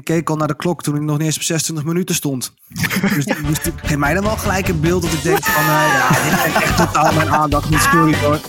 Ik 0.00 0.04
keek 0.04 0.30
al 0.30 0.36
naar 0.36 0.48
de 0.48 0.56
klok 0.56 0.82
toen 0.82 0.94
ik 0.94 1.00
nog 1.00 1.18
niet 1.18 1.26
eens 1.26 1.36
op 1.36 1.42
26 1.42 1.84
minuten 1.84 2.14
stond. 2.14 2.54
dus, 3.14 3.24
dus 3.24 3.58
geef 3.76 3.96
mij 3.96 4.14
dan 4.14 4.24
wel 4.24 4.36
gelijk 4.36 4.68
een 4.68 4.80
beeld 4.80 5.02
dat 5.02 5.12
ik 5.12 5.22
denk 5.22 5.44
van... 5.44 5.64
Uh, 5.64 5.68
ja, 5.68 6.08
dit 6.08 6.40
heeft 6.40 6.62
echt 6.62 6.76
totaal 6.76 7.12
mijn 7.12 7.28
aandacht 7.28 7.70
niet. 7.70 7.80
Sorry 7.80 8.16
hoor. 8.16 8.40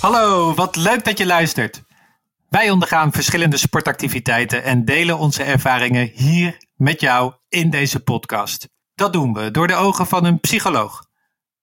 Hallo, 0.00 0.54
wat 0.54 0.76
leuk 0.76 1.04
dat 1.04 1.18
je 1.18 1.26
luistert. 1.26 1.82
Wij 2.48 2.70
ondergaan 2.70 3.12
verschillende 3.12 3.56
sportactiviteiten 3.56 4.64
en 4.64 4.84
delen 4.84 5.18
onze 5.18 5.42
ervaringen 5.42 6.10
hier 6.14 6.56
met 6.74 7.00
jou 7.00 7.32
in 7.48 7.70
deze 7.70 8.00
podcast. 8.00 8.68
Dat 8.94 9.12
doen 9.12 9.32
we 9.32 9.50
door 9.50 9.66
de 9.66 9.74
ogen 9.74 10.06
van 10.06 10.24
een 10.24 10.40
psycholoog, 10.40 11.05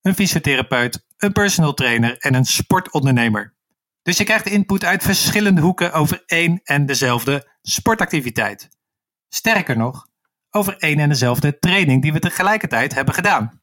een 0.04 0.16
fysiotherapeut, 0.16 1.06
een 1.18 1.32
personal 1.32 1.74
trainer 1.74 2.18
en 2.18 2.34
een 2.34 2.46
sportondernemer. 2.46 3.56
Dus 4.02 4.18
je 4.18 4.24
krijgt 4.24 4.46
input 4.46 4.84
uit 4.84 5.04
verschillende 5.04 5.62
hoeken 5.62 5.94
over 5.94 6.24
één 6.26 6.60
en 6.64 6.86
dezelfde 6.86 7.52
sportactiviteit. 7.62 8.70
Sterker 9.30 9.78
nog, 9.78 10.08
over 10.50 10.78
één 10.78 11.00
en 11.00 11.10
dezelfde 11.10 11.60
training 11.60 12.02
die 12.02 12.14
we 12.14 12.20
tegelijkertijd 12.20 12.94
hebben 12.94 13.14
gedaan. 13.14 13.62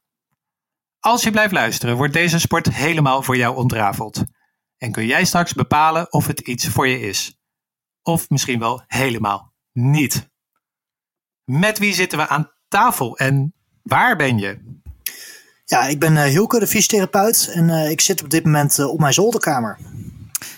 Als 0.99 1.23
je 1.23 1.31
blijft 1.31 1.53
luisteren, 1.53 1.97
wordt 1.97 2.13
deze 2.13 2.39
sport 2.39 2.75
helemaal 2.75 3.23
voor 3.23 3.37
jou 3.37 3.57
ontrafeld. 3.57 4.25
En 4.77 4.93
kun 4.93 5.07
jij 5.07 5.25
straks 5.25 5.53
bepalen 5.53 6.13
of 6.13 6.27
het 6.27 6.41
iets 6.41 6.69
voor 6.69 6.89
je 6.89 7.01
is. 7.01 7.39
Of 8.03 8.29
misschien 8.29 8.59
wel 8.59 8.83
helemaal 8.87 9.55
niet. 9.73 10.31
Met 11.45 11.79
wie 11.79 11.95
zitten 11.95 12.19
we 12.19 12.29
aan 12.29 12.53
tafel 12.69 13.19
en 13.19 13.55
waar 13.83 14.17
ben 14.17 14.39
je? 14.39 14.80
Ja, 15.71 15.87
ik 15.87 15.99
ben 15.99 16.13
uh, 16.13 16.23
Hilke, 16.23 16.59
de 16.59 16.67
fysiotherapeut. 16.67 17.51
En 17.53 17.69
uh, 17.69 17.91
ik 17.91 18.01
zit 18.01 18.23
op 18.23 18.31
dit 18.31 18.45
moment 18.45 18.79
uh, 18.79 18.89
op 18.89 18.99
mijn 18.99 19.13
zolderkamer. 19.13 19.79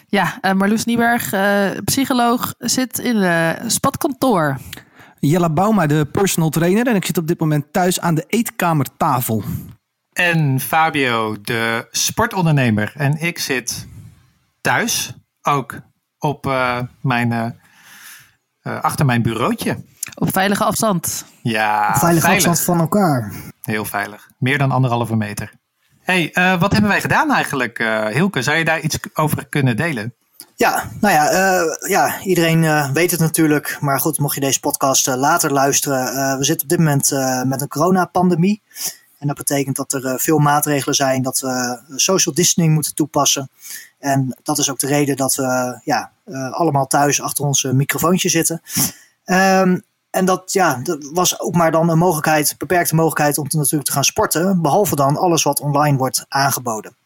Ja, 0.06 0.38
Marloes 0.54 0.84
Nieberg, 0.84 1.34
psycholoog, 1.84 2.54
zit 2.58 2.98
in 2.98 3.16
het 3.16 3.72
spatkantoor. 3.72 4.58
Jella 5.20 5.50
Bauma, 5.50 5.86
de 5.86 6.06
personal 6.06 6.50
trainer. 6.50 6.86
En 6.86 6.94
ik 6.94 7.04
zit 7.04 7.18
op 7.18 7.26
dit 7.26 7.40
moment 7.40 7.72
thuis 7.72 8.00
aan 8.00 8.14
de 8.14 8.24
eetkamertafel. 8.28 9.42
En 10.12 10.60
Fabio, 10.60 11.36
de 11.42 11.88
sportondernemer. 11.90 12.92
En 12.96 13.20
ik 13.20 13.38
zit 13.38 13.86
thuis 14.60 15.14
ook 15.42 15.80
op 16.18 16.44
mijn, 17.00 17.60
achter 18.62 19.06
mijn 19.06 19.22
bureautje. 19.22 19.76
Op 20.14 20.32
veilige 20.32 20.64
afstand. 20.64 21.24
Ja, 21.42 21.88
op 21.88 21.96
veilige 21.96 22.26
veilig. 22.26 22.46
afstand 22.46 22.60
van 22.60 22.80
elkaar. 22.80 23.32
Heel 23.62 23.84
veilig. 23.84 24.30
Meer 24.38 24.58
dan 24.58 24.70
anderhalve 24.70 25.16
meter. 25.16 25.52
hey, 26.00 26.30
uh, 26.34 26.60
wat 26.60 26.72
hebben 26.72 26.90
wij 26.90 27.00
gedaan 27.00 27.32
eigenlijk, 27.32 27.78
uh, 27.78 28.06
Hilke? 28.06 28.42
Zou 28.42 28.56
je 28.56 28.64
daar 28.64 28.80
iets 28.80 28.98
over 29.14 29.46
kunnen 29.46 29.76
delen? 29.76 30.14
Ja, 30.56 30.90
nou 31.00 31.14
ja, 31.14 31.32
uh, 31.32 31.90
ja 31.90 32.20
iedereen 32.20 32.92
weet 32.92 33.10
het 33.10 33.20
natuurlijk. 33.20 33.76
Maar 33.80 34.00
goed, 34.00 34.18
mocht 34.18 34.34
je 34.34 34.40
deze 34.40 34.60
podcast 34.60 35.06
later 35.06 35.52
luisteren. 35.52 36.38
we 36.38 36.44
zitten 36.44 36.62
op 36.62 36.68
dit 36.68 36.78
moment 36.78 37.10
met 37.48 37.60
een 37.60 37.68
coronapandemie. 37.68 38.62
En 39.18 39.26
dat 39.26 39.36
betekent 39.36 39.76
dat 39.76 39.92
er 39.92 40.20
veel 40.20 40.38
maatregelen 40.38 40.94
zijn. 40.94 41.22
Dat 41.22 41.40
we 41.40 41.80
social 41.96 42.34
distancing 42.34 42.74
moeten 42.74 42.94
toepassen. 42.94 43.50
En 43.98 44.38
dat 44.42 44.58
is 44.58 44.70
ook 44.70 44.78
de 44.78 44.86
reden 44.86 45.16
dat 45.16 45.34
we 45.34 45.80
ja, 45.84 46.12
allemaal 46.50 46.86
thuis 46.86 47.20
achter 47.20 47.44
ons 47.44 47.62
microfoontje 47.62 48.28
zitten. 48.28 48.62
Um, 49.24 49.82
en 50.12 50.24
dat, 50.24 50.52
ja, 50.52 50.80
dat 50.82 51.10
was 51.12 51.40
ook 51.40 51.54
maar 51.54 51.70
dan 51.70 51.88
een 51.88 51.98
mogelijkheid, 51.98 52.54
beperkte 52.58 52.94
mogelijkheid 52.94 53.38
om 53.38 53.48
te, 53.48 53.56
natuurlijk 53.56 53.84
te 53.84 53.92
gaan 53.92 54.04
sporten. 54.04 54.62
Behalve 54.62 54.96
dan 54.96 55.16
alles 55.16 55.42
wat 55.42 55.60
online 55.60 55.96
wordt 55.96 56.24
aangeboden. 56.28 56.96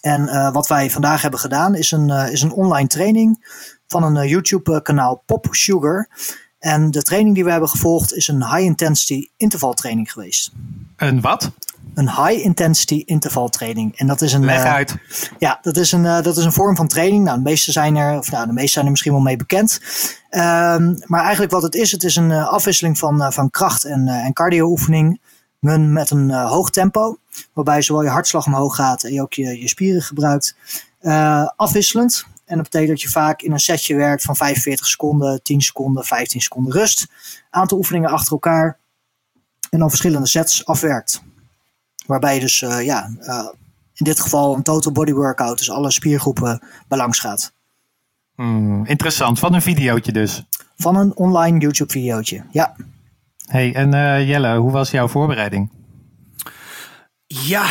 En 0.00 0.22
uh, 0.22 0.52
wat 0.52 0.66
wij 0.66 0.90
vandaag 0.90 1.22
hebben 1.22 1.40
gedaan 1.40 1.74
is 1.74 1.90
een, 1.90 2.08
uh, 2.08 2.32
is 2.32 2.42
een 2.42 2.52
online 2.52 2.88
training 2.88 3.58
van 3.86 4.02
een 4.02 4.24
uh, 4.24 4.30
YouTube 4.30 4.82
kanaal 4.82 5.22
Pop 5.26 5.46
Sugar. 5.50 6.08
En 6.58 6.90
de 6.90 7.02
training 7.02 7.34
die 7.34 7.44
we 7.44 7.50
hebben 7.50 7.68
gevolgd 7.68 8.14
is 8.14 8.28
een 8.28 8.44
high 8.44 8.64
intensity 8.64 9.28
intervaltraining 9.36 10.12
geweest. 10.12 10.52
Een 10.96 11.20
wat? 11.20 11.50
Een 11.94 12.10
high 12.10 12.44
intensity 12.44 13.02
intervaltraining. 13.04 13.98
En 13.98 14.06
dat 14.06 14.20
is 14.20 14.32
een. 14.32 14.44
Leg 14.44 14.64
uit. 14.64 14.96
ja, 15.38 15.58
dat 15.62 15.76
is, 15.76 15.92
een, 15.92 16.02
dat 16.02 16.36
is 16.36 16.44
een 16.44 16.52
vorm 16.52 16.76
van 16.76 16.88
training. 16.88 17.24
Nou, 17.24 17.36
de 17.36 17.42
meeste 17.42 17.72
zijn 17.72 17.96
er, 17.96 18.18
of 18.18 18.30
nou, 18.30 18.46
de 18.46 18.52
meeste 18.52 18.72
zijn 18.72 18.84
er 18.84 18.90
misschien 18.90 19.12
wel 19.12 19.20
mee 19.20 19.36
bekend. 19.36 19.80
Um, 20.30 20.98
maar 21.04 21.22
eigenlijk 21.22 21.52
wat 21.52 21.62
het 21.62 21.74
is, 21.74 21.92
het 21.92 22.04
is 22.04 22.16
een 22.16 22.30
uh, 22.30 22.48
afwisseling 22.48 22.98
van, 22.98 23.32
van 23.32 23.50
kracht- 23.50 23.84
en, 23.84 24.08
en 24.08 24.32
cardio-oefeningen 24.32 25.20
met 25.92 26.10
een 26.10 26.30
hoog 26.30 26.70
tempo. 26.70 27.18
Waarbij 27.52 27.82
zowel 27.82 28.02
je 28.02 28.08
hartslag 28.08 28.46
omhoog 28.46 28.76
gaat 28.76 29.04
en 29.04 29.12
je 29.12 29.22
ook 29.22 29.32
je, 29.32 29.60
je 29.60 29.68
spieren 29.68 30.02
gebruikt. 30.02 30.56
afwisselend. 31.56 32.26
En 32.50 32.56
dat 32.56 32.64
betekent 32.64 32.90
dat 32.90 33.02
je 33.02 33.08
vaak 33.08 33.42
in 33.42 33.52
een 33.52 33.58
setje 33.60 33.94
werkt 33.94 34.22
van 34.22 34.36
45 34.36 34.86
seconden, 34.86 35.42
10 35.42 35.60
seconden, 35.60 36.04
15 36.04 36.40
seconden 36.40 36.72
rust. 36.72 37.06
Aantal 37.50 37.78
oefeningen 37.78 38.10
achter 38.10 38.32
elkaar. 38.32 38.78
En 39.70 39.78
dan 39.78 39.88
verschillende 39.88 40.26
sets 40.26 40.66
afwerkt. 40.66 41.22
Waarbij 42.10 42.34
je 42.34 42.40
dus 42.40 42.58
ja, 42.58 43.10
in 43.94 44.04
dit 44.04 44.20
geval 44.20 44.54
een 44.54 44.62
total 44.62 44.92
body 44.92 45.12
workout, 45.12 45.58
dus 45.58 45.70
alle 45.70 45.90
spiergroepen, 45.90 46.62
belangs 46.88 47.18
gaat. 47.18 47.52
Hmm, 48.34 48.86
interessant, 48.86 49.38
van 49.38 49.54
een 49.54 49.62
videootje 49.62 50.12
dus. 50.12 50.44
Van 50.76 50.96
een 50.96 51.16
online 51.16 51.58
YouTube 51.58 51.92
videootje, 51.92 52.44
ja. 52.50 52.76
Hey, 53.46 53.74
en 53.74 53.94
uh, 53.94 54.28
Jelle, 54.28 54.56
hoe 54.56 54.70
was 54.70 54.90
jouw 54.90 55.08
voorbereiding? 55.08 55.70
Ja, 57.26 57.66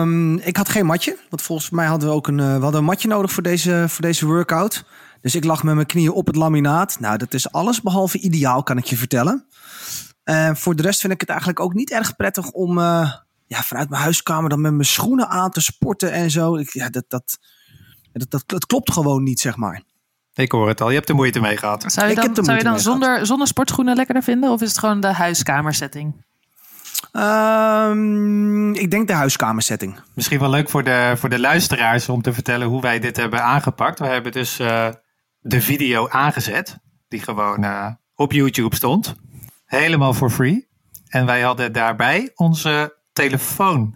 um, 0.00 0.38
ik 0.38 0.56
had 0.56 0.68
geen 0.68 0.86
matje. 0.86 1.18
Want 1.30 1.42
volgens 1.42 1.70
mij 1.70 1.86
hadden 1.86 2.08
we 2.08 2.14
ook 2.14 2.26
een, 2.26 2.36
we 2.36 2.62
hadden 2.62 2.74
een 2.74 2.84
matje 2.84 3.08
nodig 3.08 3.32
voor 3.32 3.42
deze, 3.42 3.84
voor 3.88 4.02
deze 4.02 4.26
workout. 4.26 4.84
Dus 5.20 5.34
ik 5.34 5.44
lag 5.44 5.62
met 5.62 5.74
mijn 5.74 5.86
knieën 5.86 6.12
op 6.12 6.26
het 6.26 6.36
laminaat. 6.36 7.00
Nou, 7.00 7.18
dat 7.18 7.34
is 7.34 7.52
alles 7.52 7.82
behalve 7.82 8.18
ideaal, 8.18 8.62
kan 8.62 8.78
ik 8.78 8.84
je 8.84 8.96
vertellen. 8.96 9.46
En 10.22 10.50
uh, 10.50 10.56
voor 10.56 10.76
de 10.76 10.82
rest 10.82 11.00
vind 11.00 11.12
ik 11.12 11.20
het 11.20 11.28
eigenlijk 11.28 11.60
ook 11.60 11.74
niet 11.74 11.90
erg 11.90 12.16
prettig 12.16 12.50
om 12.50 12.78
uh, 12.78 13.12
ja, 13.46 13.62
vanuit 13.62 13.88
mijn 13.88 14.02
huiskamer 14.02 14.50
dan 14.50 14.60
met 14.60 14.72
mijn 14.72 14.84
schoenen 14.84 15.28
aan 15.28 15.50
te 15.50 15.60
sporten 15.60 16.12
en 16.12 16.30
zo. 16.30 16.56
Ik, 16.56 16.72
ja, 16.72 16.88
dat, 16.88 17.04
dat, 17.08 17.38
dat, 18.12 18.30
dat, 18.30 18.42
dat, 18.46 18.66
klopt 18.66 18.92
gewoon 18.92 19.22
niet, 19.22 19.40
zeg 19.40 19.56
maar. 19.56 19.82
Ik 20.34 20.52
hoor 20.52 20.68
het 20.68 20.80
al, 20.80 20.88
je 20.88 20.94
hebt 20.94 21.08
er 21.08 21.14
moeite 21.14 21.40
mee 21.40 21.56
gehad. 21.56 21.84
Zou 21.92 22.08
je 22.08 22.14
dan, 22.14 22.44
zou 22.44 22.58
je 22.58 22.64
dan 22.64 22.80
zonder, 22.80 23.26
zonder 23.26 23.46
sportschoenen 23.46 23.96
lekkerder 23.96 24.22
vinden? 24.22 24.50
Of 24.50 24.60
is 24.60 24.68
het 24.68 24.78
gewoon 24.78 25.00
de 25.00 25.12
huiskamersetting? 25.12 26.24
Um, 27.12 28.74
ik 28.74 28.90
denk 28.90 29.06
de 29.06 29.12
huiskamersetting. 29.12 30.00
Misschien 30.14 30.38
wel 30.38 30.50
leuk 30.50 30.70
voor 30.70 30.84
de, 30.84 31.14
voor 31.16 31.28
de 31.28 31.40
luisteraars 31.40 32.08
om 32.08 32.22
te 32.22 32.32
vertellen 32.32 32.66
hoe 32.66 32.80
wij 32.80 32.98
dit 32.98 33.16
hebben 33.16 33.42
aangepakt. 33.42 33.98
We 33.98 34.06
hebben 34.06 34.32
dus 34.32 34.60
uh, 34.60 34.88
de 35.40 35.60
video 35.60 36.08
aangezet, 36.08 36.78
die 37.08 37.20
gewoon 37.20 37.64
uh, 37.64 37.90
op 38.14 38.32
YouTube 38.32 38.76
stond. 38.76 39.14
Helemaal 39.64 40.14
for 40.14 40.30
free. 40.30 40.68
En 41.08 41.26
wij 41.26 41.40
hadden 41.40 41.72
daarbij 41.72 42.30
onze 42.34 43.02
telefoon 43.14 43.94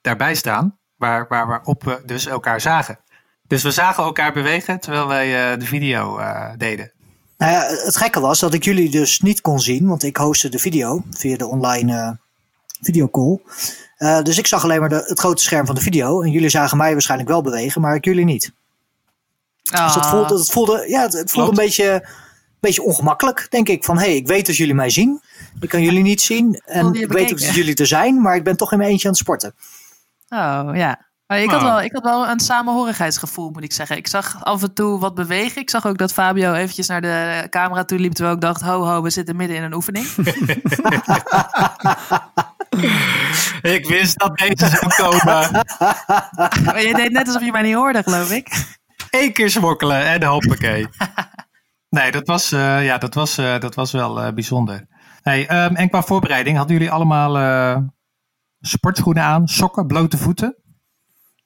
daarbij 0.00 0.34
staan, 0.34 0.78
waar, 0.96 1.26
waar, 1.28 1.46
waarop 1.46 1.84
we 1.84 2.02
dus 2.06 2.26
elkaar 2.26 2.60
zagen. 2.60 2.98
Dus 3.46 3.62
we 3.62 3.70
zagen 3.70 4.04
elkaar 4.04 4.32
bewegen 4.32 4.80
terwijl 4.80 5.06
wij 5.06 5.52
uh, 5.52 5.58
de 5.58 5.66
video 5.66 6.18
uh, 6.18 6.50
deden. 6.56 6.92
Nou 7.36 7.52
ja, 7.52 7.60
het 7.84 7.96
gekke 7.96 8.20
was 8.20 8.40
dat 8.40 8.54
ik 8.54 8.64
jullie 8.64 8.90
dus 8.90 9.20
niet 9.20 9.40
kon 9.40 9.60
zien, 9.60 9.86
want 9.86 10.02
ik 10.02 10.16
hostte 10.16 10.48
de 10.48 10.58
video 10.58 11.02
via 11.10 11.36
de 11.36 11.46
online 11.46 11.92
uh, 11.92 12.10
videocall. 12.80 13.40
dus 14.22 14.38
ik 14.38 14.46
zag 14.46 14.64
alleen 14.64 14.80
maar 14.80 14.88
de, 14.88 15.04
het 15.06 15.18
grote 15.18 15.42
scherm 15.42 15.66
van 15.66 15.74
de 15.74 15.80
video 15.80 16.22
en 16.22 16.30
jullie 16.30 16.48
zagen 16.48 16.76
mij 16.76 16.92
waarschijnlijk 16.92 17.30
wel 17.30 17.42
bewegen, 17.42 17.80
maar 17.80 17.94
ik 17.94 18.04
jullie 18.04 18.24
niet. 18.24 18.52
Ah. 19.70 19.86
Dus 19.86 19.94
het 19.94 20.06
voelde, 20.06 20.34
het 20.34 20.50
voelde, 20.50 20.84
ja, 20.88 21.02
het, 21.02 21.12
het 21.12 21.30
voelde 21.30 21.50
een 21.50 21.56
beetje, 21.56 22.08
beetje 22.60 22.82
ongemakkelijk, 22.82 23.46
denk 23.50 23.68
ik. 23.68 23.84
Van 23.84 23.98
hé, 23.98 24.04
hey, 24.04 24.16
ik 24.16 24.26
weet 24.26 24.46
dat 24.46 24.56
jullie 24.56 24.74
mij 24.74 24.90
zien, 24.90 25.20
ik 25.60 25.68
kan 25.68 25.82
jullie 25.82 26.02
niet 26.02 26.20
zien 26.20 26.62
en 26.64 26.94
ik 26.94 27.12
weet 27.12 27.32
ook 27.32 27.40
dat 27.40 27.54
jullie 27.54 27.74
er 27.74 27.86
zijn, 27.86 28.20
maar 28.20 28.36
ik 28.36 28.44
ben 28.44 28.56
toch 28.56 28.72
in 28.72 28.78
mijn 28.78 28.90
eentje 28.90 29.06
aan 29.06 29.12
het 29.12 29.22
sporten. 29.22 29.54
Oh 30.28 30.70
ja. 30.72 31.08
Maar 31.30 31.40
ik, 31.40 31.50
had 31.50 31.62
wel, 31.62 31.82
ik 31.82 31.92
had 31.92 32.02
wel 32.02 32.28
een 32.28 32.40
samenhorigheidsgevoel, 32.40 33.50
moet 33.50 33.62
ik 33.62 33.72
zeggen. 33.72 33.96
Ik 33.96 34.06
zag 34.06 34.44
af 34.44 34.62
en 34.62 34.74
toe 34.74 34.98
wat 34.98 35.14
bewegen. 35.14 35.60
Ik 35.60 35.70
zag 35.70 35.86
ook 35.86 35.98
dat 35.98 36.12
Fabio 36.12 36.52
eventjes 36.52 36.86
naar 36.86 37.00
de 37.00 37.46
camera 37.50 37.84
toe 37.84 37.98
liep. 37.98 38.12
Terwijl 38.12 38.34
ik 38.34 38.40
dacht, 38.40 38.60
ho 38.60 38.84
ho, 38.84 39.02
we 39.02 39.10
zitten 39.10 39.36
midden 39.36 39.56
in 39.56 39.62
een 39.62 39.74
oefening. 39.74 40.06
ik 43.76 43.86
wist 43.86 44.18
dat 44.18 44.36
deze 44.38 44.68
zou 44.68 44.94
komen. 44.96 45.50
maar 46.64 46.82
je 46.82 46.94
deed 46.94 47.10
net 47.10 47.26
alsof 47.26 47.44
je 47.44 47.52
mij 47.52 47.62
niet 47.62 47.74
hoorde, 47.74 48.02
geloof 48.02 48.30
ik. 48.30 48.48
Eén 49.10 49.32
keer 49.32 49.50
smokkelen 49.50 50.06
en 50.06 50.24
hoppakee. 50.24 50.86
Nee, 51.90 52.10
dat 52.10 52.26
was, 52.26 52.52
uh, 52.52 52.84
ja, 52.84 52.98
dat 52.98 53.14
was, 53.14 53.38
uh, 53.38 53.58
dat 53.58 53.74
was 53.74 53.92
wel 53.92 54.22
uh, 54.22 54.32
bijzonder. 54.32 54.86
Hey, 55.22 55.64
um, 55.64 55.76
en 55.76 55.88
qua 55.88 56.02
voorbereiding, 56.02 56.56
hadden 56.56 56.76
jullie 56.76 56.92
allemaal 56.92 57.88
sportschoenen 58.60 59.22
aan, 59.22 59.48
sokken, 59.48 59.86
blote 59.86 60.18
voeten? 60.18 60.56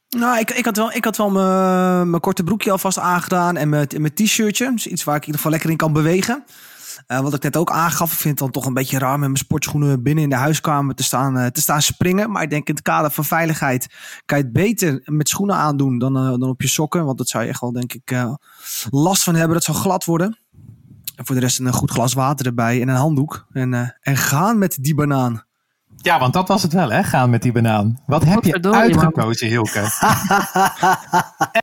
Nou, 0.08 0.38
ik, 0.38 0.50
ik 0.50 0.64
had 0.64 0.76
wel, 0.76 0.92
ik 0.92 1.04
had 1.04 1.16
wel 1.16 1.30
mijn, 1.30 2.20
korte 2.20 2.44
broekje 2.44 2.70
alvast 2.70 2.98
aangedaan 2.98 3.56
en 3.56 3.68
mijn 3.68 4.14
t-shirtje. 4.14 4.72
Dus 4.72 4.86
iets 4.86 5.04
waar 5.04 5.16
ik 5.16 5.20
in 5.20 5.26
ieder 5.26 5.40
geval 5.40 5.52
lekker 5.52 5.70
in 5.70 5.76
kan 5.76 5.92
bewegen. 5.92 6.44
Uh, 7.06 7.20
wat 7.20 7.34
ik 7.34 7.42
net 7.42 7.56
ook 7.56 7.70
aangaf, 7.70 8.12
ik 8.12 8.18
vind 8.18 8.28
het 8.28 8.38
dan 8.38 8.50
toch 8.50 8.66
een 8.66 8.74
beetje 8.74 8.98
raar 8.98 9.18
met 9.18 9.28
mijn 9.28 9.36
sportschoenen 9.36 10.02
binnen 10.02 10.24
in 10.24 10.30
de 10.30 10.36
huiskamer 10.36 10.94
te 10.94 11.02
staan, 11.02 11.38
uh, 11.38 11.46
te 11.46 11.60
staan 11.60 11.82
springen. 11.82 12.30
Maar 12.30 12.42
ik 12.42 12.50
denk 12.50 12.68
in 12.68 12.74
het 12.74 12.82
kader 12.82 13.10
van 13.10 13.24
veiligheid 13.24 13.86
kan 14.24 14.38
je 14.38 14.44
het 14.44 14.52
beter 14.52 15.02
met 15.04 15.28
schoenen 15.28 15.56
aandoen 15.56 15.98
dan, 15.98 16.16
uh, 16.16 16.28
dan 16.28 16.48
op 16.48 16.62
je 16.62 16.68
sokken. 16.68 17.04
Want 17.04 17.18
dat 17.18 17.28
zou 17.28 17.44
je 17.44 17.50
echt 17.50 17.60
wel, 17.60 17.72
denk 17.72 17.92
ik, 17.92 18.16
last 18.90 19.22
van 19.22 19.34
hebben. 19.34 19.54
Dat 19.54 19.64
zou 19.64 19.76
glad 19.76 20.04
worden. 20.04 20.38
En 21.16 21.26
voor 21.26 21.34
de 21.34 21.40
rest 21.40 21.58
een 21.58 21.72
goed 21.72 21.90
glas 21.90 22.12
water 22.12 22.46
erbij 22.46 22.80
en 22.80 22.88
een 22.88 22.96
handdoek. 22.96 23.46
En, 23.52 23.96
en 24.00 24.16
gaan 24.16 24.58
met 24.58 24.76
die 24.80 24.94
banaan. 24.94 25.44
Ja, 26.04 26.18
want 26.18 26.32
dat 26.32 26.48
was 26.48 26.62
het 26.62 26.72
wel, 26.72 26.90
hè? 26.90 27.02
Gaan 27.02 27.30
met 27.30 27.42
die 27.42 27.52
banaan. 27.52 28.00
Wat 28.06 28.24
heb 28.24 28.44
je 28.44 28.62
uitgekozen, 28.62 29.48
Hilke? 29.48 29.80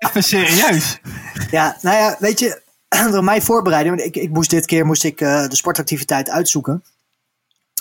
Even 0.07 0.23
serieus. 0.23 0.99
Ja, 1.51 1.77
nou 1.81 1.97
ja, 1.97 2.15
weet 2.19 2.39
je, 2.39 2.61
door 3.11 3.23
mij 3.23 3.41
voorbereiden. 3.41 4.05
Ik, 4.05 4.15
ik 4.15 4.29
moest 4.29 4.49
dit 4.49 4.65
keer 4.65 4.85
moest 4.85 5.03
ik, 5.03 5.21
uh, 5.21 5.47
de 5.47 5.55
sportactiviteit 5.55 6.29
uitzoeken. 6.29 6.83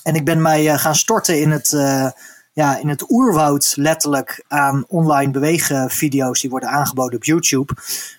En 0.02 0.14
ik 0.14 0.24
ben 0.24 0.42
mij 0.42 0.64
uh, 0.64 0.78
gaan 0.78 0.94
storten 0.94 1.40
in 1.40 1.50
het, 1.50 1.72
uh, 1.72 2.10
ja, 2.52 2.78
in 2.78 2.88
het 2.88 3.10
oerwoud, 3.10 3.72
letterlijk, 3.76 4.44
aan 4.48 4.84
online 4.88 5.30
beweegvideo's 5.30 6.40
die 6.40 6.50
worden 6.50 6.68
aangeboden 6.68 7.16
op 7.16 7.24
YouTube. 7.24 7.72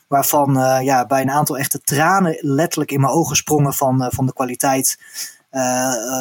Waarvan 0.08 0.54
ja, 0.84 1.06
bij 1.06 1.22
een 1.22 1.32
aantal 1.32 1.58
echte 1.58 1.82
tranen 1.82 2.38
letterlijk 2.40 2.92
in 2.92 3.00
mijn 3.00 3.14
ogen 3.14 3.36
sprongen 3.36 3.74
van, 3.74 4.08
van 4.12 4.26
de 4.26 4.34
kwaliteit 4.34 4.98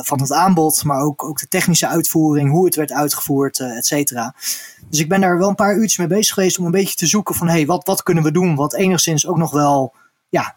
van 0.03 0.21
het 0.21 0.33
aanbod, 0.33 0.85
maar 0.85 1.01
ook, 1.01 1.25
ook 1.25 1.39
de 1.39 1.49
technische 1.49 1.87
uitvoering, 1.87 2.51
hoe 2.51 2.65
het 2.65 2.75
werd 2.75 2.93
uitgevoerd, 2.93 3.61
et 3.61 3.87
cetera. 3.87 4.35
Dus 4.89 5.01
ik 5.01 5.09
ben 5.09 5.21
daar 5.21 5.39
wel 5.39 5.49
een 5.49 5.55
paar 5.55 5.75
uurtjes 5.75 5.97
mee 5.97 6.07
bezig 6.07 6.35
geweest 6.35 6.59
om 6.59 6.65
een 6.65 6.71
beetje 6.71 6.97
te 6.97 7.07
zoeken 7.07 7.35
van, 7.35 7.49
hey, 7.49 7.67
wat, 7.67 7.87
wat 7.87 8.03
kunnen 8.03 8.25
we 8.25 8.33
doen 8.33 8.55
wat 8.55 8.75
enigszins 8.75 9.27
ook 9.27 9.37
nog 9.37 9.51
wel, 9.51 9.95
ja, 10.29 10.55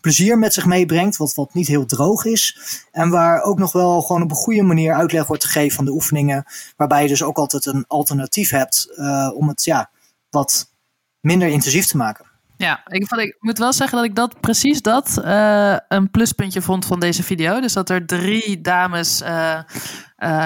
plezier 0.00 0.38
met 0.38 0.54
zich 0.54 0.66
meebrengt, 0.66 1.16
wat, 1.16 1.34
wat 1.34 1.54
niet 1.54 1.66
heel 1.66 1.86
droog 1.86 2.24
is. 2.24 2.58
En 2.92 3.10
waar 3.10 3.42
ook 3.42 3.58
nog 3.58 3.72
wel 3.72 4.02
gewoon 4.02 4.22
op 4.22 4.30
een 4.30 4.36
goede 4.36 4.62
manier 4.62 4.94
uitleg 4.94 5.26
wordt 5.26 5.44
gegeven 5.44 5.76
van 5.76 5.84
de 5.84 5.92
oefeningen, 5.92 6.44
waarbij 6.76 7.02
je 7.02 7.08
dus 7.08 7.22
ook 7.22 7.36
altijd 7.36 7.66
een 7.66 7.84
alternatief 7.86 8.50
hebt 8.50 8.98
om 9.34 9.48
het, 9.48 9.64
ja, 9.64 9.90
wat 10.30 10.72
minder 11.20 11.48
intensief 11.48 11.86
te 11.86 11.96
maken. 11.96 12.26
Ja, 12.58 12.80
ik, 12.86 13.10
ik, 13.10 13.36
moet 13.40 13.58
wel 13.58 13.72
zeggen 13.72 13.96
dat 13.96 14.06
ik 14.06 14.14
dat 14.14 14.40
precies 14.40 14.82
dat 14.82 15.20
uh, 15.24 15.76
een 15.88 16.10
pluspuntje 16.10 16.62
vond 16.62 16.86
van 16.86 17.00
deze 17.00 17.22
video. 17.22 17.60
Dus 17.60 17.72
dat 17.72 17.90
er 17.90 18.06
drie 18.06 18.60
dames 18.60 19.22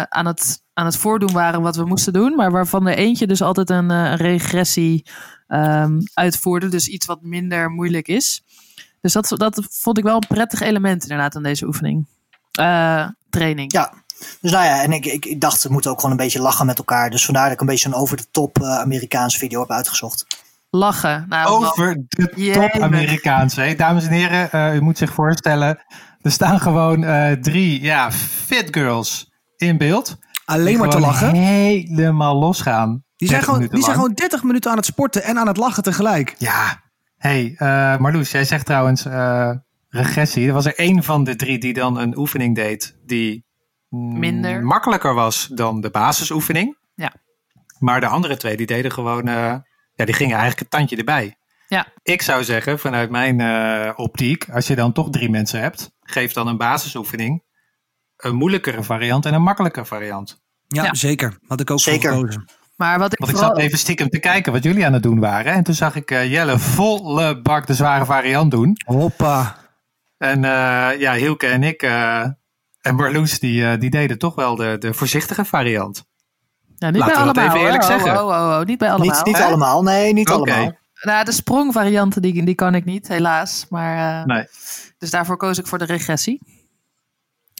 aan, 0.09 0.27
het, 0.27 0.63
aan 0.73 0.87
het 0.87 0.97
voordoen 0.97 1.33
waren 1.33 1.63
wat 1.63 1.77
we 1.77 1.85
moesten 1.85 2.13
doen. 2.13 2.35
Maar 2.35 2.51
waarvan 2.51 2.87
er 2.87 2.97
eentje 2.97 3.27
dus 3.27 3.43
altijd 3.43 3.71
een, 3.71 4.17
regressie 4.17 5.07
um, 5.49 5.99
uitvoerde. 6.15 6.69
Dus 6.69 6.89
iets 6.89 7.07
wat 7.07 7.23
minder 7.23 7.71
moeilijk 7.71 8.09
is. 8.09 8.43
Dus 9.03 9.13
dat, 9.13 9.35
dat 9.37 9.67
vond 9.71 9.99
ik 9.99 10.05
wel 10.05 10.15
een 10.15 10.27
prettig 10.29 10.61
element 10.61 11.03
inderdaad 11.03 11.37
aan 11.37 11.43
deze 11.43 11.67
oefening. 11.67 12.07
training. 13.31 13.73
Ja, 13.73 13.93
dus 14.41 14.51
nou 14.51 14.65
ja, 14.65 14.83
en 14.83 14.93
ik, 14.93 15.07
ik, 15.07 15.25
ik, 15.25 15.41
dacht, 15.41 15.63
we 15.63 15.73
moeten 15.73 15.91
ook 15.91 15.97
gewoon 15.97 16.11
een 16.11 16.23
beetje 16.23 16.41
lachen 16.41 16.67
met 16.67 16.79
elkaar. 16.79 17.11
Dus 17.11 17.25
vandaar 17.25 17.45
dat 17.45 17.53
ik 17.53 17.61
een 17.61 17.67
beetje 17.67 17.89
een 17.89 17.95
over 17.95 18.17
de 18.17 18.27
top 18.31 18.63
Amerikaanse 18.63 19.39
video 19.39 19.61
heb 19.61 19.71
uitgezocht 19.71 20.27
lachen. 20.73 21.27
Nou, 21.29 21.49
Over 21.49 22.05
de 22.09 22.51
top 22.53 22.83
Amerikaanse. 22.83 23.75
Dames 23.77 24.07
en 24.07 24.13
heren, 24.13 24.49
uh, 24.55 24.75
u 24.75 24.81
moet 24.81 24.99
zich 24.99 25.13
voorstellen. 25.13 25.79
Er 26.21 26.31
staan 26.31 26.61
gewoon 26.61 27.03
uh, 27.03 27.31
drie 27.31 27.83
ja, 27.83 28.13
fit 28.13 28.69
girls 28.71 29.33
in 29.57 29.79
beeld. 29.79 30.19
Alleen 30.45 30.79
maar 30.79 30.89
te 30.89 31.01
lachen. 31.01 31.35
Helemaal 31.35 32.37
losgaan. 32.37 33.05
Die, 33.17 33.29
zijn 33.29 33.43
gewoon, 33.43 33.67
die 33.67 33.83
zijn 33.83 33.95
gewoon 33.95 34.13
30 34.13 34.43
minuten 34.43 34.71
aan 34.71 34.77
het 34.77 34.87
sporten 34.87 35.23
en 35.23 35.39
aan 35.39 35.47
het 35.47 35.57
lachen 35.57 35.83
tegelijk. 35.83 36.35
Ja. 36.39 36.81
Hey, 37.23 37.55
uh, 37.59 37.99
Marloes, 37.99 38.31
jij 38.31 38.45
zegt 38.45 38.67
trouwens 38.67 39.07
regressie. 39.89 40.47
Er 40.47 40.53
was 40.53 40.67
er 40.67 40.79
één 40.79 41.03
van 41.03 41.25
de 41.25 41.37
drie 41.37 41.59
die 41.59 41.73
dan 41.73 41.99
een 41.99 42.19
oefening 42.19 42.55
deed 42.55 42.99
die 43.07 43.45
minder 43.89 44.63
makkelijker 44.65 45.15
was 45.15 45.47
dan 45.47 45.81
de 45.81 45.91
basisoefening. 45.91 46.79
Ja. 46.95 47.13
Maar 47.79 48.01
de 48.01 48.07
andere 48.07 48.37
twee 48.37 48.57
die 48.57 48.67
deden 48.67 48.93
gewoon 48.93 49.25
ja, 49.95 50.05
die 50.05 50.15
gingen 50.15 50.37
eigenlijk 50.37 50.61
een 50.61 50.79
tandje 50.79 50.97
erbij. 50.97 51.37
Ja. 51.69 51.87
Ik 52.03 52.23
zou 52.23 52.45
zeggen, 52.45 52.79
vanuit 52.79 53.11
mijn 53.11 53.39
uh, 53.39 53.93
optiek, 53.97 54.49
als 54.51 54.67
je 54.67 54.75
dan 54.75 54.93
toch 54.93 55.11
drie 55.11 55.31
mensen 55.31 55.61
hebt, 55.61 55.91
geef 56.01 56.33
dan 56.33 56.47
een 56.47 56.57
basisoefening, 56.57 57.43
een 58.17 58.35
moeilijkere 58.35 58.83
variant 58.83 59.27
en 59.27 59.35
een 59.35 59.43
makkelijke 59.43 59.85
variant. 59.85 60.43
Ja, 60.69 60.85
ja. 60.85 60.95
zeker. 60.95 61.39
Had 61.47 61.61
ik 61.61 61.71
ook 61.71 61.81
zeker. 61.81 62.13
gekozen. 62.13 62.49
Maar 62.83 62.99
wat 62.99 63.13
ik 63.13 63.19
Want 63.19 63.31
ik 63.31 63.37
zat 63.37 63.59
even 63.59 63.79
stiekem 63.79 64.09
te 64.09 64.19
kijken 64.19 64.53
wat 64.53 64.63
jullie 64.63 64.87
aan 64.87 64.93
het 64.93 65.03
doen 65.03 65.21
waren. 65.21 65.53
En 65.53 65.63
toen 65.63 65.75
zag 65.75 65.95
ik 65.95 66.11
uh, 66.11 66.31
Jelle 66.31 66.59
volle 66.59 67.41
bak 67.41 67.67
de 67.67 67.75
zware 67.75 68.05
variant 68.05 68.51
doen. 68.51 68.77
Hoppa. 68.85 69.57
En 70.19 70.37
uh, 70.39 71.01
ja, 71.01 71.13
Hilke 71.13 71.47
en 71.47 71.63
ik 71.63 71.83
en 72.81 72.95
Marloes, 72.95 73.39
die, 73.39 73.79
die 73.79 73.91
deden 73.91 74.19
toch 74.19 74.35
wel 74.35 74.57
de, 74.57 74.77
de 74.79 74.95
voorzichtige 74.95 75.45
variant. 75.45 76.05
Ja, 76.77 76.91
niet 76.91 77.01
Laten 77.01 77.15
bij 77.15 77.23
allemaal. 77.23 77.45
even 77.45 77.67
eerlijk 77.67 77.83
zeggen. 77.83 78.13
Oh, 78.13 78.27
oh, 78.27 78.59
oh, 78.59 78.65
niet 78.65 78.79
bij 78.79 78.91
allemaal. 78.91 79.17
Niet, 79.17 79.25
niet 79.25 79.37
allemaal, 79.37 79.83
nee, 79.83 80.13
niet 80.13 80.31
okay. 80.31 80.55
allemaal. 80.55 80.79
Nou, 81.03 81.25
de 81.25 81.33
sprongvarianten 81.33 82.23
die, 82.23 82.45
die 82.45 82.55
kan 82.55 82.75
ik 82.75 82.85
niet, 82.85 83.09
helaas. 83.09 83.67
Maar, 83.69 84.21
uh, 84.21 84.25
nee. 84.25 84.47
Dus 84.99 85.11
daarvoor 85.11 85.37
koos 85.37 85.59
ik 85.59 85.67
voor 85.67 85.79
de 85.79 85.85
regressie. 85.85 86.41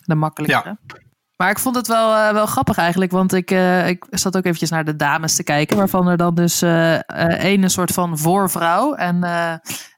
De 0.05 0.15
makkelijkere. 0.15 0.79
Ja. 0.87 1.01
Maar 1.43 1.51
ik 1.51 1.59
vond 1.59 1.77
het 1.77 1.87
wel, 1.87 2.15
uh, 2.15 2.33
wel 2.33 2.47
grappig 2.47 2.77
eigenlijk, 2.77 3.11
want 3.11 3.33
ik, 3.33 3.51
uh, 3.51 3.89
ik 3.89 4.05
zat 4.11 4.37
ook 4.37 4.45
eventjes 4.45 4.71
naar 4.71 4.85
de 4.85 4.97
dames 4.97 5.37
te 5.37 5.43
kijken, 5.43 5.77
waarvan 5.77 6.09
er 6.09 6.17
dan 6.17 6.35
dus 6.35 6.63
één 6.63 7.63
een 7.63 7.71
soort 7.71 7.93
van 7.93 8.19
voorvrouw 8.19 8.95
en 8.95 9.25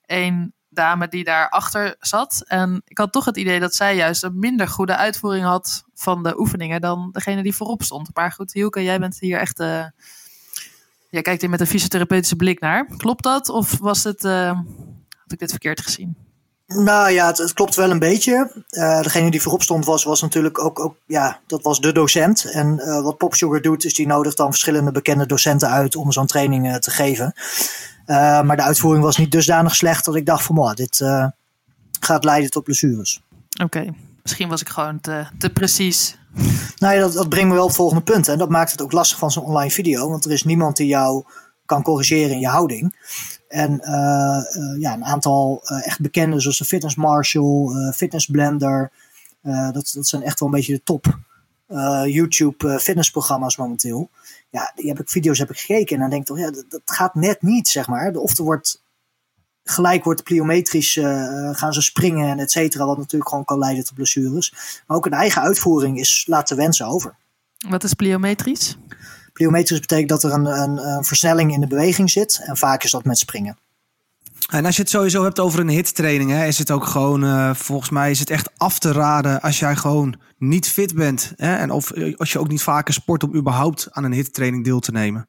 één 0.07 0.55
dame 0.69 1.09
die 1.09 1.25
daarachter 1.25 1.97
zat. 2.01 2.45
En 2.47 2.83
ik 2.85 2.99
had 2.99 3.13
toch 3.13 3.25
het 3.25 3.37
idee 3.37 3.61
dat 3.61 3.75
zij 3.75 3.97
juist 3.97 4.23
een 4.23 4.39
minder 4.39 4.69
goede 4.69 4.97
uitvoering 4.97 5.45
had 5.45 5.85
van 5.95 6.23
de 6.23 6.39
oefeningen 6.39 6.81
dan 6.81 7.09
degene 7.13 7.43
die 7.43 7.55
voorop 7.55 7.83
stond. 7.83 8.11
Maar 8.15 8.33
goed, 8.33 8.53
Hielke, 8.53 8.83
jij 8.83 8.99
bent 9.01 9.19
hier 9.19 9.39
echt. 9.39 9.61
Uh, 9.61 9.85
jij 11.11 11.23
kijkt 11.23 11.41
hier 11.41 11.51
met 11.51 11.61
een 11.61 11.67
fysiotherapeutische 11.67 12.37
blik 12.37 12.61
naar. 12.61 12.87
Klopt 12.97 13.23
dat? 13.23 13.49
Of 13.49 13.79
was 13.79 14.05
het. 14.05 14.23
Had 14.23 15.33
ik 15.33 15.39
dit 15.39 15.51
verkeerd 15.51 15.81
gezien? 15.81 16.24
Nou 16.67 17.11
ja, 17.11 17.27
het, 17.27 17.39
het 17.39 17.53
klopt 17.53 17.75
wel 17.75 17.91
een 17.91 17.99
beetje. 17.99 18.65
Uh, 18.71 19.03
degene 19.03 19.31
die 19.31 19.43
voorop 19.43 19.63
stond 19.63 19.85
was, 19.85 20.05
was 20.05 20.21
natuurlijk 20.21 20.65
ook, 20.65 20.81
ook 20.81 20.97
ja, 21.07 21.41
dat 21.47 21.63
was 21.63 21.81
de 21.81 21.93
docent. 21.93 22.45
En 22.45 22.79
uh, 22.79 23.03
wat 23.03 23.17
Popsugar 23.17 23.61
doet, 23.61 23.85
is 23.85 23.95
die 23.95 24.07
nodigt 24.07 24.37
dan 24.37 24.51
verschillende 24.51 24.93
bekende 24.93 25.27
docenten 25.27 25.69
uit 25.69 25.97
om 25.97 26.13
zo'n 26.13 26.27
training 26.27 26.67
uh, 26.67 26.75
te 26.75 26.91
geven. 26.91 27.35
Maar 28.07 28.57
de 28.57 28.63
uitvoering 28.63 29.05
was 29.05 29.17
niet 29.17 29.33
dusdanig 29.33 29.75
slecht 29.75 30.05
dat 30.05 30.15
ik 30.15 30.27
dacht 30.27 30.45
van, 30.45 30.57
wow, 30.57 30.77
dit 30.77 31.05
gaat 32.01 32.25
leiden 32.25 32.51
tot 32.51 32.65
blessures. 32.65 33.23
Oké, 33.63 33.65
okay. 33.65 33.93
misschien 34.23 34.49
was 34.49 34.61
ik 34.61 34.69
gewoon 34.69 35.01
te, 35.01 35.27
te 35.39 35.51
precies. 35.51 36.19
Nou 36.79 36.95
ja, 36.95 37.01
dat, 37.01 37.13
dat 37.13 37.29
brengt 37.29 37.49
me 37.49 37.55
wel 37.55 37.63
op 37.63 37.69
het 37.69 37.79
volgende 37.79 38.03
punt. 38.03 38.29
En 38.29 38.39
dat 38.39 38.49
maakt 38.49 38.71
het 38.71 38.83
ook 38.83 38.93
lastig 38.93 39.19
van 39.19 39.31
zo'n 39.31 39.45
online 39.45 39.71
video. 39.71 40.09
Want 40.09 40.25
er 40.25 40.31
is 40.31 40.43
niemand 40.43 40.77
die 40.77 40.87
jou 40.87 41.25
kan 41.67 41.83
corrigeren 41.83 42.31
in 42.31 42.41
je 42.41 42.49
houding. 42.49 42.95
En 43.55 43.73
uh, 43.73 44.81
ja, 44.81 44.93
een 44.93 45.05
aantal 45.05 45.63
echt 45.65 46.01
bekende, 46.01 46.41
zoals 46.41 46.59
de 46.59 46.65
Fitness 46.65 46.95
Marshall, 46.97 47.93
Fitness 47.95 48.27
Blender. 48.27 48.93
dat, 49.43 49.93
dat 49.95 50.07
zijn 50.07 50.23
echt 50.23 50.41
wel 50.41 50.49
een 50.49 50.55
beetje 50.55 50.75
de 50.75 50.83
top 50.83 51.19
YouTube 52.05 52.79
fitnessprogramma's 52.81 53.57
momenteel 53.57 54.11
ja, 54.55 54.73
die 54.75 54.89
heb 54.89 55.01
ik, 55.01 55.09
video's 55.09 55.39
heb 55.39 55.51
ik 55.51 55.59
gekeken 55.59 55.95
en 55.95 56.01
dan 56.01 56.11
denk 56.11 56.21
ik 56.21 56.29
toch, 56.29 56.39
ja, 56.39 56.51
dat, 56.51 56.81
gaat 56.85 57.15
net 57.15 57.43
niet, 57.43 57.69
zeg 57.69 57.89
maar. 57.89 58.15
Of 58.15 58.39
er 58.39 58.45
wordt 58.45 58.83
gelijk 59.65 60.05
wordt 60.05 60.23
pliometrisch, 60.23 60.93
gaan 61.53 61.73
ze 61.73 61.83
springen 61.83 62.29
en 62.29 62.39
et 62.39 62.51
cetera, 62.51 62.87
wat 62.87 62.97
natuurlijk 62.97 63.31
gewoon 63.31 63.45
kan 63.45 63.59
leiden 63.59 63.85
tot 63.85 63.95
blessures. 63.95 64.55
Maar 64.87 64.97
ook 64.97 65.07
een 65.07 65.13
eigen 65.13 65.43
uitvoering 65.43 65.99
is 65.99 66.25
laten 66.29 66.57
wensen 66.57 66.87
over. 66.87 67.17
Wat 67.69 67.85
is 67.85 67.95
pliometrisch? 67.95 68.77
Pliometrisch 69.35 69.81
betekent 69.81 70.09
dat 70.09 70.23
er 70.23 70.33
een, 70.33 70.47
een, 70.47 70.79
een 70.79 71.05
versnelling 71.05 71.53
in 71.53 71.61
de 71.61 71.67
beweging 71.67 72.11
zit 72.11 72.41
en 72.45 72.57
vaak 72.57 72.85
is 72.85 72.91
dat 72.91 73.05
met 73.05 73.19
springen. 73.19 73.59
En 74.51 74.65
als 74.65 74.77
je 74.77 74.83
het 74.83 74.91
sowieso 74.91 75.23
hebt 75.23 75.41
over 75.41 75.61
een 75.61 75.69
hittraining, 75.69 76.31
hè, 76.31 76.47
is 76.47 76.59
het 76.59 76.71
ook 76.71 76.87
gewoon, 76.87 77.25
uh, 77.25 77.55
volgens 77.55 77.91
mij 77.91 78.11
is 78.11 78.19
het 78.19 78.31
echt 78.31 78.51
af 78.57 78.79
te 78.79 78.93
raden 78.93 79.41
als 79.41 79.59
jij 79.59 79.77
gewoon 79.77 80.21
niet 80.39 80.69
fit 80.69 80.95
bent. 80.95 81.33
Hè, 81.37 81.57
en 81.57 81.71
of 81.71 81.93
als 82.17 82.33
je 82.33 82.39
ook 82.39 82.49
niet 82.49 82.63
vaker 82.63 82.95
sport 82.95 83.23
om 83.23 83.35
überhaupt 83.35 83.89
aan 83.91 84.05
een 84.05 84.13
hittraining 84.13 84.65
deel 84.65 84.81
te 84.81 84.93
nemen. 84.93 85.29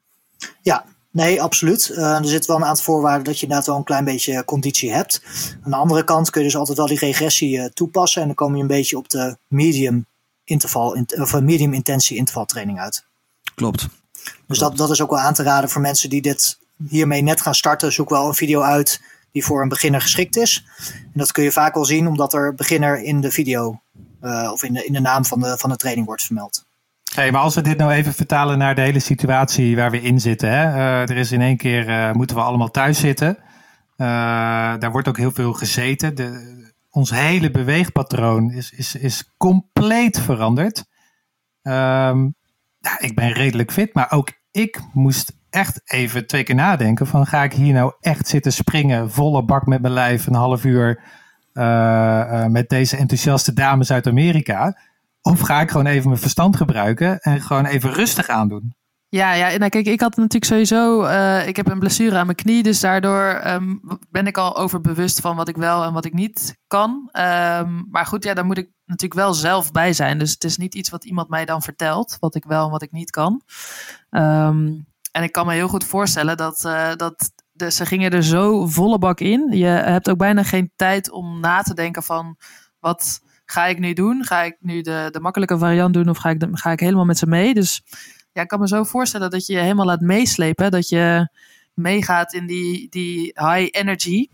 Ja, 0.62 0.84
nee, 1.10 1.42
absoluut. 1.42 1.88
Uh, 1.92 2.18
er 2.18 2.26
zitten 2.26 2.50
wel 2.50 2.60
een 2.60 2.68
aantal 2.68 2.84
voorwaarden 2.84 3.24
dat 3.24 3.36
je 3.36 3.42
inderdaad 3.42 3.66
wel 3.66 3.76
een 3.76 3.84
klein 3.84 4.04
beetje 4.04 4.44
conditie 4.44 4.92
hebt. 4.92 5.22
Aan 5.62 5.70
de 5.70 5.76
andere 5.76 6.04
kant 6.04 6.30
kun 6.30 6.40
je 6.40 6.46
dus 6.46 6.56
altijd 6.56 6.78
wel 6.78 6.86
die 6.86 6.98
regressie 6.98 7.56
uh, 7.56 7.64
toepassen. 7.64 8.20
En 8.20 8.26
dan 8.26 8.36
kom 8.36 8.56
je 8.56 8.62
een 8.62 8.68
beetje 8.68 8.96
op 8.96 9.08
de 9.08 9.36
medium 9.48 10.06
interval, 10.44 11.04
of 11.18 11.40
medium 11.40 11.72
intentie 11.72 12.16
intervaltraining 12.16 12.80
uit. 12.80 13.05
Klopt. 13.56 13.88
Dus 14.46 14.58
Dat, 14.58 14.76
dat 14.76 14.90
is 14.90 15.02
ook 15.02 15.10
wel 15.10 15.18
aan 15.18 15.34
te 15.34 15.42
raden 15.42 15.70
voor 15.70 15.80
mensen 15.80 16.10
die 16.10 16.22
dit 16.22 16.58
hiermee 16.88 17.22
net 17.22 17.40
gaan 17.40 17.54
starten, 17.54 17.92
zoek 17.92 18.08
wel 18.08 18.28
een 18.28 18.34
video 18.34 18.60
uit 18.60 19.00
die 19.32 19.44
voor 19.44 19.62
een 19.62 19.68
beginner 19.68 20.00
geschikt 20.00 20.36
is. 20.36 20.64
En 20.92 21.10
dat 21.14 21.32
kun 21.32 21.44
je 21.44 21.52
vaak 21.52 21.74
wel 21.74 21.84
zien 21.84 22.06
omdat 22.06 22.32
er 22.32 22.54
beginner 22.54 23.02
in 23.02 23.20
de 23.20 23.30
video 23.30 23.80
uh, 24.22 24.50
of 24.52 24.62
in 24.62 24.72
de, 24.72 24.84
in 24.84 24.92
de 24.92 25.00
naam 25.00 25.24
van 25.24 25.40
de, 25.40 25.58
van 25.58 25.70
de 25.70 25.76
training 25.76 26.06
wordt 26.06 26.22
vermeld. 26.22 26.64
Hey, 27.14 27.30
maar 27.30 27.40
als 27.40 27.54
we 27.54 27.60
dit 27.60 27.78
nou 27.78 27.92
even 27.92 28.14
vertalen 28.14 28.58
naar 28.58 28.74
de 28.74 28.80
hele 28.80 28.98
situatie 28.98 29.76
waar 29.76 29.90
we 29.90 30.00
in 30.00 30.20
zitten. 30.20 30.50
Hè? 30.50 30.64
Uh, 30.64 31.00
er 31.00 31.16
is 31.16 31.32
in 31.32 31.40
één 31.40 31.56
keer, 31.56 31.88
uh, 31.88 32.12
moeten 32.12 32.36
we 32.36 32.42
allemaal 32.42 32.70
thuis 32.70 32.98
zitten. 32.98 33.38
daar 33.96 34.90
wordt 34.90 35.08
ook 35.08 35.16
heel 35.16 35.32
veel 35.32 35.52
gezeten. 35.52 36.14
De, 36.14 36.54
ons 36.90 37.10
hele 37.10 37.50
beweegpatroon 37.50 38.50
is, 38.50 38.70
is, 38.70 38.94
is 38.94 39.32
compleet 39.36 40.20
veranderd. 40.20 40.84
Ehm, 41.62 42.26
ja, 42.86 43.00
ik 43.00 43.14
ben 43.14 43.32
redelijk 43.32 43.72
fit, 43.72 43.94
maar 43.94 44.10
ook 44.10 44.32
ik 44.50 44.80
moest 44.92 45.32
echt 45.50 45.80
even 45.84 46.26
twee 46.26 46.42
keer 46.42 46.54
nadenken 46.54 47.06
van 47.06 47.26
ga 47.26 47.42
ik 47.42 47.52
hier 47.52 47.72
nou 47.72 47.92
echt 48.00 48.28
zitten 48.28 48.52
springen, 48.52 49.10
volle 49.10 49.44
bak 49.44 49.66
met 49.66 49.80
mijn 49.80 49.92
lijf, 49.92 50.26
een 50.26 50.34
half 50.34 50.64
uur 50.64 51.02
uh, 51.54 52.46
met 52.46 52.68
deze 52.68 52.96
enthousiaste 52.96 53.52
dames 53.52 53.92
uit 53.92 54.06
Amerika? 54.06 54.78
Of 55.22 55.40
ga 55.40 55.60
ik 55.60 55.70
gewoon 55.70 55.86
even 55.86 56.08
mijn 56.08 56.20
verstand 56.20 56.56
gebruiken 56.56 57.18
en 57.18 57.40
gewoon 57.40 57.66
even 57.66 57.92
rustig 57.92 58.28
aandoen? 58.28 58.74
Ja, 59.16 59.32
ja 59.32 59.56
nou 59.56 59.70
kijk, 59.70 59.86
ik 59.86 60.00
had 60.00 60.16
natuurlijk 60.16 60.44
sowieso, 60.44 61.04
uh, 61.04 61.46
ik 61.46 61.56
heb 61.56 61.68
een 61.68 61.78
blessure 61.78 62.16
aan 62.16 62.26
mijn 62.26 62.36
knie, 62.36 62.62
dus 62.62 62.80
daardoor 62.80 63.42
um, 63.46 63.80
ben 64.10 64.26
ik 64.26 64.38
al 64.38 64.56
overbewust 64.56 65.20
van 65.20 65.36
wat 65.36 65.48
ik 65.48 65.56
wel 65.56 65.84
en 65.84 65.92
wat 65.92 66.04
ik 66.04 66.12
niet 66.12 66.58
kan. 66.66 66.90
Um, 67.12 67.86
maar 67.90 68.06
goed, 68.06 68.24
ja, 68.24 68.34
daar 68.34 68.44
moet 68.44 68.58
ik 68.58 68.70
natuurlijk 68.84 69.20
wel 69.20 69.34
zelf 69.34 69.70
bij 69.72 69.92
zijn. 69.92 70.18
Dus 70.18 70.30
het 70.30 70.44
is 70.44 70.56
niet 70.56 70.74
iets 70.74 70.90
wat 70.90 71.04
iemand 71.04 71.28
mij 71.28 71.44
dan 71.44 71.62
vertelt, 71.62 72.16
wat 72.20 72.34
ik 72.34 72.44
wel 72.44 72.64
en 72.64 72.70
wat 72.70 72.82
ik 72.82 72.92
niet 72.92 73.10
kan. 73.10 73.42
Um, 74.10 74.86
en 75.12 75.22
ik 75.22 75.32
kan 75.32 75.46
me 75.46 75.52
heel 75.52 75.68
goed 75.68 75.84
voorstellen 75.84 76.36
dat, 76.36 76.64
uh, 76.66 76.92
dat 76.94 77.32
ze 77.72 77.86
gingen 77.86 78.10
er 78.10 78.24
zo 78.24 78.66
volle 78.66 78.98
bak 78.98 79.20
in. 79.20 79.48
Je 79.50 79.66
hebt 79.66 80.10
ook 80.10 80.18
bijna 80.18 80.42
geen 80.42 80.72
tijd 80.76 81.10
om 81.10 81.40
na 81.40 81.62
te 81.62 81.74
denken 81.74 82.02
van 82.02 82.36
wat 82.78 83.20
ga 83.44 83.66
ik 83.66 83.78
nu 83.78 83.92
doen? 83.92 84.24
Ga 84.24 84.42
ik 84.42 84.56
nu 84.60 84.80
de, 84.80 85.08
de 85.10 85.20
makkelijke 85.20 85.58
variant 85.58 85.94
doen 85.94 86.08
of 86.08 86.18
ga 86.18 86.30
ik, 86.30 86.46
ga 86.50 86.70
ik 86.70 86.80
helemaal 86.80 87.04
met 87.04 87.18
ze 87.18 87.26
mee? 87.26 87.54
Dus 87.54 87.82
ja, 88.36 88.42
ik 88.42 88.48
kan 88.48 88.60
me 88.60 88.68
zo 88.68 88.84
voorstellen 88.84 89.30
dat 89.30 89.46
je 89.46 89.52
je 89.52 89.58
helemaal 89.58 89.86
laat 89.86 90.00
meeslepen. 90.00 90.70
Dat 90.70 90.88
je 90.88 91.28
meegaat 91.74 92.32
in 92.32 92.46
die, 92.46 92.88
die 92.88 93.20
high 93.34 93.68
energy. 93.70 94.28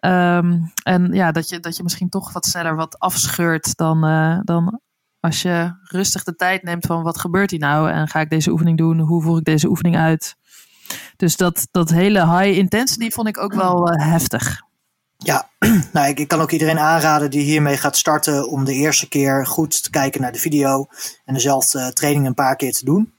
Um, 0.00 0.72
en 0.82 1.12
ja, 1.12 1.32
dat 1.32 1.48
je, 1.48 1.60
dat 1.60 1.76
je 1.76 1.82
misschien 1.82 2.08
toch 2.08 2.32
wat 2.32 2.46
sneller 2.46 2.76
wat 2.76 2.98
afscheurt 2.98 3.76
dan, 3.76 4.04
uh, 4.04 4.38
dan 4.42 4.80
als 5.20 5.42
je 5.42 5.74
rustig 5.82 6.24
de 6.24 6.36
tijd 6.36 6.62
neemt 6.62 6.86
van 6.86 7.02
wat 7.02 7.18
gebeurt 7.18 7.50
hier 7.50 7.60
nou 7.60 7.90
en 7.90 8.08
ga 8.08 8.20
ik 8.20 8.30
deze 8.30 8.50
oefening 8.50 8.78
doen, 8.78 8.98
hoe 8.98 9.22
voer 9.22 9.38
ik 9.38 9.44
deze 9.44 9.68
oefening 9.68 9.96
uit. 9.96 10.36
Dus 11.16 11.36
dat, 11.36 11.68
dat 11.70 11.90
hele 11.90 12.38
high 12.38 12.58
intensity 12.58 13.10
vond 13.10 13.28
ik 13.28 13.38
ook 13.38 13.54
wel 13.54 13.92
uh, 13.92 14.10
heftig. 14.10 14.62
Ja, 15.16 15.48
nou, 15.92 16.08
ik, 16.08 16.18
ik, 16.18 16.28
kan 16.28 16.40
ook 16.40 16.50
iedereen 16.50 16.78
aanraden 16.78 17.30
die 17.30 17.42
hiermee 17.42 17.76
gaat 17.76 17.96
starten 17.96 18.48
om 18.48 18.64
de 18.64 18.74
eerste 18.74 19.08
keer 19.08 19.46
goed 19.46 19.82
te 19.82 19.90
kijken 19.90 20.20
naar 20.20 20.32
de 20.32 20.38
video 20.38 20.86
en 21.24 21.34
dezelfde 21.34 21.92
training 21.92 22.26
een 22.26 22.34
paar 22.34 22.56
keer 22.56 22.72
te 22.72 22.84
doen. 22.84 23.14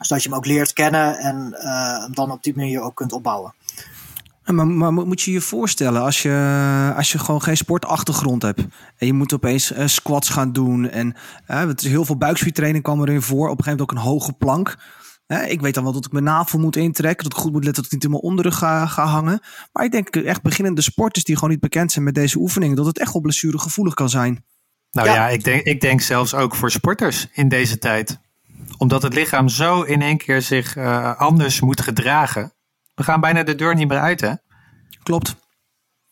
Zodat 0.00 0.22
je 0.22 0.28
hem 0.28 0.38
ook 0.38 0.46
leert 0.46 0.72
kennen 0.72 1.18
en 1.18 1.56
uh, 1.56 1.98
hem 1.98 2.14
dan 2.14 2.30
op 2.30 2.42
die 2.42 2.56
manier 2.56 2.80
ook 2.80 2.94
kunt 2.94 3.12
opbouwen. 3.12 3.54
Maar, 4.44 4.66
maar, 4.66 4.92
moet 4.92 5.22
je 5.22 5.32
je 5.32 5.40
voorstellen, 5.40 6.02
als 6.02 6.22
je, 6.22 6.92
als 6.96 7.12
je 7.12 7.18
gewoon 7.18 7.42
geen 7.42 7.56
sportachtergrond 7.56 8.42
hebt 8.42 8.60
en 8.96 9.06
je 9.06 9.12
moet 9.12 9.34
opeens 9.34 9.72
uh, 9.72 9.86
squats 9.86 10.28
gaan 10.28 10.52
doen 10.52 10.88
en 10.88 11.16
uh, 11.50 11.66
het 11.66 11.82
is 11.82 11.88
heel 11.88 12.04
veel 12.04 12.16
buikspiertraining 12.16 12.84
kwam 12.84 13.00
erin 13.00 13.22
voor, 13.22 13.48
op 13.48 13.58
een 13.58 13.64
gegeven 13.64 13.70
moment 13.70 13.90
ook 13.90 13.92
een 13.92 14.10
hoge 14.10 14.32
plank. 14.32 14.78
Uh, 15.26 15.50
ik 15.50 15.60
weet 15.60 15.74
dan 15.74 15.84
wel 15.84 15.92
dat 15.92 16.04
ik 16.04 16.12
mijn 16.12 16.24
navel 16.24 16.58
moet 16.58 16.76
intrekken, 16.76 17.24
dat 17.28 17.36
ik 17.36 17.42
goed 17.42 17.52
moet 17.52 17.64
letten 17.64 17.82
dat 17.82 17.92
ik 17.92 17.92
niet 17.92 18.04
in 18.04 18.10
mijn 18.10 18.22
onderrug 18.22 18.58
ga, 18.58 18.86
ga 18.86 19.04
hangen. 19.04 19.40
Maar 19.72 19.84
ik 19.84 19.92
denk 19.92 20.16
echt 20.16 20.42
beginnende 20.42 20.80
sporters 20.80 21.24
die 21.24 21.34
gewoon 21.34 21.50
niet 21.50 21.60
bekend 21.60 21.92
zijn 21.92 22.04
met 22.04 22.14
deze 22.14 22.38
oefeningen, 22.38 22.76
dat 22.76 22.86
het 22.86 22.98
echt 22.98 23.12
wel 23.12 23.22
blessuregevoelig 23.22 23.94
kan 23.94 24.08
zijn. 24.08 24.44
Nou 24.90 25.08
ja, 25.08 25.14
ja 25.14 25.28
ik, 25.28 25.44
denk, 25.44 25.62
ik 25.62 25.80
denk 25.80 26.00
zelfs 26.00 26.34
ook 26.34 26.54
voor 26.54 26.70
sporters 26.70 27.28
in 27.32 27.48
deze 27.48 27.78
tijd. 27.78 28.20
Omdat 28.78 29.02
het 29.02 29.14
lichaam 29.14 29.48
zo 29.48 29.82
in 29.82 30.02
één 30.02 30.16
keer 30.16 30.42
zich 30.42 30.76
anders 31.16 31.60
moet 31.60 31.80
gedragen 31.80 32.52
we 33.00 33.06
gaan 33.06 33.20
bijna 33.20 33.42
de 33.42 33.54
deur 33.54 33.74
niet 33.74 33.88
meer 33.88 33.98
uit, 33.98 34.20
hè? 34.20 34.32
Klopt. 35.02 35.36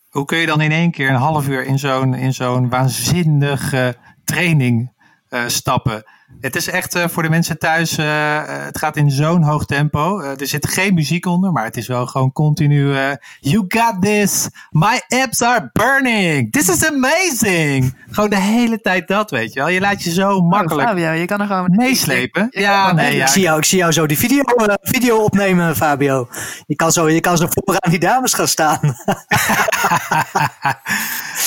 Hoe 0.09 0.25
kun 0.25 0.39
je 0.39 0.47
dan 0.47 0.61
in 0.61 0.73
één 0.73 0.91
keer 0.91 1.09
een 1.09 1.15
half 1.15 1.49
uur 1.49 1.65
in 1.65 1.79
zo'n, 1.79 2.15
in 2.15 2.35
zo'n 2.35 2.69
waanzinnige 2.69 3.97
training 4.25 4.93
uh, 5.31 5.47
stappen? 5.47 6.05
Het 6.41 6.57
is 6.57 6.69
echt 6.69 6.97
uh, 6.97 7.09
voor 7.09 7.23
de 7.23 7.29
mensen 7.29 7.59
thuis, 7.59 7.99
uh, 7.99 8.43
het 8.45 8.79
gaat 8.79 8.97
in 8.97 9.11
zo'n 9.11 9.43
hoog 9.43 9.65
tempo. 9.65 10.21
er 10.21 10.47
zit 10.47 10.69
geen 10.69 10.95
muziek 10.95 11.27
onder, 11.27 11.53
maar 11.53 11.65
het 11.65 11.77
is 11.77 11.87
wel 11.87 12.07
gewoon 12.07 12.33
continu. 12.33 12.95
you 13.41 13.65
got 13.69 14.03
this, 14.03 14.49
my 14.71 15.01
abs 15.09 15.43
are 15.43 15.71
burning, 15.73 16.53
this 16.53 16.69
is 16.69 16.87
amazing. 16.87 17.95
Gewoon 18.11 18.31
de 18.31 18.41
hele 18.41 18.81
tijd 18.81 19.09
dat, 19.09 19.31
weet 19.31 19.53
je 19.53 19.61
wel. 19.61 19.69
Je 19.69 19.81
laat 19.81 20.03
je 20.03 20.11
zo 20.11 20.37
oh, 20.37 20.49
makkelijk 20.49 20.89
Fabio, 20.89 21.11
je 21.11 21.25
kan 21.25 21.41
er 21.41 21.47
gewoon 21.47 21.71
meeslepen. 21.71 22.47
Ja, 22.51 22.93
nee, 22.93 23.17
ja. 23.17 23.23
Ik, 23.23 23.29
zie 23.29 23.43
jou, 23.43 23.59
ik 23.59 23.65
zie 23.65 23.79
jou 23.79 23.93
zo 23.93 24.07
die 24.07 24.19
video, 24.19 24.43
video 24.81 25.17
opnemen, 25.17 25.77
Fabio. 25.77 26.29
Je 26.67 26.77
kan, 26.77 26.93
zo, 26.93 27.09
je 27.09 27.21
kan 27.21 27.37
zo 27.37 27.47
vooraan 27.51 27.91
die 27.91 28.01
dames 28.01 28.35
gaan 28.35 28.49
staan. 28.49 28.81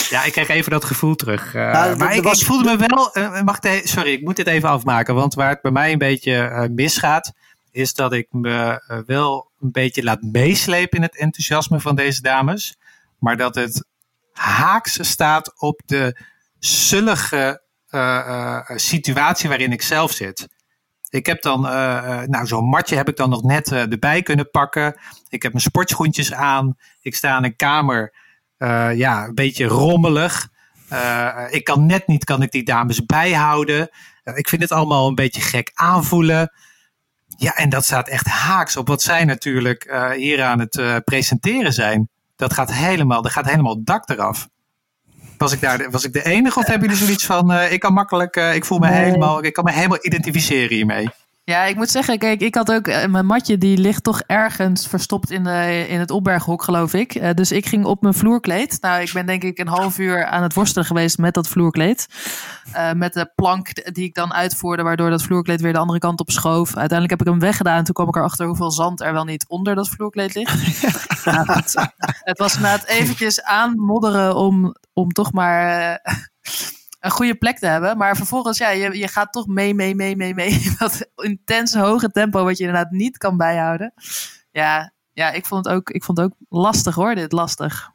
ja, 0.10 0.24
ik 0.24 0.32
kreeg 0.32 0.48
even 0.48 0.72
dat 0.72 0.86
gevoel 0.86 1.16
terug. 1.16 1.54
Nou, 1.54 1.98
maar 1.98 2.16
ik, 2.16 2.24
was... 2.24 2.40
ik, 2.40 2.46
voelde 2.46 2.78
me 2.78 2.88
wel, 2.88 3.12
mag 3.44 3.60
ik, 3.60 3.88
sorry, 3.88 4.12
ik 4.12 4.22
moet 4.22 4.36
dit 4.36 4.48
even 4.48 4.70
afmaken. 4.72 5.16
Want 5.16 5.34
waar 5.34 5.50
het 5.50 5.62
bij 5.62 5.72
mij 5.72 5.92
een 5.92 5.98
beetje 5.98 6.32
uh, 6.32 6.64
misgaat, 6.70 7.34
is 7.72 7.94
dat 7.94 8.14
ik 8.14 8.28
me 8.30 8.84
uh, 8.90 8.98
wel 9.06 9.52
een 9.60 9.72
beetje 9.72 10.04
laat 10.04 10.22
meeslepen 10.22 10.98
in 10.98 11.04
het 11.04 11.18
enthousiasme 11.18 11.80
van 11.80 11.96
deze 11.96 12.22
dames. 12.22 12.78
Maar 13.20 13.38
dat 13.38 13.56
het 13.56 13.86
haaks 14.34 15.10
staat 15.10 15.60
op 15.60 15.82
de 15.86 16.18
zullige 16.60 17.62
uh, 17.90 18.60
situatie 18.76 19.50
waarin 19.50 19.72
ik 19.72 19.82
zelf 19.82 20.12
zit. 20.12 20.48
Ik 21.10 21.26
heb 21.26 21.42
dan, 21.42 21.62
nou 22.30 22.46
zo'n 22.46 22.70
matje 22.70 22.96
heb 22.96 23.10
ik 23.10 23.18
dan 23.18 23.30
nog 23.30 23.44
net 23.44 23.72
erbij 23.72 24.22
kunnen 24.22 24.50
pakken. 24.50 25.00
Ik 25.30 25.44
heb 25.44 25.52
mijn 25.52 25.64
sportschoentjes 25.64 26.34
aan. 26.34 26.78
Ik 27.02 27.16
sta 27.16 27.38
in 27.38 27.44
een 27.44 27.56
kamer, 27.56 28.14
ja, 28.96 29.26
een 29.26 29.36
beetje 29.36 29.66
rommelig. 29.66 30.50
ik 31.50 31.64
kan 31.64 31.86
net 31.86 32.08
niet, 32.08 32.24
kan 32.24 32.42
ik 32.42 32.52
die 32.52 32.64
dames 32.64 33.06
bijhouden. 33.06 33.90
Ik 34.24 34.50
vind 34.50 34.62
het 34.62 34.72
allemaal 34.72 35.08
een 35.08 35.16
beetje 35.16 35.42
gek 35.42 35.72
aanvoelen. 35.74 36.54
Ja, 37.38 37.56
en 37.56 37.70
dat 37.70 37.84
staat 37.84 38.08
echt 38.08 38.28
haaks 38.28 38.78
op 38.78 38.88
wat 38.88 39.02
zij 39.02 39.26
natuurlijk 39.26 39.86
uh, 39.86 40.10
hier 40.10 40.44
aan 40.44 40.60
het 40.60 40.76
uh, 40.76 40.96
presenteren 41.04 41.74
zijn. 41.74 42.10
Dat 42.36 42.54
gaat 42.54 42.74
helemaal, 42.74 43.22
dat 43.22 43.32
gaat 43.32 43.50
helemaal 43.50 43.76
het 43.76 43.86
dak 43.86 44.10
eraf. 44.10 44.48
Was 45.38 45.52
ik, 45.52 45.62
daar, 45.62 45.92
was 45.92 46.04
ik 46.04 46.14
de 46.14 46.26
enige 46.26 46.60
of 46.60 46.66
hebben 46.66 46.90
jullie 46.90 47.04
zoiets 47.06 47.26
van, 47.26 47.52
uh, 47.52 47.72
ik 47.72 47.80
kan 47.80 47.94
makkelijk, 47.94 48.36
ik 48.36 48.66
voel 48.66 48.80
me 48.80 48.88
helemaal, 48.88 49.44
ik 49.44 49.54
kan 49.54 49.64
me 49.64 49.72
helemaal 49.72 50.06
identificeren 50.06 50.76
hiermee? 50.76 51.10
Ja, 51.44 51.64
ik 51.64 51.76
moet 51.76 51.90
zeggen, 51.90 52.18
kijk, 52.18 52.42
ik 52.42 52.56
had 52.56 52.72
ook 52.72 52.88
eh, 52.88 53.08
mijn 53.08 53.26
matje, 53.26 53.58
die 53.58 53.78
ligt 53.78 54.04
toch 54.04 54.22
ergens 54.22 54.88
verstopt 54.88 55.32
in, 55.32 55.44
de, 55.44 55.86
in 55.90 56.00
het 56.00 56.12
opberghok, 56.12 56.64
geloof 56.64 56.94
ik. 56.94 57.16
Uh, 57.16 57.30
dus 57.34 57.52
ik 57.52 57.66
ging 57.66 57.86
op 57.86 58.02
mijn 58.02 58.14
vloerkleed. 58.14 58.78
Nou, 58.82 59.02
ik 59.02 59.12
ben 59.14 59.26
denk 59.26 59.44
ik 59.44 59.60
een 59.60 59.68
half 59.68 59.98
uur 59.98 60.26
aan 60.26 60.44
het 60.44 60.54
worstelen 60.54 60.86
geweest 60.86 61.18
met 61.18 61.34
dat 61.34 61.48
vloerkleed. 61.48 62.08
Uh, 62.76 62.92
met 62.92 63.14
de 63.14 63.32
plank 63.36 63.94
die 63.94 64.04
ik 64.04 64.16
dan 64.16 64.34
uitvoerde, 64.34 64.84
waardoor 64.84 65.10
dat 65.10 65.24
vloerkleed 65.24 65.62
weer 65.62 65.74
de 65.74 65.80
andere 65.80 66.00
kant 66.00 66.20
op 66.20 66.32
schoof. 66.32 66.68
Uiteindelijk 66.68 67.10
heb 67.10 67.22
ik 67.22 67.34
hem 67.34 67.40
weggedaan. 67.40 67.84
Toen 67.84 67.94
kwam 67.94 68.08
ik 68.08 68.16
erachter 68.16 68.46
hoeveel 68.46 68.72
zand 68.72 69.02
er 69.02 69.14
wel 69.14 69.26
niet 69.26 69.46
onder 69.48 69.76
dat 69.76 69.90
vloerkleed 69.90 70.36
ligt. 70.36 71.26
nou, 71.26 71.52
het, 71.54 71.92
het 72.24 72.38
was 72.38 72.56
inderdaad 72.56 72.86
eventjes 72.86 73.44
aanmodderen 73.44 74.36
om, 74.36 74.76
om 74.94 75.10
toch 75.12 75.32
maar 75.32 76.00
een 77.02 77.12
goede 77.12 77.36
plek 77.36 77.60
te 77.60 77.66
hebben. 77.66 77.98
Maar 77.98 78.16
vervolgens, 78.16 78.58
ja, 78.58 78.70
je, 78.70 78.98
je 78.98 79.08
gaat 79.08 79.32
toch 79.32 79.48
mee, 79.48 79.74
mee, 79.74 79.96
mee, 79.96 80.16
mee, 80.16 80.34
mee. 80.34 80.72
Dat 80.78 81.08
intense 81.16 81.80
hoge 81.80 82.12
tempo 82.12 82.44
wat 82.44 82.58
je 82.58 82.64
inderdaad 82.64 82.92
niet 82.92 83.18
kan 83.18 83.38
bijhouden. 83.38 83.94
Ja, 84.52 84.94
ja 85.14 85.32
ik, 85.32 85.46
vond 85.46 85.66
het 85.66 85.74
ook, 85.74 85.90
ik 85.90 86.04
vond 86.04 86.18
het 86.18 86.28
ook 86.28 86.36
lastig 86.50 86.96
hoor, 86.96 87.16
dit 87.16 87.32
lastig. 87.32 87.92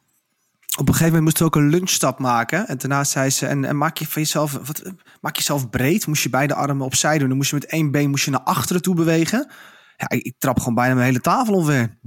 Op 0.79 0.89
een 0.89 0.95
gegeven 0.95 1.05
moment 1.05 1.23
moesten 1.23 1.43
we 1.43 1.49
ook 1.49 1.57
een 1.57 1.71
lunchstap 1.71 2.19
maken. 2.19 2.69
En 2.69 2.79
daarna 2.79 3.05
zei 3.05 3.31
ze, 3.31 3.47
en, 3.47 3.65
en 3.65 3.77
maak 3.77 3.97
je 3.97 4.07
van 4.07 4.23
jezelf, 4.23 4.53
wat, 4.53 4.93
maak 5.21 5.37
jezelf 5.37 5.71
breed. 5.71 6.07
Moest 6.07 6.23
je 6.23 6.31
beide 6.31 6.55
armen 6.55 6.87
opzij 6.87 7.19
doen. 7.19 7.29
Dan 7.29 7.37
moest 7.37 7.51
je 7.51 7.57
met 7.57 7.67
één 7.67 7.91
been 7.91 8.11
moest 8.11 8.25
je 8.25 8.31
naar 8.31 8.41
achteren 8.41 8.83
toe 8.83 8.95
bewegen. 8.95 9.51
Ja, 9.97 10.09
ik, 10.09 10.23
ik 10.23 10.35
trap 10.39 10.59
gewoon 10.59 10.75
bijna 10.75 10.95
mijn 10.95 11.07
hele 11.07 11.21
tafel 11.21 11.55
omver. 11.55 11.91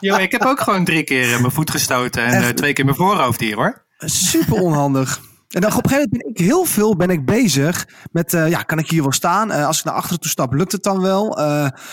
Yo, 0.00 0.16
ik 0.16 0.32
heb 0.32 0.42
ook 0.42 0.60
gewoon 0.60 0.84
drie 0.84 1.04
keer 1.04 1.40
mijn 1.40 1.52
voet 1.52 1.70
gestoten 1.70 2.24
en 2.24 2.42
uh, 2.42 2.48
twee 2.48 2.72
keer 2.72 2.84
mijn 2.84 2.96
voorhoofd 2.96 3.40
hier 3.40 3.56
hoor. 3.56 3.83
Super 3.98 4.60
onhandig. 4.60 5.20
En 5.54 5.60
dan 5.60 5.72
op 5.74 5.84
een 5.84 5.90
gegeven 5.90 6.08
moment 6.10 6.34
ben 6.34 6.44
ik 6.44 6.50
heel 6.50 6.64
veel 6.64 6.96
ben 6.96 7.10
ik 7.10 7.24
bezig 7.24 7.88
met, 8.12 8.32
uh, 8.32 8.48
ja, 8.48 8.62
kan 8.62 8.78
ik 8.78 8.90
hier 8.90 9.02
wel 9.02 9.12
staan? 9.12 9.50
Uh, 9.50 9.66
als 9.66 9.78
ik 9.78 9.84
naar 9.84 9.94
achteren 9.94 10.20
toe 10.20 10.30
stap, 10.30 10.52
lukt 10.52 10.72
het 10.72 10.82
dan 10.82 11.00
wel? 11.00 11.38
Uh, 11.38 11.44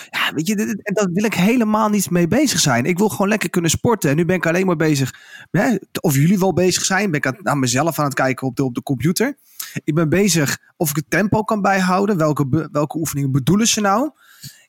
ja, 0.10 0.34
weet 0.36 0.48
je, 0.48 0.56
daar 0.84 1.10
wil 1.14 1.24
ik 1.24 1.34
helemaal 1.34 1.90
niet 1.90 2.10
mee 2.10 2.28
bezig 2.28 2.60
zijn. 2.60 2.86
Ik 2.86 2.98
wil 2.98 3.10
gewoon 3.10 3.28
lekker 3.28 3.50
kunnen 3.50 3.72
sporten. 3.72 4.10
En 4.10 4.16
nu 4.16 4.26
ben 4.26 4.36
ik 4.36 4.46
alleen 4.46 4.66
maar 4.66 4.76
bezig, 4.76 5.14
hè, 5.52 5.78
of 6.00 6.16
jullie 6.16 6.40
wel 6.40 6.54
bezig 6.54 6.86
zijn. 6.86 7.12
Ben 7.12 7.20
ik 7.20 7.26
aan, 7.26 7.38
naar 7.40 7.58
mezelf 7.58 8.00
aan 8.00 8.06
het 8.06 8.14
kijken 8.14 8.48
op 8.48 8.56
de, 8.56 8.64
op 8.64 8.76
de 8.76 8.84
computer. 8.84 9.38
Ik 9.84 9.96
ben 9.96 10.10
bezig 10.10 10.58
of 10.78 10.90
ik 10.90 10.96
het 10.96 11.10
tempo 11.10 11.44
kan 11.44 11.62
bijhouden. 11.62 12.18
Welke, 12.18 12.70
welke 12.72 12.98
oefeningen 12.98 13.32
bedoelen 13.32 13.68
ze 13.68 13.82
nou? 13.82 14.12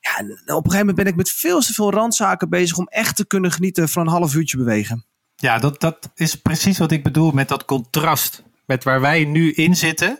Ja, 0.01 0.25
op 0.25 0.65
een 0.65 0.71
gegeven 0.71 0.79
moment 0.79 0.97
ben 0.97 1.07
ik 1.07 1.17
met 1.17 1.31
veel 1.31 1.61
te 1.61 1.73
veel 1.73 1.93
randzaken 1.93 2.49
bezig 2.49 2.77
om 2.77 2.89
echt 2.89 3.17
te 3.17 3.27
kunnen 3.27 3.53
genieten 3.53 3.89
van 3.89 4.03
een 4.03 4.12
half 4.12 4.35
uurtje 4.35 4.57
bewegen. 4.57 5.05
Ja, 5.42 5.58
dat, 5.58 5.80
dat 5.80 6.11
is 6.14 6.34
precies 6.34 6.78
wat 6.78 6.90
ik 6.90 7.02
bedoel 7.02 7.30
met 7.30 7.49
dat 7.49 7.64
contrast. 7.64 8.42
Met 8.66 8.84
waar 8.84 9.00
wij 9.00 9.25
nu 9.25 9.52
in 9.52 9.76
zitten. 9.76 10.18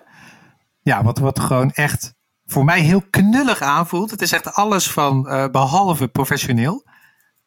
Ja, 0.81 1.05
wat, 1.05 1.19
wat 1.19 1.41
gewoon 1.41 1.71
echt 1.71 2.15
voor 2.47 2.65
mij 2.65 2.81
heel 2.81 3.03
knullig 3.11 3.61
aanvoelt. 3.61 4.11
Het 4.11 4.23
is 4.23 4.33
echt 4.33 4.55
alles 4.55 4.91
van 4.91 5.27
uh, 5.29 5.49
behalve 5.49 6.09
professioneel. 6.09 6.85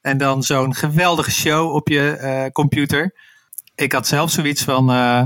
En 0.02 0.18
dan 0.18 0.44
zo'n 0.44 0.76
geweldige 0.76 1.32
show 1.32 1.74
op 1.74 1.88
je 1.88 2.18
uh, 2.22 2.52
computer. 2.52 3.16
ik 3.76 3.92
had 3.92 4.08
zelf 4.08 4.32
zoiets 4.32 4.64
van, 4.64 4.92
uh, 4.92 5.24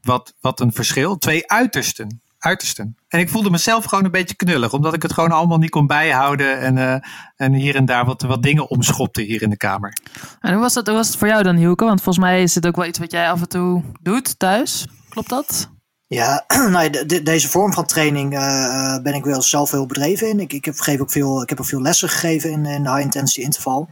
wat, 0.00 0.34
wat 0.40 0.60
een 0.60 0.72
verschil. 0.72 1.18
Twee 1.18 1.50
uitersten. 1.50 2.20
Uitersten. 2.40 2.96
En 3.08 3.20
ik 3.20 3.28
voelde 3.28 3.50
mezelf 3.50 3.84
gewoon 3.84 4.04
een 4.04 4.10
beetje 4.10 4.36
knullig, 4.36 4.72
omdat 4.72 4.94
ik 4.94 5.02
het 5.02 5.12
gewoon 5.12 5.30
allemaal 5.30 5.58
niet 5.58 5.70
kon 5.70 5.86
bijhouden. 5.86 6.60
En, 6.60 6.76
uh, 6.76 6.94
en 7.36 7.52
hier 7.52 7.76
en 7.76 7.84
daar 7.84 8.04
wat, 8.04 8.22
wat 8.22 8.42
dingen 8.42 8.70
omschopte 8.70 9.22
hier 9.22 9.42
in 9.42 9.50
de 9.50 9.56
kamer. 9.56 9.96
En 10.40 10.52
hoe 10.52 10.60
was, 10.60 10.74
dat, 10.74 10.86
hoe 10.86 10.96
was 10.96 11.06
het 11.06 11.16
voor 11.16 11.28
jou 11.28 11.42
dan, 11.42 11.56
Hielke? 11.56 11.84
Want 11.84 12.02
volgens 12.02 12.24
mij 12.24 12.42
is 12.42 12.54
het 12.54 12.66
ook 12.66 12.76
wel 12.76 12.86
iets 12.86 12.98
wat 12.98 13.12
jij 13.12 13.30
af 13.30 13.40
en 13.40 13.48
toe 13.48 13.82
doet 14.00 14.38
thuis. 14.38 14.86
Klopt 15.08 15.28
dat? 15.28 15.70
Ja, 16.06 16.44
nou, 16.70 16.90
de, 16.90 17.22
deze 17.22 17.48
vorm 17.48 17.72
van 17.72 17.86
training 17.86 18.34
uh, 18.34 19.02
ben 19.02 19.14
ik 19.14 19.24
wel 19.24 19.42
zelf 19.42 19.70
heel 19.70 19.86
bedreven 19.86 20.28
in. 20.28 20.40
Ik, 20.40 20.52
ik, 20.52 20.64
heb, 20.64 20.78
geef 20.78 21.00
ook 21.00 21.10
veel, 21.10 21.42
ik 21.42 21.48
heb 21.48 21.60
ook 21.60 21.66
veel 21.66 21.82
lessen 21.82 22.08
gegeven 22.08 22.50
in, 22.50 22.66
in 22.66 22.82
de 22.82 22.90
high 22.90 23.02
intensity 23.02 23.40
interval. 23.40 23.88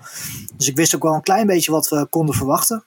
Dus 0.56 0.68
ik 0.68 0.76
wist 0.76 0.94
ook 0.94 1.02
wel 1.02 1.14
een 1.14 1.22
klein 1.22 1.46
beetje 1.46 1.70
wat 1.70 1.88
we 1.88 2.06
konden 2.10 2.34
verwachten. 2.34 2.84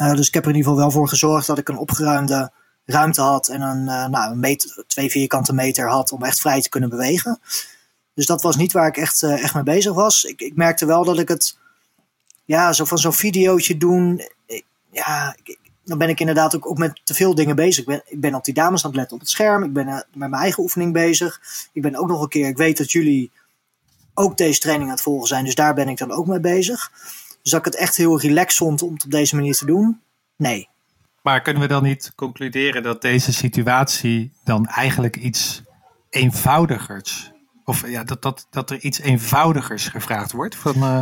Uh, 0.00 0.14
dus 0.14 0.26
ik 0.26 0.34
heb 0.34 0.42
er 0.44 0.50
in 0.50 0.56
ieder 0.56 0.70
geval 0.70 0.86
wel 0.86 0.94
voor 0.94 1.08
gezorgd 1.08 1.46
dat 1.46 1.58
ik 1.58 1.68
een 1.68 1.78
opgeruimde 1.78 2.52
ruimte 2.84 3.20
had 3.20 3.48
en 3.48 3.60
een, 3.60 3.82
uh, 3.82 4.06
nou, 4.06 4.32
een 4.32 4.40
meter, 4.40 4.84
twee 4.86 5.10
vierkante 5.10 5.52
meter 5.52 5.88
had 5.88 6.12
om 6.12 6.22
echt 6.22 6.40
vrij 6.40 6.60
te 6.60 6.68
kunnen 6.68 6.90
bewegen. 6.90 7.40
Dus 8.14 8.26
dat 8.26 8.42
was 8.42 8.56
niet 8.56 8.72
waar 8.72 8.86
ik 8.86 8.96
echt, 8.96 9.22
echt 9.22 9.54
mee 9.54 9.62
bezig 9.62 9.92
was. 9.92 10.24
Ik, 10.24 10.40
ik 10.40 10.56
merkte 10.56 10.86
wel 10.86 11.04
dat 11.04 11.18
ik 11.18 11.28
het, 11.28 11.58
ja, 12.44 12.72
zo 12.72 12.84
van 12.84 12.98
zo'n 12.98 13.12
videootje 13.12 13.76
doen. 13.76 14.20
Ja, 14.90 15.36
ik, 15.42 15.58
dan 15.84 15.98
ben 15.98 16.08
ik 16.08 16.20
inderdaad 16.20 16.56
ook, 16.56 16.66
ook 16.66 16.78
met 16.78 17.00
te 17.04 17.14
veel 17.14 17.34
dingen 17.34 17.56
bezig. 17.56 17.78
Ik 17.78 17.86
ben, 17.86 18.02
ik 18.06 18.20
ben 18.20 18.34
op 18.34 18.44
die 18.44 18.54
dames 18.54 18.84
aan 18.84 18.90
het 18.90 18.98
letten 18.98 19.16
op 19.16 19.22
het 19.22 19.30
scherm. 19.30 19.62
Ik 19.62 19.72
ben 19.72 19.86
met 19.86 20.06
mijn 20.12 20.34
eigen 20.34 20.62
oefening 20.62 20.92
bezig. 20.92 21.40
Ik 21.72 21.82
ben 21.82 21.96
ook 21.96 22.08
nog 22.08 22.22
een 22.22 22.28
keer, 22.28 22.48
ik 22.48 22.56
weet 22.56 22.76
dat 22.76 22.92
jullie 22.92 23.32
ook 24.14 24.36
deze 24.36 24.60
training 24.60 24.88
aan 24.88 24.94
het 24.94 25.04
volgen 25.04 25.28
zijn. 25.28 25.44
Dus 25.44 25.54
daar 25.54 25.74
ben 25.74 25.88
ik 25.88 25.98
dan 25.98 26.12
ook 26.12 26.26
mee 26.26 26.40
bezig. 26.40 26.92
Dus 27.42 27.52
dat 27.52 27.60
ik 27.60 27.72
het 27.72 27.76
echt 27.76 27.96
heel 27.96 28.20
relaxed 28.20 28.56
vond 28.56 28.82
om 28.82 28.92
het 28.92 29.04
op 29.04 29.10
deze 29.10 29.34
manier 29.34 29.54
te 29.54 29.66
doen? 29.66 30.00
Nee. 30.36 30.68
Maar 31.24 31.42
kunnen 31.42 31.62
we 31.62 31.68
dan 31.68 31.82
niet 31.82 32.12
concluderen 32.14 32.82
dat 32.82 33.02
deze 33.02 33.32
situatie 33.32 34.32
dan 34.44 34.66
eigenlijk 34.66 35.16
iets 35.16 35.62
eenvoudigers... 36.10 37.32
Of 37.64 37.88
ja, 37.88 38.04
dat, 38.04 38.22
dat, 38.22 38.46
dat 38.50 38.70
er 38.70 38.78
iets 38.78 39.00
eenvoudigers 39.00 39.88
gevraagd 39.88 40.32
wordt 40.32 40.56
van... 40.56 40.76
Uh... 40.76 41.00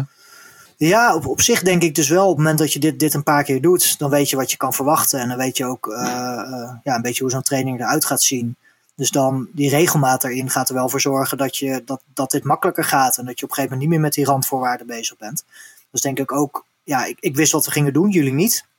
Ja, 0.77 1.15
op, 1.15 1.27
op 1.27 1.41
zich 1.41 1.63
denk 1.63 1.83
ik 1.83 1.95
dus 1.95 2.09
wel. 2.09 2.23
Op 2.23 2.29
het 2.29 2.39
moment 2.39 2.59
dat 2.59 2.73
je 2.73 2.79
dit, 2.79 2.99
dit 2.99 3.15
een 3.15 3.23
paar 3.23 3.45
keer 3.45 3.61
doet, 3.61 3.99
dan 3.99 4.11
weet 4.11 4.31
je 4.31 4.37
wat 4.37 4.51
je 4.51 4.57
kan 4.57 4.73
verwachten. 4.73 5.21
En 5.21 5.29
dan 5.29 5.37
weet 5.37 5.57
je 5.57 5.65
ook 5.65 5.87
uh, 5.87 5.97
uh, 5.97 6.75
ja, 6.85 6.95
een 6.95 7.03
beetje 7.03 7.23
hoe 7.23 7.33
zo'n 7.33 7.43
training 7.43 7.81
eruit 7.81 8.05
gaat 8.05 8.23
zien. 8.23 8.57
Dus 8.95 9.11
dan 9.11 9.49
die 9.53 9.71
regelmaat 9.71 10.25
erin 10.25 10.51
gaat 10.51 10.69
er 10.69 10.75
wel 10.75 10.89
voor 10.89 11.01
zorgen 11.01 11.39
dat, 11.39 11.57
je, 11.57 11.83
dat, 11.85 12.03
dat 12.15 12.31
dit 12.31 12.45
makkelijker 12.45 12.85
gaat. 12.85 13.19
En 13.19 13.25
dat 13.25 13.39
je 13.39 13.45
op 13.45 13.51
een 13.51 13.57
gegeven 13.57 13.63
moment 13.63 13.81
niet 13.81 13.89
meer 13.89 14.01
met 14.01 14.15
die 14.15 14.25
randvoorwaarden 14.25 14.87
bezig 14.87 15.17
bent. 15.17 15.45
Dus 15.91 16.01
denk 16.01 16.19
ik 16.19 16.33
ook, 16.33 16.65
ja, 16.85 17.05
ik, 17.05 17.17
ik 17.21 17.37
wist 17.37 17.53
wat 17.53 17.65
we 17.65 17.71
gingen 17.71 17.93
doen, 17.93 18.11
jullie 18.11 18.33
niet. 18.33 18.71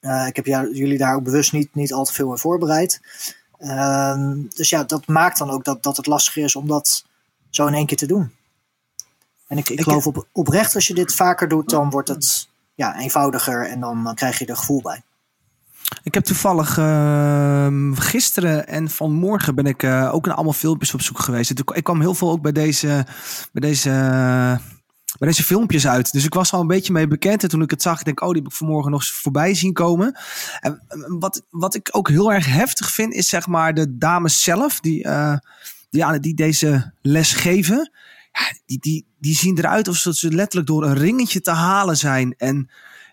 Uh, 0.00 0.26
ik 0.26 0.36
heb 0.36 0.46
jullie 0.46 0.98
daar 0.98 1.14
ook 1.14 1.22
bewust 1.22 1.52
niet, 1.52 1.74
niet 1.74 1.92
al 1.92 2.04
te 2.04 2.12
veel 2.12 2.30
in 2.30 2.38
voorbereid. 2.38 3.00
Uh, 3.58 4.32
dus 4.54 4.68
ja, 4.68 4.84
dat 4.84 5.06
maakt 5.06 5.38
dan 5.38 5.50
ook 5.50 5.64
dat, 5.64 5.82
dat 5.82 5.96
het 5.96 6.06
lastiger 6.06 6.44
is 6.44 6.56
om 6.56 6.66
dat 6.66 7.04
zo 7.50 7.66
in 7.66 7.74
één 7.74 7.86
keer 7.86 7.96
te 7.96 8.06
doen. 8.06 8.32
En 9.46 9.58
ik, 9.58 9.68
ik 9.68 9.80
geloof 9.80 10.06
op, 10.06 10.26
oprecht, 10.32 10.74
als 10.74 10.86
je 10.86 10.94
dit 10.94 11.14
vaker 11.14 11.48
doet, 11.48 11.70
dan 11.70 11.90
wordt 11.90 12.08
het 12.08 12.48
ja, 12.74 12.98
eenvoudiger 12.98 13.68
en 13.68 13.80
dan, 13.80 14.04
dan 14.04 14.14
krijg 14.14 14.38
je 14.38 14.46
er 14.46 14.56
gevoel 14.56 14.82
bij. 14.82 15.02
Ik 16.02 16.14
heb 16.14 16.24
toevallig 16.24 16.76
uh, 16.76 17.92
gisteren 17.92 18.66
en 18.66 18.90
vanmorgen 18.90 19.54
ben 19.54 19.66
ik 19.66 19.82
uh, 19.82 20.14
ook 20.14 20.26
naar 20.26 20.34
allemaal 20.34 20.52
filmpjes 20.52 20.94
op 20.94 21.00
zoek 21.00 21.18
geweest. 21.18 21.50
Ik 21.50 21.84
kwam 21.84 22.00
heel 22.00 22.14
veel 22.14 22.30
ook 22.30 22.42
bij 22.42 22.52
deze, 22.52 23.06
bij 23.52 23.68
deze, 23.68 23.90
uh, 23.90 24.56
bij 25.20 25.28
deze 25.28 25.44
filmpjes 25.44 25.86
uit. 25.86 26.12
Dus 26.12 26.24
ik 26.24 26.34
was 26.34 26.52
al 26.52 26.60
een 26.60 26.66
beetje 26.66 26.92
mee 26.92 27.06
bekend. 27.06 27.42
En 27.42 27.48
toen 27.48 27.62
ik 27.62 27.70
het 27.70 27.82
zag, 27.82 27.98
ik 27.98 28.04
denk, 28.04 28.20
oh, 28.20 28.28
die 28.28 28.42
heb 28.42 28.50
ik 28.50 28.56
vanmorgen 28.56 28.90
nog 28.90 29.06
voorbij 29.06 29.54
zien 29.54 29.72
komen. 29.72 30.18
En 30.60 30.82
wat, 31.18 31.42
wat 31.50 31.74
ik 31.74 31.88
ook 31.92 32.08
heel 32.08 32.32
erg 32.32 32.46
heftig 32.46 32.90
vind, 32.90 33.12
is 33.12 33.28
zeg 33.28 33.46
maar 33.46 33.74
de 33.74 33.96
dames 33.96 34.42
zelf 34.42 34.80
die, 34.80 35.04
uh, 35.04 35.36
die, 35.90 36.20
die 36.20 36.34
deze 36.34 36.92
les 37.02 37.32
geven 37.32 37.90
ja, 38.32 38.54
die, 38.66 38.78
die, 38.78 39.06
die 39.18 39.34
zien 39.34 39.58
eruit 39.58 39.88
alsof 39.88 40.14
ze 40.14 40.32
letterlijk 40.32 40.66
door 40.66 40.84
een 40.84 40.94
ringetje 40.94 41.40
te 41.40 41.50
halen 41.50 41.96
zijn. 41.96 42.34
En 42.36 42.70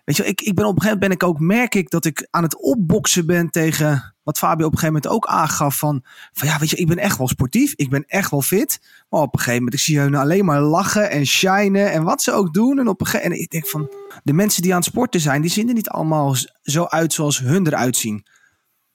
weet 0.08 0.16
je, 0.16 0.24
ik, 0.24 0.40
ik 0.40 0.54
ben 0.54 0.64
op 0.64 0.74
een 0.74 0.82
gegeven 0.82 0.98
moment 1.00 1.20
ben 1.20 1.28
ik 1.28 1.34
ook, 1.34 1.40
merk 1.40 1.74
ik 1.74 1.90
dat 1.90 2.04
ik 2.04 2.28
aan 2.30 2.42
het 2.42 2.60
opboksen 2.62 3.26
ben 3.26 3.50
tegen 3.50 4.14
wat 4.22 4.38
Fabio 4.38 4.66
op 4.66 4.72
een 4.72 4.78
gegeven 4.78 5.00
moment 5.02 5.14
ook 5.14 5.26
aangaf. 5.26 5.78
Van, 5.78 6.04
van 6.32 6.48
ja, 6.48 6.58
weet 6.58 6.70
je, 6.70 6.76
ik 6.76 6.86
ben 6.86 6.98
echt 6.98 7.18
wel 7.18 7.28
sportief, 7.28 7.72
ik 7.76 7.90
ben 7.90 8.04
echt 8.06 8.30
wel 8.30 8.42
fit. 8.42 8.80
Maar 9.08 9.20
op 9.20 9.32
een 9.32 9.38
gegeven 9.38 9.58
moment, 9.58 9.74
ik 9.74 9.80
zie 9.80 9.98
hun 9.98 10.14
alleen 10.14 10.44
maar 10.44 10.60
lachen 10.60 11.10
en 11.10 11.26
shinen 11.26 11.92
en 11.92 12.02
wat 12.02 12.22
ze 12.22 12.32
ook 12.32 12.54
doen. 12.54 12.78
En 12.78 12.88
op 12.88 13.00
een 13.00 13.06
moment, 13.06 13.38
ik 13.38 13.50
denk 13.50 13.66
van, 13.66 13.90
de 14.22 14.32
mensen 14.32 14.62
die 14.62 14.70
aan 14.72 14.78
het 14.78 14.88
sporten 14.88 15.20
zijn, 15.20 15.40
die 15.40 15.50
zien 15.50 15.68
er 15.68 15.74
niet 15.74 15.88
allemaal 15.88 16.34
zo 16.62 16.84
uit 16.84 17.12
zoals 17.12 17.38
hun 17.38 17.66
eruit 17.66 17.96
zien. 17.96 18.26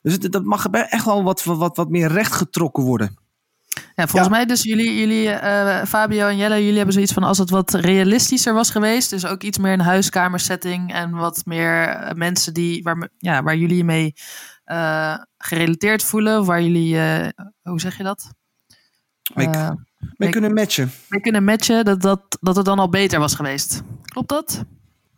Dus 0.02 0.20
dat 0.20 0.44
mag 0.44 0.68
echt 0.68 1.06
wel 1.06 1.24
wat, 1.24 1.44
wat, 1.44 1.78
wat 1.78 1.90
meer 1.90 2.12
rechtgetrokken 2.12 2.84
worden. 2.84 3.18
Ja, 3.96 4.08
volgens 4.08 4.32
mij 4.32 4.46
dus 4.46 4.64
jullie, 4.64 5.00
jullie 5.00 5.28
uh, 5.28 5.84
Fabio 5.84 6.28
en 6.28 6.38
Jelle, 6.38 6.60
jullie 6.60 6.76
hebben 6.76 6.94
zoiets 6.94 7.14
van 7.14 7.24
als 7.24 7.38
het 7.38 7.50
wat 7.50 7.74
realistischer 7.74 8.54
was 8.54 8.70
geweest. 8.70 9.10
Dus 9.10 9.26
ook 9.26 9.44
iets 9.44 9.58
meer 9.58 9.74
een 9.74 9.80
huiskamersetting 9.80 10.94
en 10.94 11.12
wat 11.12 11.42
meer 11.46 11.88
eh, 11.88 12.16
mensen 12.16 12.54
die, 12.54 12.84
waar, 12.84 13.10
ja, 13.18 13.44
waar 13.44 13.56
jullie 13.56 13.78
je 13.78 13.84
mee 13.84 14.14
uh, 14.66 15.18
gerelateerd 15.38 16.04
voelen. 16.04 16.46
Waar 16.46 16.62
jullie, 16.62 16.96
uh, 16.96 17.28
hoe 17.62 17.80
zeg 17.80 17.98
je 17.98 18.04
dat? 18.04 18.32
Mee, 19.34 19.50
mee 20.18 20.30
kunnen 20.30 20.54
matchen. 20.54 20.92
Mee 21.10 21.22
kunnen 21.22 21.44
matchen, 21.44 21.86
dat, 21.86 22.02
dat, 22.02 22.38
dat 22.42 22.56
het 22.56 22.66
dan 22.66 22.80
al 22.80 22.90
beter 22.90 23.20
was 23.20 23.36
geweest. 23.36 23.82
Klopt 24.06 24.30
dat? 24.30 24.64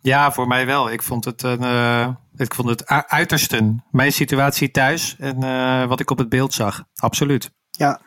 Ja, 0.00 0.32
voor 0.32 0.46
mij 0.46 0.66
wel. 0.66 0.90
Ik 0.90 1.02
vond 1.02 1.24
het 1.24 1.42
een... 1.42 2.16
Ik 2.36 2.54
vond 2.54 2.68
het 2.68 2.86
uitersten. 3.06 3.84
Mijn 3.90 4.12
situatie 4.12 4.70
thuis 4.70 5.16
en 5.18 5.38
wat 5.88 6.00
ik 6.00 6.10
op 6.10 6.18
het 6.18 6.28
beeld 6.28 6.54
zag. 6.54 6.84
Absoluut. 6.94 7.50
Ja, 7.70 8.00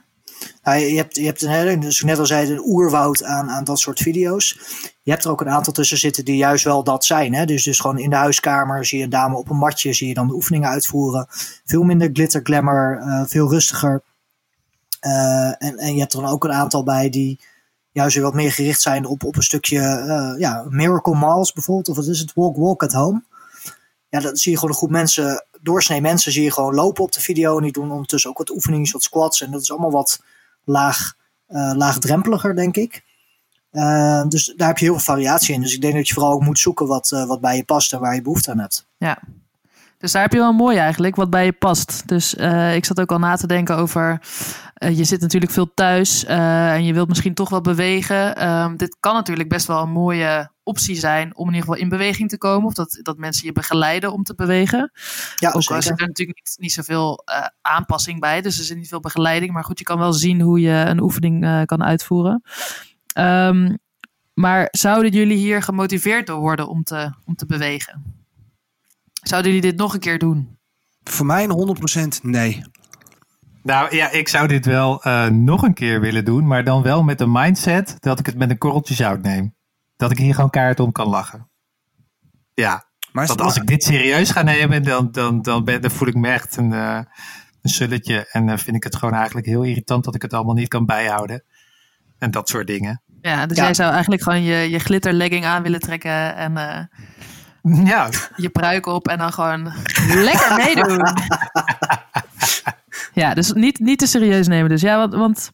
nou, 0.64 0.80
je 0.80 0.98
hebt, 0.98 1.16
je 1.16 1.26
hebt 1.26 1.42
een, 1.42 1.94
net 2.06 2.20
al 2.20 2.26
zei, 2.26 2.52
een 2.52 2.66
oerwoud 2.66 3.24
aan, 3.24 3.50
aan 3.50 3.64
dat 3.64 3.80
soort 3.80 4.00
video's. 4.00 4.60
Je 5.04 5.12
hebt 5.12 5.24
er 5.24 5.32
ook 5.32 5.42
een 5.42 5.50
aantal 5.50 5.74
tussen 5.74 5.98
zitten 5.98 6.26
die 6.26 6.38
juist 6.38 6.64
wel 6.64 6.84
dat 6.84 7.06
zijn. 7.06 7.34
Hè? 7.34 7.46
Dus, 7.46 7.64
dus 7.64 7.80
gewoon 7.80 7.98
in 7.98 8.10
de 8.10 8.16
huiskamer 8.16 8.86
zie 8.86 8.98
je 8.98 9.04
een 9.04 9.10
dame 9.10 9.38
op 9.38 9.50
een 9.50 9.58
matje, 9.58 9.94
zie 9.94 10.08
je 10.08 10.14
dan 10.14 10.28
de 10.28 10.34
oefeningen 10.34 10.70
uitvoeren. 10.70 11.28
Veel 11.66 11.84
minder 11.84 12.10
glitter, 12.14 12.42
glamour, 12.44 13.02
uh, 13.06 13.24
veel 13.26 13.50
rustiger. 13.50 14.02
Uh, 15.02 15.64
en, 15.64 15.78
en 15.78 15.94
je 15.94 16.00
hebt 16.00 16.14
er 16.14 16.22
dan 16.22 16.32
ook 16.32 16.44
een 16.44 16.52
aantal 16.52 16.84
bij 16.84 17.10
die 17.10 17.40
juist 17.92 18.16
weer 18.16 18.24
wat 18.24 18.34
meer 18.34 18.52
gericht 18.52 18.82
zijn 18.82 19.06
op, 19.06 19.24
op 19.24 19.36
een 19.36 19.44
stukje 19.44 19.80
uh, 19.80 20.40
ja, 20.40 20.66
Miracle 20.70 21.16
Miles 21.16 21.54
bijvoorbeeld. 21.54 21.90
Of 21.90 21.96
wat 21.96 22.08
is 22.08 22.20
het? 22.20 22.34
Walk, 22.34 22.58
walk 22.58 22.84
at 22.84 22.94
home. 22.94 23.24
Ja, 24.10 24.20
dan 24.20 24.36
zie 24.36 24.52
je 24.52 24.58
gewoon 24.58 24.74
een 24.74 24.80
groep 24.80 24.92
mensen 24.92 25.46
doorsnee 25.62 26.02
mensen 26.02 26.32
zie 26.32 26.44
je 26.44 26.52
gewoon 26.52 26.74
lopen 26.74 27.04
op 27.04 27.12
de 27.12 27.22
video. 27.22 27.58
En 27.58 27.64
die 27.64 27.72
doen 27.72 27.92
ondertussen 27.92 28.30
ook 28.30 28.38
wat 28.38 28.50
oefeningen, 28.50 28.92
wat 28.92 29.04
squats. 29.04 29.42
En 29.42 29.52
dat 29.52 29.62
is 29.62 29.72
allemaal 29.72 29.92
wat 29.92 30.24
laag, 30.64 31.14
uh, 31.50 31.72
laagdrempeliger, 31.76 32.56
denk 32.56 32.76
ik. 32.76 33.04
Uh, 33.72 34.24
dus 34.28 34.54
daar 34.58 34.68
heb 34.68 34.78
je 34.78 34.86
heel 34.86 34.94
veel 34.94 35.14
variatie 35.14 35.54
in. 35.54 35.62
Dus 35.62 35.74
ik 35.74 35.82
denk 35.82 35.94
dat 35.94 36.08
je 36.08 36.14
vooral 36.14 36.32
ook 36.32 36.44
moet 36.44 36.60
zoeken 36.60 36.88
wat, 36.88 37.12
uh, 37.12 37.26
wat 37.26 37.42
bij 37.42 37.56
je 37.56 37.64
past 37.64 37.94
en 37.94 38.00
waar 38.00 38.16
je 38.16 38.22
behoefte 38.22 38.52
aan 38.52 38.60
hebt. 38.60 38.88
Ja, 38.98 39.22
dus 40.00 40.12
daar 40.12 40.22
heb 40.22 40.32
je 40.34 40.38
wel 40.38 40.54
mooi 40.54 40.78
eigenlijk, 40.78 41.16
wat 41.16 41.30
bij 41.30 41.46
je 41.46 41.52
past. 41.52 42.08
Dus 42.08 42.36
uh, 42.36 42.76
ik 42.76 42.86
zat 42.86 43.00
ook 43.00 43.12
al 43.12 43.20
na 43.20 43.36
te 43.36 43.48
denken 43.48 43.78
over. 43.78 44.22
Uh, 44.78 44.98
je 44.98 45.04
zit 45.04 45.22
natuurlijk 45.22 45.52
veel 45.52 45.74
thuis 45.74 46.24
uh, 46.24 46.74
en 46.74 46.84
je 46.84 46.94
wilt 46.94 47.08
misschien 47.08 47.34
toch 47.34 47.50
wel 47.50 47.62
bewegen. 47.62 48.50
Um, 48.50 48.78
dit 48.78 48.98
kan 49.00 49.14
natuurlijk 49.14 49.50
best 49.50 49.68
wel 49.68 49.82
een 49.82 49.92
mooie 49.92 50.52
optie 50.64 50.96
zijn 50.96 51.36
om 51.36 51.48
in 51.48 51.54
ieder 51.54 51.68
geval 51.68 51.82
in 51.82 51.90
beweging 51.90 52.30
te 52.30 52.38
komen. 52.38 52.68
Of 52.68 52.74
dat, 52.74 53.00
dat 53.02 53.18
mensen 53.18 53.46
je 53.46 53.52
begeleiden 53.52 54.14
om 54.14 54.24
te 54.24 54.36
bewegen. 54.36 54.92
Ja, 55.36 55.50
ook 55.52 55.72
al 55.72 55.82
zit 55.82 56.02
er 56.02 56.08
natuurlijk 56.08 56.38
niet, 56.38 56.56
niet 56.60 56.74
zoveel 56.74 57.24
aanpassing 57.62 58.20
bij. 58.20 58.42
Dus 58.42 58.58
er 58.58 58.64
zit 58.64 58.78
niet 58.78 58.88
veel 58.88 59.00
begeleiding. 59.00 59.52
Maar 59.52 59.64
goed, 59.64 59.80
je 59.80 59.86
kan 59.86 60.00
wel 60.00 60.14
zien 60.14 60.42
hoe 60.42 60.60
je 60.60 60.84
een 60.88 61.02
oefening 61.02 61.66
kan 61.66 61.84
uitvoeren. 61.84 62.44
Um, 63.18 63.78
maar 64.34 64.68
zouden 64.72 65.12
jullie 65.12 65.38
hier 65.38 65.62
gemotiveerd 65.62 66.28
door 66.28 66.40
worden 66.40 66.68
om 66.68 66.84
te, 66.84 67.14
om 67.26 67.36
te 67.36 67.46
bewegen? 67.46 68.19
Zouden 69.22 69.52
jullie 69.52 69.70
dit 69.70 69.80
nog 69.80 69.94
een 69.94 70.00
keer 70.00 70.20
doen? 70.20 70.58
Voor 71.04 71.26
mij 71.26 71.44
een 71.44 71.78
100% 72.20 72.22
nee. 72.22 72.62
Nou 73.64 73.96
ja, 73.96 74.12
ik 74.12 74.28
zou 74.28 74.48
dit 74.48 74.66
wel 74.66 75.08
uh, 75.08 75.28
nog 75.28 75.64
een 75.64 75.74
keer 75.74 76.02
willen 76.02 76.26
doen, 76.26 76.48
maar 76.48 76.64
dan 76.64 76.82
wel 76.82 77.04
met 77.04 77.18
de 77.18 77.28
mindset 77.28 77.96
dat 78.00 78.20
ik 78.20 78.26
het 78.26 78.38
met 78.38 78.50
een 78.50 78.58
korreltje 78.58 78.94
zout 78.94 79.22
neem. 79.22 79.56
Dat 79.96 80.12
ik 80.12 80.18
hier 80.18 80.36
gewoon 80.36 80.50
kaart 80.50 80.80
om 80.80 80.92
kan 80.92 81.08
lachen. 81.08 81.50
Ja, 82.54 82.90
maar 83.12 83.28
want 83.28 83.42
als 83.42 83.56
ik 83.56 83.68
dit 83.68 83.84
serieus 83.84 84.32
ga 84.32 84.42
nemen, 84.42 84.84
dan, 84.84 85.12
dan, 85.12 85.42
dan, 85.42 85.64
ben, 85.64 85.82
dan 85.82 85.92
voel 85.92 86.08
ik 86.08 86.16
me 86.16 86.28
echt 86.28 86.58
een, 86.58 86.72
uh, 86.72 87.00
een 87.62 87.70
sulletje. 87.70 88.28
En 88.32 88.46
dan 88.46 88.56
uh, 88.56 88.62
vind 88.62 88.76
ik 88.76 88.84
het 88.84 88.96
gewoon 88.96 89.14
eigenlijk 89.14 89.48
heel 89.48 89.64
irritant 89.64 90.04
dat 90.04 90.16
ik 90.16 90.22
het 90.22 90.34
allemaal 90.34 90.56
niet 90.56 90.68
kan 90.68 90.86
bijhouden. 90.86 91.44
En 92.18 92.32
dat 92.32 92.50
soort 92.50 92.68
dingen. 92.68 93.02
Ja, 93.22 93.46
dus 93.46 93.58
ja. 93.58 93.64
jij 93.64 93.74
zou 93.74 93.92
eigenlijk 93.92 94.22
gewoon 94.22 94.44
je, 94.44 94.70
je 94.70 94.80
glitterlegging 94.80 95.46
aan 95.46 95.64
willen 95.64 95.80
trekken 95.80 96.36
en 96.36 96.90
ja. 97.62 98.10
je 98.36 98.50
pruik 98.50 98.86
op 98.86 99.08
en 99.08 99.18
dan 99.18 99.34
gewoon 99.34 99.74
lekker 100.08 100.56
meedoen. 100.56 101.02
ja, 103.24 103.34
dus 103.34 103.54
niet, 103.54 103.80
niet 103.80 104.00
te 104.00 104.08
serieus 104.08 104.48
nemen. 104.48 104.70
Dus 104.70 104.82
ja, 104.82 104.98
want, 104.98 105.14
want 105.14 105.52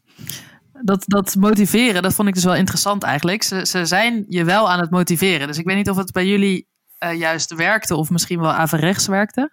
dat, 0.82 1.04
dat 1.08 1.36
motiveren, 1.36 2.02
dat 2.02 2.14
vond 2.14 2.28
ik 2.28 2.34
dus 2.34 2.44
wel 2.44 2.56
interessant 2.56 3.04
eigenlijk. 3.04 3.44
Ze, 3.44 3.66
ze 3.66 3.86
zijn 3.86 4.26
je 4.28 4.44
wel 4.44 4.72
aan 4.72 4.80
het 4.80 4.90
motiveren. 4.90 5.48
Dus 5.48 5.58
ik 5.58 5.66
weet 5.66 5.76
niet 5.76 5.90
of 5.90 5.98
het 5.98 6.12
bij 6.12 6.26
jullie 6.26 6.68
eh, 6.98 7.14
juist 7.14 7.54
werkte 7.54 7.96
of 7.96 8.10
misschien 8.10 8.40
wel 8.40 8.52
averechts 8.52 9.08
werkte. 9.08 9.52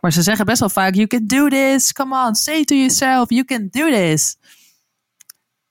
Maar 0.00 0.12
ze 0.12 0.22
zeggen 0.22 0.46
best 0.46 0.60
wel 0.60 0.68
vaak, 0.68 0.94
you 0.94 1.06
can 1.06 1.26
do 1.26 1.48
this, 1.48 1.92
come 1.92 2.26
on, 2.26 2.34
say 2.34 2.64
to 2.64 2.74
yourself, 2.74 3.28
you 3.30 3.44
can 3.44 3.68
do 3.70 3.90
this. 3.90 4.36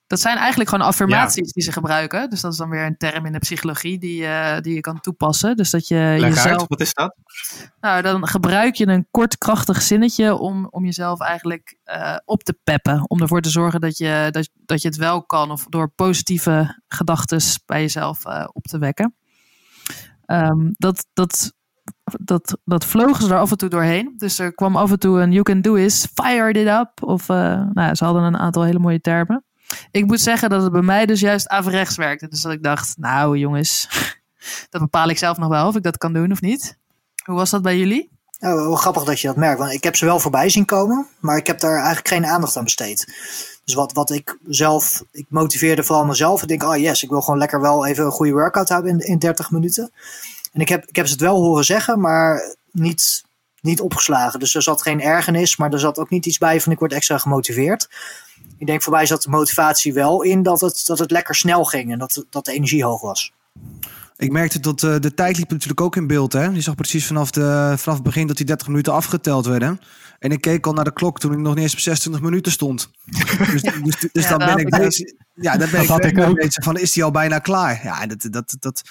Dat 0.09 0.19
zijn 0.19 0.37
eigenlijk 0.37 0.69
gewoon 0.69 0.85
affirmaties 0.85 1.51
die 1.51 1.63
ze 1.63 1.71
gebruiken. 1.71 2.29
Dus 2.29 2.41
dat 2.41 2.51
is 2.51 2.57
dan 2.57 2.69
weer 2.69 2.85
een 2.85 2.97
term 2.97 3.25
in 3.25 3.31
de 3.31 3.39
psychologie 3.39 3.99
die, 3.99 4.21
uh, 4.21 4.59
die 4.59 4.73
je 4.73 4.79
kan 4.79 4.99
toepassen. 4.99 5.55
Dus 5.55 5.69
dat 5.69 5.87
je 5.87 6.15
Leg 6.19 6.35
jezelf... 6.35 6.59
uit, 6.59 6.67
wat 6.67 6.79
is 6.79 6.93
dat? 6.93 7.15
Nou, 7.81 8.01
dan 8.01 8.27
gebruik 8.27 8.75
je 8.75 8.87
een 8.87 9.07
kort 9.11 9.37
krachtig 9.37 9.81
zinnetje 9.81 10.35
om, 10.35 10.67
om 10.69 10.85
jezelf 10.85 11.19
eigenlijk 11.19 11.77
uh, 11.85 12.15
op 12.25 12.43
te 12.43 12.59
peppen. 12.63 13.09
Om 13.09 13.21
ervoor 13.21 13.41
te 13.41 13.49
zorgen 13.49 13.81
dat 13.81 13.97
je, 13.97 14.27
dat, 14.31 14.49
dat 14.65 14.81
je 14.81 14.87
het 14.87 14.97
wel 14.97 15.23
kan. 15.23 15.51
Of 15.51 15.65
door 15.65 15.89
positieve 15.89 16.81
gedachten 16.87 17.41
bij 17.65 17.81
jezelf 17.81 18.25
uh, 18.25 18.47
op 18.51 18.63
te 18.63 18.77
wekken. 18.77 19.15
Um, 20.25 20.75
dat, 20.77 21.05
dat, 21.13 21.53
dat, 22.03 22.57
dat 22.65 22.85
vlogen 22.85 23.23
ze 23.23 23.33
er 23.33 23.39
af 23.39 23.51
en 23.51 23.57
toe 23.57 23.69
doorheen. 23.69 24.13
Dus 24.17 24.39
er 24.39 24.53
kwam 24.53 24.75
af 24.75 24.91
en 24.91 24.99
toe 24.99 25.21
een 25.21 25.31
you 25.31 25.43
can 25.43 25.61
do 25.61 25.73
is, 25.73 26.07
fire 26.13 26.51
it 26.51 26.67
up. 26.67 27.03
Of 27.03 27.27
nou, 27.27 27.95
ze 27.95 28.05
hadden 28.05 28.23
een 28.23 28.37
aantal 28.37 28.63
hele 28.63 28.79
mooie 28.79 29.01
termen. 29.01 29.43
Ik 29.91 30.05
moet 30.05 30.21
zeggen 30.21 30.49
dat 30.49 30.61
het 30.61 30.71
bij 30.71 30.81
mij 30.81 31.05
dus 31.05 31.19
juist 31.19 31.47
averechts 31.47 31.95
werkte. 31.95 32.27
Dus 32.27 32.41
dat 32.41 32.51
ik 32.51 32.63
dacht, 32.63 32.97
nou 32.97 33.37
jongens, 33.37 33.87
dat 34.69 34.81
bepaal 34.81 35.09
ik 35.09 35.17
zelf 35.17 35.37
nog 35.37 35.49
wel 35.49 35.67
of 35.67 35.75
ik 35.75 35.83
dat 35.83 35.97
kan 35.97 36.13
doen 36.13 36.31
of 36.31 36.41
niet. 36.41 36.77
Hoe 37.23 37.35
was 37.35 37.49
dat 37.49 37.61
bij 37.61 37.77
jullie? 37.77 38.09
Wel 38.39 38.75
grappig 38.75 39.03
dat 39.03 39.19
je 39.19 39.27
dat 39.27 39.35
merkt. 39.35 39.59
Want 39.59 39.71
ik 39.71 39.83
heb 39.83 39.95
ze 39.95 40.05
wel 40.05 40.19
voorbij 40.19 40.49
zien 40.49 40.65
komen, 40.65 41.07
maar 41.19 41.37
ik 41.37 41.47
heb 41.47 41.59
daar 41.59 41.75
eigenlijk 41.75 42.07
geen 42.07 42.25
aandacht 42.25 42.57
aan 42.57 42.63
besteed. 42.63 43.05
Dus 43.63 43.73
wat, 43.73 43.93
wat 43.93 44.09
ik 44.09 44.37
zelf, 44.47 45.03
ik 45.11 45.25
motiveerde 45.29 45.83
vooral 45.83 46.05
mezelf. 46.05 46.41
Ik 46.41 46.47
denk, 46.47 46.63
oh 46.63 46.77
yes, 46.77 47.03
ik 47.03 47.09
wil 47.09 47.21
gewoon 47.21 47.39
lekker 47.39 47.61
wel 47.61 47.85
even 47.85 48.05
een 48.05 48.11
goede 48.11 48.31
workout 48.31 48.69
hebben 48.69 48.91
in, 48.91 48.99
in 48.99 49.19
30 49.19 49.51
minuten. 49.51 49.91
En 50.53 50.61
ik 50.61 50.69
heb, 50.69 50.85
ik 50.85 50.95
heb 50.95 51.05
ze 51.05 51.11
het 51.11 51.21
wel 51.21 51.41
horen 51.41 51.65
zeggen, 51.65 51.99
maar 51.99 52.55
niet, 52.71 53.23
niet 53.61 53.81
opgeslagen. 53.81 54.39
Dus 54.39 54.55
er 54.55 54.61
zat 54.61 54.81
geen 54.81 55.01
ergernis, 55.01 55.57
maar 55.57 55.73
er 55.73 55.79
zat 55.79 55.99
ook 55.99 56.09
niet 56.09 56.25
iets 56.25 56.37
bij 56.37 56.61
van 56.61 56.71
ik 56.71 56.79
word 56.79 56.93
extra 56.93 57.17
gemotiveerd. 57.17 57.89
Ik 58.59 58.67
denk 58.67 58.83
voor 58.83 58.93
mij 58.93 59.05
zat 59.05 59.23
de 59.23 59.29
motivatie 59.29 59.93
wel 59.93 60.21
in 60.21 60.43
dat 60.43 60.61
het, 60.61 60.83
dat 60.85 60.99
het 60.99 61.11
lekker 61.11 61.35
snel 61.35 61.63
ging 61.63 61.91
en 61.91 61.99
dat, 61.99 62.25
dat 62.29 62.45
de 62.45 62.51
energie 62.51 62.83
hoog 62.83 63.01
was. 63.01 63.33
Ik 64.17 64.31
merkte 64.31 64.59
dat 64.59 64.81
uh, 64.81 64.95
de 64.99 65.13
tijd 65.13 65.37
liep 65.37 65.49
natuurlijk 65.49 65.81
ook 65.81 65.95
in 65.95 66.07
beeld. 66.07 66.33
Hè? 66.33 66.45
Je 66.45 66.61
zag 66.61 66.75
precies 66.75 67.05
vanaf, 67.07 67.31
de, 67.31 67.73
vanaf 67.77 67.97
het 67.97 68.03
begin 68.03 68.27
dat 68.27 68.37
die 68.37 68.45
30 68.45 68.67
minuten 68.67 68.93
afgeteld 68.93 69.45
werden. 69.45 69.79
En 70.19 70.31
ik 70.31 70.41
keek 70.41 70.65
al 70.65 70.73
naar 70.73 70.83
de 70.83 70.93
klok 70.93 71.19
toen 71.19 71.31
ik 71.31 71.37
nog 71.37 71.53
niet 71.53 71.63
eens 71.63 71.73
op 71.73 71.79
26 71.79 72.21
minuten 72.21 72.51
stond. 72.51 72.89
dus 73.51 73.61
dus, 73.61 74.09
dus 74.11 74.23
ja, 74.23 74.37
dan 74.37 74.55
ben 74.55 74.57
ik 74.57 74.69
bezig. 74.69 75.11
Ja, 75.33 75.57
dan 75.57 75.69
ben 75.69 75.87
dat 75.87 76.05
ik, 76.05 76.33
bezig 76.33 76.63
van 76.63 76.77
is 76.77 76.91
die 76.91 77.03
al 77.03 77.11
bijna 77.11 77.39
klaar? 77.39 77.79
Ja, 77.83 78.05
dat, 78.05 78.27
dat, 78.31 78.55
dat 78.59 78.81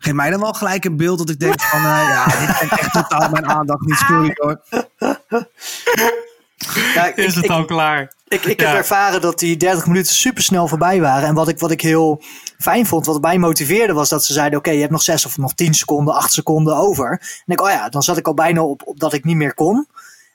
geeft 0.00 0.16
mij 0.16 0.30
dan 0.30 0.40
wel 0.40 0.52
gelijk 0.52 0.84
een 0.84 0.96
beeld 0.96 1.18
dat 1.18 1.30
ik 1.30 1.38
denk 1.38 1.60
van 1.60 1.80
uh, 1.80 1.86
ja, 1.86 2.24
dit 2.24 2.58
heeft 2.58 2.72
echt 2.72 2.92
totaal 2.92 3.30
mijn 3.30 3.46
aandacht 3.46 3.80
niet. 3.80 3.96
Sorry 3.96 4.30
hoor. 4.34 4.60
Ja, 6.94 7.06
ik, 7.10 7.16
is 7.16 7.34
het 7.34 7.44
ik, 7.44 7.50
al 7.50 7.64
klaar? 7.64 8.12
Ik, 8.28 8.44
ik 8.44 8.60
heb 8.60 8.74
ervaren 8.74 9.20
dat 9.20 9.38
die 9.38 9.56
30 9.56 9.86
minuten 9.86 10.14
super 10.14 10.42
snel 10.42 10.68
voorbij 10.68 11.00
waren. 11.00 11.28
En 11.28 11.34
wat 11.34 11.48
ik, 11.48 11.58
wat 11.58 11.70
ik 11.70 11.80
heel 11.80 12.22
fijn 12.58 12.86
vond, 12.86 13.06
wat 13.06 13.20
mij 13.20 13.38
motiveerde, 13.38 13.92
was 13.92 14.08
dat 14.08 14.24
ze 14.24 14.32
zeiden: 14.32 14.58
Oké, 14.58 14.70
je 14.70 14.80
hebt 14.80 14.92
nog 14.92 15.02
6 15.02 15.26
of 15.26 15.36
nog 15.38 15.54
10 15.54 15.74
seconden, 15.74 16.14
8 16.14 16.32
seconden 16.32 16.76
over. 16.76 17.10
En 17.46 17.52
ik, 17.52 17.60
oh 17.60 17.70
ja, 17.70 17.88
dan 17.88 18.02
zat 18.02 18.16
ik 18.16 18.26
al 18.26 18.34
bijna 18.34 18.62
op, 18.62 18.82
op 18.84 19.00
dat 19.00 19.12
ik 19.12 19.24
niet 19.24 19.36
meer 19.36 19.54
kon. 19.54 19.86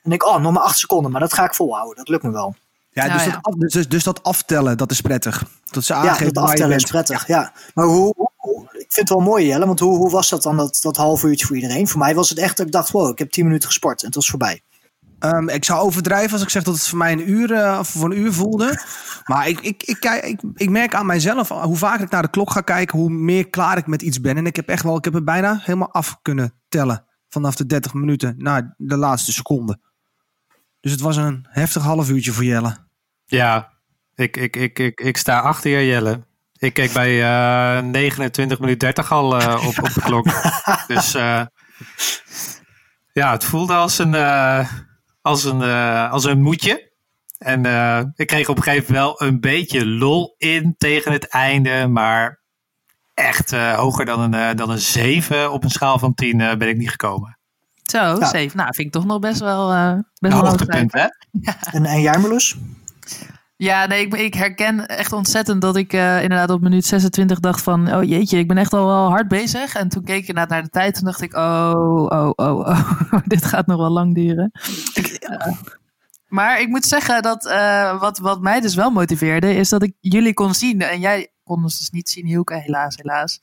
En 0.02 0.12
ik, 0.12 0.26
oh, 0.26 0.40
nog 0.40 0.52
maar 0.52 0.62
8 0.62 0.78
seconden, 0.78 1.10
maar 1.10 1.20
dat 1.20 1.32
ga 1.34 1.44
ik 1.44 1.54
volhouden. 1.54 1.96
Dat 1.96 2.08
lukt 2.08 2.22
me 2.22 2.30
wel. 2.30 2.54
Ja, 2.92 3.02
dus, 3.02 3.12
Nou 3.12 3.28
ja. 3.28 3.30
Dat, 3.34 3.44
af- 3.44 3.54
dus, 3.54 3.88
dus 3.88 4.04
dat 4.04 4.22
aftellen, 4.22 4.76
dat 4.76 4.90
is 4.90 5.00
prettig. 5.00 5.44
Dat 5.70 5.84
ze 5.84 5.92
Ja, 5.92 5.98
aangeven 6.00 6.24
dat 6.24 6.34
waar 6.34 6.44
je 6.44 6.50
aftellen 6.50 6.76
is 6.76 6.84
prettig. 6.84 7.26
Ja. 7.26 7.52
Maar 7.74 7.84
hoe, 7.86 8.12
hoe- 8.16 8.30
hoe- 8.36 8.62
ik 8.64 8.92
vind 8.92 9.08
het 9.08 9.08
wel 9.08 9.20
mooi, 9.20 9.46
Jelle, 9.46 9.66
want 9.66 9.80
hoe, 9.80 9.96
hoe 9.96 10.10
was 10.10 10.28
dat 10.28 10.42
dan, 10.42 10.56
dat, 10.56 10.78
dat 10.82 10.96
half 10.96 11.22
uurtje 11.22 11.46
voor 11.46 11.56
iedereen? 11.56 11.88
Voor 11.88 11.98
mij 11.98 12.14
was 12.14 12.28
het 12.28 12.38
echt 12.38 12.56
dat 12.56 12.66
ik 12.66 12.72
dacht: 12.72 12.90
Wow, 12.90 13.08
ik 13.08 13.18
heb 13.18 13.30
10 13.30 13.44
minuten 13.44 13.68
gesport 13.68 14.00
en 14.00 14.06
het 14.06 14.14
was 14.14 14.28
voorbij. 14.28 14.62
Ehm, 15.22 15.48
ik 15.48 15.64
zou 15.64 15.80
overdrijven 15.80 16.32
als 16.32 16.42
ik 16.42 16.48
zeg 16.48 16.62
dat 16.62 16.74
het 16.74 16.88
voor 16.88 16.98
mij 16.98 17.12
een 17.12 17.30
uur, 17.30 17.52
eh, 17.52 17.76
of 17.78 17.88
voor 17.88 18.04
een 18.10 18.18
uur 18.18 18.32
voelde. 18.32 18.80
Maar 19.24 19.48
ik, 19.48 19.60
ik, 19.60 19.82
ik, 19.82 20.00
kijk- 20.00 20.24
ik, 20.24 20.40
ik 20.54 20.70
merk 20.70 20.94
aan 20.94 21.06
mijzelf, 21.06 21.48
hoe 21.48 21.76
vaker 21.76 22.04
ik 22.04 22.10
naar 22.10 22.22
de 22.22 22.30
klok 22.30 22.50
ga 22.50 22.60
kijken, 22.60 22.98
hoe 22.98 23.10
meer 23.10 23.50
klaar 23.50 23.76
ik 23.76 23.86
met 23.86 24.02
iets 24.02 24.20
ben. 24.20 24.36
En 24.36 24.46
ik 24.46 24.56
heb 24.56 24.68
echt 24.68 24.82
wel, 24.82 24.96
ik 24.96 25.04
heb 25.04 25.12
het 25.12 25.24
bijna 25.24 25.58
helemaal 25.62 25.92
af 25.92 26.18
kunnen 26.22 26.54
tellen. 26.68 27.04
Vanaf 27.28 27.54
de 27.54 27.66
30 27.66 27.94
minuten 27.94 28.34
naar 28.38 28.74
de 28.76 28.96
laatste 28.96 29.32
seconde. 29.32 29.78
Dus 30.80 30.92
het 30.92 31.00
was 31.00 31.16
een 31.16 31.46
heftig 31.48 31.82
half 31.82 32.10
uurtje 32.10 32.32
voor 32.32 32.44
Jelle. 32.44 32.76
Ja, 33.24 33.72
ik, 34.14 34.36
ik, 34.36 34.56
ik, 34.56 34.78
ik, 34.78 35.00
ik 35.00 35.16
sta 35.16 35.38
achter 35.38 35.70
je, 35.70 35.86
Jelle. 35.86 36.26
Ik 36.58 36.74
keek 36.74 36.92
bij 36.92 37.22
eh 37.76 37.82
29 37.84 38.58
minuten 38.58 38.78
30 38.78 39.12
al 39.12 39.40
eh, 39.40 39.66
op, 39.68 39.78
op 39.78 39.94
de 39.94 40.00
klok. 40.00 40.26
dus 40.86 41.14
eh, 41.14 41.42
ja, 43.12 43.32
het 43.32 43.44
voelde 43.44 43.74
als 43.74 43.98
een, 43.98 44.14
als 45.22 45.44
een, 45.44 45.62
eh, 45.62 46.10
als 46.12 46.24
een 46.24 46.42
moedje. 46.42 46.90
En 47.38 47.66
eh, 47.66 48.02
ik 48.14 48.26
kreeg 48.26 48.48
op 48.48 48.56
een 48.56 48.62
gegeven 48.62 48.94
moment 48.94 49.18
wel 49.18 49.28
een 49.28 49.40
beetje 49.40 49.86
lol 49.86 50.34
in 50.38 50.74
tegen 50.78 51.12
het 51.12 51.28
einde. 51.28 51.86
Maar 51.88 52.40
echt 53.14 53.52
eh, 53.52 53.74
hoger 53.74 54.04
dan 54.04 54.20
een, 54.20 54.34
eh, 54.34 54.56
dan 54.56 54.70
een 54.70 54.78
7 54.80 55.52
op 55.52 55.64
een 55.64 55.70
schaal 55.70 55.98
van 55.98 56.14
10 56.14 56.40
eh, 56.40 56.56
ben 56.56 56.68
ik 56.68 56.76
niet 56.76 56.90
gekomen. 56.90 57.38
Zo, 57.82 57.98
Ja. 57.98 58.26
zeven. 58.26 58.56
Nou, 58.56 58.74
vind 58.74 58.86
ik 58.86 58.92
toch 58.92 59.04
nog 59.04 59.18
best 59.18 59.40
wel, 59.40 59.72
eh 59.72 59.92
best 59.92 60.34
Een 60.34 60.40
hoogtepunt, 60.40 60.92
hè? 60.92 61.06
En, 61.76 61.84
en 61.84 62.00
jij, 62.00 62.18
Marloes? 62.18 62.56
Ja, 63.62 63.86
nee, 63.86 64.06
ik, 64.06 64.14
ik 64.14 64.34
herken 64.34 64.86
echt 64.86 65.12
ontzettend 65.12 65.60
dat 65.60 65.76
ik 65.76 65.92
eh, 65.92 66.22
inderdaad 66.22 66.50
op 66.50 66.60
minuut 66.60 66.86
26 66.86 67.40
dacht 67.40 67.62
van... 67.62 67.94
Oh 67.94 68.02
jeetje, 68.04 68.38
ik 68.38 68.48
ben 68.48 68.58
echt 68.58 68.72
al 68.72 68.86
wel 68.86 69.08
hard 69.08 69.28
bezig. 69.28 69.74
En 69.74 69.88
toen 69.88 70.04
keek 70.04 70.22
ik 70.22 70.28
inderdaad 70.28 70.48
naar 70.48 70.62
de 70.62 70.68
tijd 70.68 70.98
en 70.98 71.04
dacht 71.04 71.20
ik... 71.20 71.36
Oh, 71.36 72.06
oh, 72.08 72.30
oh, 72.34 72.58
oh, 72.58 73.18
dit 73.24 73.44
gaat 73.44 73.66
nog 73.66 73.78
wel 73.78 73.90
lang 73.90 74.14
duren. 74.14 74.50
Eh, 75.20 75.46
maar 76.28 76.60
ik 76.60 76.68
moet 76.68 76.84
zeggen 76.84 77.22
dat 77.22 77.46
eh, 77.46 78.00
wat, 78.00 78.18
wat 78.18 78.40
mij 78.40 78.60
dus 78.60 78.74
wel 78.74 78.90
motiveerde... 78.90 79.54
is 79.54 79.68
dat 79.68 79.82
ik 79.82 79.94
jullie 80.00 80.34
kon 80.34 80.54
zien. 80.54 80.80
En 80.80 81.00
jij 81.00 81.32
kon 81.44 81.62
ons 81.62 81.78
dus 81.78 81.90
niet 81.90 82.08
zien, 82.08 82.26
Hielke, 82.26 82.54
helaas, 82.54 82.96
helaas. 82.96 83.40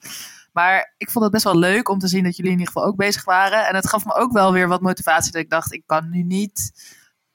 Maar 0.53 0.93
ik 0.97 1.10
vond 1.10 1.23
het 1.23 1.34
best 1.34 1.43
wel 1.43 1.58
leuk 1.58 1.89
om 1.89 1.99
te 1.99 2.08
zien 2.08 2.23
dat 2.23 2.36
jullie 2.36 2.51
in 2.51 2.58
ieder 2.58 2.73
geval 2.73 2.89
ook 2.89 2.97
bezig 2.97 3.25
waren. 3.25 3.67
En 3.67 3.75
het 3.75 3.89
gaf 3.89 4.05
me 4.05 4.15
ook 4.15 4.32
wel 4.32 4.51
weer 4.51 4.67
wat 4.67 4.82
motivatie 4.82 5.32
dat 5.32 5.41
ik 5.41 5.49
dacht... 5.49 5.73
ik 5.73 5.84
kan 5.86 6.10
nu 6.10 6.23
niet 6.23 6.71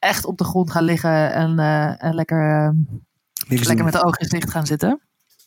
echt 0.04 0.24
op 0.24 0.38
de 0.38 0.44
grond 0.44 0.70
gaan 0.70 0.84
liggen 0.84 1.32
en, 1.32 1.58
eh, 1.58 2.04
en 2.04 2.14
lekker... 2.14 2.64
eh, 2.64 2.70
Niks 3.48 3.66
lekker 3.66 3.84
met 3.84 3.94
de 3.94 4.04
ogen 4.04 4.28
dicht 4.28 4.50
gaan 4.50 4.66
zitten. 4.66 5.00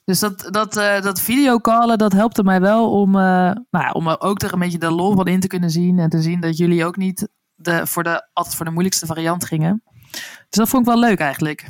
Dus 0.04 0.20
dat, 0.20 0.48
dat, 0.52 0.78
eh 0.78 1.02
dat 1.02 1.22
videocallen, 1.22 1.98
dat 1.98 2.12
helpte 2.14 2.44
mij 2.44 2.62
wel 2.62 2.92
om, 2.92 3.16
eh, 3.16 3.22
nou 3.22 3.86
ja, 3.86 3.92
om 3.92 4.08
ook 4.08 4.42
er 4.42 4.54
een 4.54 4.60
beetje 4.60 4.78
de 4.78 4.92
lol 4.92 5.16
van 5.16 5.28
in 5.28 5.40
te 5.40 5.48
kunnen 5.48 5.70
zien. 5.70 6.00
En 6.00 6.10
te 6.10 6.22
zien 6.22 6.40
dat 6.42 6.58
jullie 6.58 6.86
ook 6.86 6.98
niet 6.98 7.30
de, 7.56 7.88
voor 7.88 8.04
de, 8.04 8.28
altijd 8.34 8.56
voor 8.56 8.66
de 8.66 8.72
moeilijkste 8.72 9.06
variant 9.06 9.46
gingen. 9.46 9.84
Dus 10.12 10.48
dat 10.50 10.70
vond 10.70 10.88
ik 10.88 10.94
wel 10.94 11.00
leuk 11.00 11.20
eigenlijk. 11.20 11.70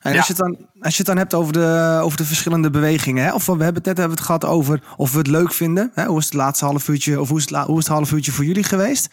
En 0.00 0.12
Ja. 0.12 0.18
als, 0.18 0.26
je 0.26 0.32
het 0.32 0.42
dan, 0.42 0.68
als 0.80 0.92
je 0.92 0.98
het 0.98 1.06
dan 1.06 1.16
hebt 1.16 1.34
over 1.34 1.52
de, 1.52 1.98
over 2.02 2.16
de 2.18 2.24
verschillende 2.24 2.70
bewegingen, 2.70 3.24
hè? 3.24 3.32
of 3.32 3.46
we 3.46 3.50
hebben 3.52 3.74
het 3.74 3.84
net 3.84 3.96
hebben 3.96 4.16
het 4.16 4.26
gehad 4.26 4.44
over 4.44 4.82
of 4.96 5.12
we 5.12 5.18
het 5.18 5.26
leuk 5.26 5.52
vinden. 5.52 5.90
Hè? 5.94 6.04
Hoe 6.04 6.18
is 6.18 6.24
het 6.24 6.34
laatste 6.34 6.64
half 6.64 6.88
uurtje, 6.88 7.20
of 7.20 7.28
hoe 7.28 7.38
is 7.38 7.50
het, 7.50 7.66
hoe 7.66 7.78
is 7.78 7.84
het 7.84 7.94
half 7.94 8.12
uurtje 8.12 8.32
voor 8.32 8.44
jullie 8.44 8.64
geweest? 8.64 9.08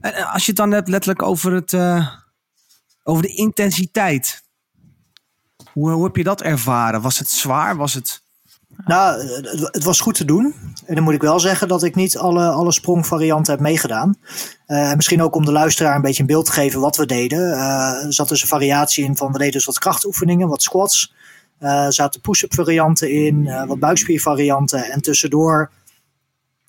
En 0.00 0.26
als 0.26 0.42
je 0.42 0.48
het 0.48 0.56
dan 0.56 0.70
hebt 0.70 0.88
letterlijk 0.88 1.22
over, 1.22 1.52
het, 1.52 1.72
eh, 1.72 2.08
over 3.02 3.22
de 3.22 3.34
intensiteit. 3.34 4.46
Hoe, 5.72 5.90
hoe 5.90 6.04
heb 6.04 6.16
je 6.16 6.24
dat 6.24 6.42
ervaren? 6.42 7.00
Was 7.00 7.18
het 7.18 7.30
zwaar? 7.30 7.76
Was 7.76 7.94
het. 7.94 8.22
Nou, 8.84 9.22
het, 9.70 9.84
was 9.84 10.00
goed 10.00 10.14
te 10.14 10.24
doen. 10.24 10.54
En 10.86 10.94
dan 10.94 11.04
moet 11.04 11.14
ik 11.14 11.20
wel 11.20 11.40
zeggen 11.40 11.68
dat 11.68 11.82
ik 11.82 11.94
niet 11.94 12.18
alle, 12.18 12.48
alle 12.48 12.72
sprongvarianten 12.72 13.52
heb 13.52 13.62
meegedaan. 13.62 14.16
Eh, 14.66 14.94
misschien 14.94 15.22
ook 15.22 15.34
om 15.34 15.44
de 15.44 15.52
luisteraar 15.52 15.96
een 15.96 16.02
beetje 16.02 16.20
een 16.20 16.28
beeld 16.28 16.44
te 16.44 16.52
geven 16.52 16.80
wat 16.80 16.96
we 16.96 17.06
deden. 17.06 17.52
Eh, 17.52 18.04
er 18.04 18.12
zat 18.12 18.28
dus 18.28 18.42
een 18.42 18.48
variatie 18.48 19.04
in 19.04 19.16
van 19.16 19.32
we 19.32 19.38
deden 19.38 19.52
dus 19.52 19.64
wat 19.64 19.78
krachtoefeningen, 19.78 20.48
wat 20.48 20.62
squats. 20.62 21.14
Eh, 21.58 21.84
er 21.84 21.92
zaten 21.92 22.20
push-up 22.20 22.54
varianten 22.54 23.10
in, 23.10 23.66
wat 23.66 23.78
buikspiervarianten. 23.78 24.84
En 24.84 25.00
tussendoor 25.00 25.70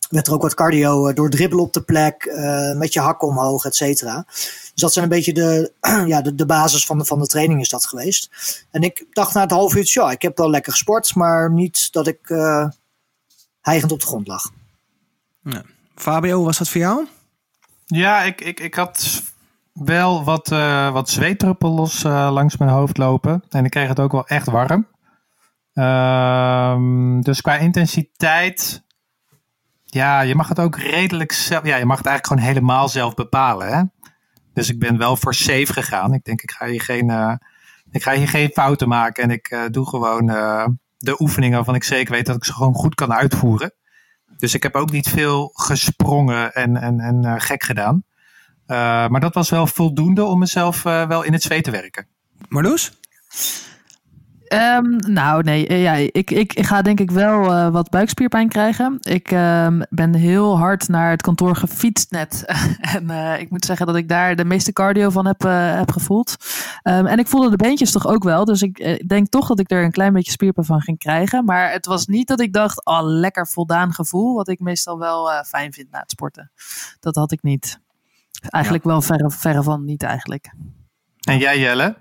werd 0.10 0.28
er 0.28 0.34
ook 0.34 0.42
wat 0.42 0.54
cardio 0.54 1.08
eh, 1.08 1.16
door 1.16 1.30
dribbelen 1.30 1.64
op 1.64 1.74
de 1.74 1.82
plek, 1.82 2.24
eh, 2.24 2.78
met 2.78 2.94
je 2.94 3.00
hakken 3.00 3.28
omhoog, 3.28 3.66
et 3.66 3.76
cetera. 3.76 4.24
Dus 4.26 4.74
dat 4.76 4.94
zijn 4.94 5.06
een 5.06 5.12
beetje 5.12 5.34
de, 5.34 5.72
ja, 6.08 6.22
de, 6.22 6.36
de 6.36 6.46
basis 6.46 6.86
van 6.86 6.98
de, 6.98 7.06
van 7.06 7.20
de 7.20 7.28
training 7.28 7.62
is 7.62 7.70
dat 7.70 7.86
geweest. 7.86 8.30
En 8.72 8.82
ik 8.82 9.06
dacht 9.12 9.34
na 9.34 9.42
het 9.42 9.52
half 9.52 9.76
uurtje, 9.76 10.02
ja, 10.02 10.12
ik 10.12 10.22
heb 10.22 10.38
wel 10.38 10.50
lekker 10.50 10.72
gesport, 10.72 11.16
maar 11.16 11.52
niet 11.52 11.92
dat 11.92 12.08
ik 12.08 12.30
eh 12.30 12.68
hijgend 13.62 13.92
op 13.92 14.00
de 14.00 14.06
grond 14.06 14.28
lag. 14.28 14.52
Fabio, 15.96 16.36
hoe 16.36 16.46
was 16.46 16.58
dat 16.58 16.70
voor 16.70 16.82
jou? 16.82 17.08
Ja, 17.86 18.22
ik, 18.22 18.42
ik, 18.42 18.60
ik 18.60 18.76
had 18.76 19.24
wel 19.74 20.24
wat, 20.24 20.52
eh 20.52 20.92
wat 20.92 21.10
zweetdruppels 21.10 22.04
eh, 22.04 22.30
langs 22.32 22.58
mijn 22.58 22.72
hoofd 22.72 22.98
lopen. 22.98 23.44
En 23.50 23.66
ik 23.66 23.72
kreeg 23.72 23.88
het 23.88 24.00
ook 24.00 24.12
wel 24.12 24.28
echt 24.28 24.48
warm. 24.48 24.88
Ehm, 25.74 27.22
dus 27.22 27.42
qua 27.42 27.58
intensiteit. 27.58 28.84
Ja, 29.92 30.22
je 30.22 30.36
mag 30.36 30.48
het 30.48 30.60
ook 30.60 30.78
redelijk 30.78 31.32
zelf. 31.32 31.66
Ja, 31.66 31.76
je 31.76 31.86
mag 31.86 31.98
het 31.98 32.08
eigenlijk 32.08 32.42
gewoon 32.42 32.54
helemaal 32.54 32.90
zelf 32.90 33.14
bepalen. 33.14 33.68
Hè? 33.68 33.84
Dus 34.54 34.70
ik 34.70 34.80
ben 34.80 34.98
wel 34.98 35.16
voor 35.16 35.34
safe 35.34 35.74
gegaan. 35.74 36.14
Ik 36.14 36.24
denk, 36.24 36.42
ik 36.42 36.52
ga 36.52 36.66
hier 36.66 36.82
geen, 36.82 37.10
eh, 37.10 37.34
ik 37.92 38.04
ga 38.04 38.14
hier 38.14 38.28
geen 38.28 38.50
fouten 38.50 38.88
maken. 38.88 39.24
En 39.24 39.32
ik 39.32 39.48
eh, 39.48 39.62
doe 39.72 39.88
gewoon 39.88 40.30
eh, 40.30 40.68
de 40.98 41.22
oefeningen 41.22 41.56
waarvan 41.56 41.76
ik 41.76 41.84
zeker 41.84 42.14
weet 42.14 42.26
dat 42.26 42.36
ik 42.36 42.46
ze 42.46 42.54
gewoon 42.54 42.74
goed 42.74 42.96
kan 42.96 43.14
uitvoeren. 43.14 43.74
Dus 44.38 44.54
ik 44.54 44.64
heb 44.64 44.76
ook 44.76 44.92
niet 44.92 45.10
veel 45.10 45.52
gesprongen 45.54 46.54
en, 46.54 46.78
en, 46.78 47.00
en 47.00 47.42
gek 47.42 47.64
gedaan. 47.64 48.04
Maar 48.66 49.20
dat 49.20 49.34
was 49.34 49.50
wel 49.50 49.68
voldoende 49.68 50.24
om 50.24 50.40
mezelf 50.40 50.84
wel 50.84 51.24
in 51.24 51.34
het 51.34 51.42
zweet 51.42 51.64
te 51.64 51.72
werken. 51.72 52.08
Marloes? 52.48 53.00
Um, 54.54 54.96
nou, 55.14 55.44
nee. 55.44 55.68
eh, 55.68 55.82
Ja, 55.82 55.94
ik, 55.94 56.32
ik, 56.32 56.54
ik 56.54 56.66
ga 56.66 56.82
denk 56.82 57.00
ik 57.00 57.12
wel 57.12 57.44
uh, 57.44 57.70
wat 57.70 57.90
buikspierpijn 57.90 58.50
krijgen. 58.50 58.98
Ik 59.00 59.32
um, 59.32 59.84
ben 59.90 60.14
heel 60.14 60.58
hard 60.58 60.88
naar 60.88 61.10
het 61.10 61.22
kantoor 61.22 61.56
gefietst 61.56 62.12
net. 62.12 62.44
en 62.96 63.04
uh, 63.10 63.40
ik 63.40 63.50
moet 63.50 63.66
zeggen 63.66 63.86
dat 63.86 63.96
ik 63.96 64.10
daar 64.10 64.36
de 64.36 64.46
meeste 64.46 64.74
cardio 64.74 65.10
van 65.10 65.26
heb, 65.26 65.42
heb 65.78 65.92
gevoeld. 65.92 66.36
Um, 66.84 67.06
en 67.06 67.20
ik 67.20 67.28
voelde 67.28 67.50
de 67.50 67.56
beentjes 67.56 67.92
toch 67.92 68.08
ook 68.08 68.24
wel. 68.24 68.46
Dus 68.46 68.62
ik 68.62 69.08
denk 69.08 69.30
toch 69.30 69.48
dat 69.48 69.60
ik 69.60 69.72
er 69.72 69.84
een 69.84 69.92
klein 69.92 70.14
beetje 70.14 70.32
spierpijn 70.32 70.66
van 70.66 70.82
ging 70.82 70.98
krijgen. 70.98 71.46
Maar 71.46 71.72
het 71.72 71.86
was 71.86 72.08
niet 72.08 72.28
dat 72.28 72.40
ik 72.40 72.54
dacht, 72.54 72.86
oh, 72.86 73.00
lekker 73.04 73.48
voldaan 73.48 73.94
gevoel. 73.94 74.36
Wat 74.36 74.48
ik 74.48 74.60
meestal 74.60 75.00
wel 75.00 75.44
fijn 75.46 75.74
vind 75.74 75.92
na 75.92 76.00
het 76.00 76.12
sporten. 76.12 76.52
Dat 77.00 77.16
had 77.16 77.32
ik 77.32 77.44
niet. 77.44 77.80
Eigenlijk 78.42 78.84
ja. 78.84 78.90
wel 78.90 79.02
verre, 79.02 79.32
verre 79.32 79.64
van 79.64 79.86
niet 79.86 80.04
eigenlijk. 80.04 80.54
En 81.20 81.38
jij 81.38 81.60
Jelle? 81.60 81.96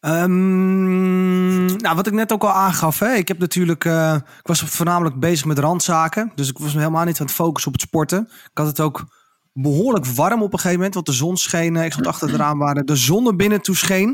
Um, 0.00 1.66
nou, 1.76 1.96
wat 1.96 2.06
ik 2.06 2.12
net 2.12 2.32
ook 2.32 2.42
al 2.42 2.52
aangaf, 2.52 2.98
hè, 2.98 3.12
ik 3.12 3.28
heb 3.28 3.38
natuurlijk, 3.38 3.84
uh, 3.84 4.14
ik 4.14 4.46
was 4.46 4.60
voornamelijk 4.60 5.20
bezig 5.20 5.44
met 5.44 5.58
randzaken, 5.58 6.32
dus 6.34 6.48
ik 6.48 6.58
was 6.58 6.72
helemaal 6.72 7.04
niet 7.04 7.20
aan 7.20 7.26
het 7.26 7.34
focussen 7.34 7.72
op 7.72 7.78
het 7.78 7.88
sporten. 7.88 8.28
Ik 8.30 8.50
had 8.58 8.66
het 8.66 8.80
ook 8.80 9.06
behoorlijk 9.52 10.06
warm 10.06 10.42
op 10.42 10.52
een 10.52 10.58
gegeven 10.58 10.76
moment, 10.76 10.94
want 10.94 11.06
de 11.06 11.12
zon 11.12 11.36
scheen, 11.36 11.76
ik 11.76 11.92
stond 11.92 12.06
achter 12.06 12.28
het 12.28 12.36
raam 12.36 12.58
waar 12.58 12.84
de 12.84 12.96
zon 12.96 13.26
er 13.26 13.36
binnen 13.36 13.62
toe 13.62 13.76
scheen. 13.76 14.08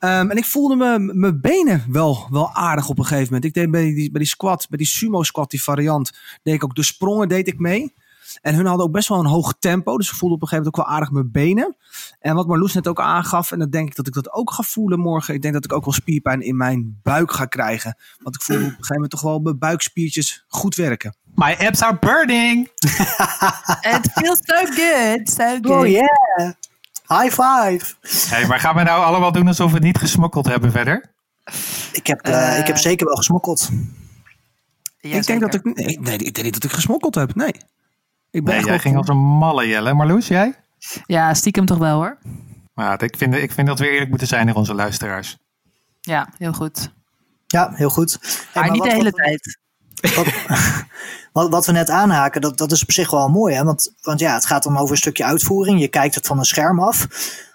Um, 0.00 0.30
en 0.30 0.36
ik 0.36 0.44
voelde 0.44 0.76
me, 0.76 1.12
mijn 1.14 1.40
benen 1.40 1.84
wel, 1.88 2.26
wel 2.30 2.54
aardig 2.54 2.88
op 2.88 2.98
een 2.98 3.04
gegeven 3.04 3.24
moment. 3.24 3.44
Ik 3.44 3.54
deed 3.54 3.70
bij 3.70 3.82
die, 3.82 4.10
bij 4.10 4.20
die 4.20 4.30
squat, 4.30 4.66
bij 4.68 4.78
die 4.78 4.86
sumo 4.86 5.22
squat, 5.22 5.50
die 5.50 5.62
variant, 5.62 6.12
deed 6.42 6.54
ik 6.54 6.64
ook 6.64 6.74
de 6.74 6.82
sprongen 6.82 7.28
deed 7.28 7.48
ik 7.48 7.58
mee. 7.58 7.94
En 8.40 8.54
hun 8.54 8.66
hadden 8.66 8.86
ook 8.86 8.92
best 8.92 9.08
wel 9.08 9.18
een 9.18 9.26
hoog 9.26 9.54
tempo. 9.58 9.96
Dus 9.96 10.10
ik 10.10 10.14
voelde 10.14 10.34
op 10.34 10.42
een 10.42 10.48
gegeven 10.48 10.70
moment 10.72 10.80
ook 10.80 10.86
wel 10.86 10.96
aardig 10.96 11.10
mijn 11.10 11.30
benen. 11.30 11.76
En 12.20 12.34
wat 12.34 12.46
Marloes 12.46 12.74
net 12.74 12.88
ook 12.88 13.00
aangaf. 13.00 13.52
En 13.52 13.58
dan 13.58 13.70
denk 13.70 13.88
ik 13.88 13.96
dat 13.96 14.06
ik 14.06 14.12
dat 14.12 14.32
ook 14.32 14.52
ga 14.52 14.62
voelen 14.62 15.00
morgen. 15.00 15.34
Ik 15.34 15.42
denk 15.42 15.54
dat 15.54 15.64
ik 15.64 15.72
ook 15.72 15.84
wel 15.84 15.94
spierpijn 15.94 16.40
in 16.40 16.56
mijn 16.56 17.00
buik 17.02 17.32
ga 17.32 17.44
krijgen. 17.44 17.96
Want 18.22 18.34
ik 18.34 18.42
voel 18.42 18.56
op 18.56 18.62
een 18.62 18.70
gegeven 18.70 18.94
moment 18.94 19.10
toch 19.10 19.20
wel 19.20 19.38
mijn 19.38 19.58
buikspiertjes 19.58 20.44
goed 20.48 20.74
werken. 20.74 21.16
My 21.34 21.56
abs 21.58 21.82
are 21.82 21.98
burning. 21.98 22.68
It 23.94 24.10
feels 24.12 24.40
so 24.42 24.64
good. 24.64 25.28
So 25.28 25.58
good. 25.62 25.66
Oh 25.66 25.86
yeah. 25.86 26.52
High 27.08 27.30
five. 27.30 27.94
Hey, 28.28 28.46
maar 28.46 28.60
gaan 28.60 28.74
we 28.74 28.82
nou 28.82 29.04
allemaal 29.04 29.32
doen 29.32 29.46
alsof 29.46 29.68
we 29.68 29.74
het 29.74 29.84
niet 29.84 29.98
gesmokkeld 29.98 30.46
hebben 30.46 30.72
verder? 30.72 31.10
Ik 31.92 32.06
heb, 32.06 32.28
uh, 32.28 32.58
ik 32.58 32.66
heb 32.66 32.76
zeker 32.76 33.06
wel 33.06 33.16
gesmokkeld. 33.16 33.68
Ja, 35.00 35.16
ik 35.16 35.26
denk 35.26 35.40
dat 35.40 35.54
ik... 35.54 35.64
Nee, 35.64 36.00
nee, 36.00 36.18
ik 36.18 36.34
denk 36.34 36.42
niet 36.42 36.54
dat 36.54 36.64
ik 36.64 36.72
gesmokkeld 36.72 37.14
heb. 37.14 37.34
Nee. 37.34 37.54
Ik 38.30 38.44
ben 38.44 38.54
nee, 38.54 38.64
jij 38.64 38.78
ging 38.78 38.96
als 38.96 39.08
een 39.08 39.16
malle 39.16 39.66
Jelle. 39.66 39.94
Marloes, 39.94 40.28
jij? 40.28 40.54
Ja, 41.06 41.34
stiekem 41.34 41.66
toch 41.66 41.78
wel 41.78 41.96
hoor. 41.96 42.18
Maar 42.74 43.02
ik 43.02 43.16
vind, 43.16 43.34
ik 43.34 43.52
vind 43.52 43.66
dat 43.66 43.78
we 43.78 43.90
eerlijk 43.90 44.10
moeten 44.10 44.28
zijn 44.28 44.46
naar 44.46 44.54
onze 44.54 44.74
luisteraars. 44.74 45.36
Ja, 46.00 46.28
heel 46.38 46.52
goed. 46.52 46.92
Ja, 47.46 47.70
heel 47.74 47.90
goed. 47.90 48.18
Maar, 48.54 48.62
maar 48.62 48.70
niet 48.70 48.80
wat, 48.80 48.90
de 48.90 48.96
hele 48.96 49.10
wat, 49.10 49.20
tijd. 49.20 49.58
Wat, 50.14 50.26
wat, 51.32 51.50
wat, 51.50 51.66
we 51.66 51.72
net 51.72 51.90
aanhaken, 51.90 52.40
dat, 52.40 52.58
dat 52.58 52.72
is 52.72 52.82
op 52.82 52.92
zich 52.92 53.10
wel 53.10 53.28
mooi. 53.28 53.54
Hè? 53.54 53.64
Want, 53.64 53.94
want 54.02 54.20
ja, 54.20 54.34
het 54.34 54.46
gaat 54.46 54.62
dan 54.62 54.76
over 54.76 54.90
een 54.90 54.96
stukje 54.96 55.24
uitvoering. 55.24 55.80
Je 55.80 55.88
kijkt 55.88 56.14
het 56.14 56.26
van 56.26 56.38
een 56.38 56.44
scherm 56.44 56.80
af. 56.80 57.06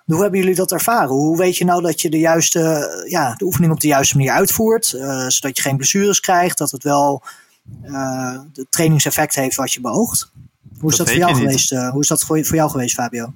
Hoe 0.05 0.21
hebben 0.21 0.39
jullie 0.39 0.55
dat 0.55 0.71
ervaren? 0.71 1.09
Hoe 1.09 1.37
weet 1.37 1.57
je 1.57 1.65
nou 1.65 1.81
dat 1.81 2.01
je 2.01 2.09
de 2.09 2.19
juiste 2.19 3.05
ja, 3.09 3.35
de 3.35 3.45
oefening 3.45 3.73
op 3.73 3.79
de 3.79 3.87
juiste 3.87 4.17
manier 4.17 4.31
uitvoert? 4.31 4.91
Uh, 4.91 5.27
zodat 5.27 5.57
je 5.57 5.63
geen 5.63 5.77
blessures 5.77 6.19
krijgt. 6.19 6.57
Dat 6.57 6.71
het 6.71 6.83
wel 6.83 7.23
uh, 7.85 8.39
het 8.53 8.71
trainingseffect 8.71 9.35
heeft 9.35 9.55
wat 9.55 9.73
je 9.73 9.81
beoogt? 9.81 10.31
Hoe 10.83 10.91
is 10.91 10.97
dat, 10.97 11.07
dat 11.07 11.15
voor 11.15 11.25
jou 11.25 11.35
geweest? 11.35 11.71
Uh, 11.71 11.89
hoe 11.89 12.01
is 12.01 12.07
dat 12.07 12.23
voor, 12.23 12.45
voor 12.45 12.55
jou 12.55 12.69
geweest, 12.69 12.93
Fabio? 12.93 13.33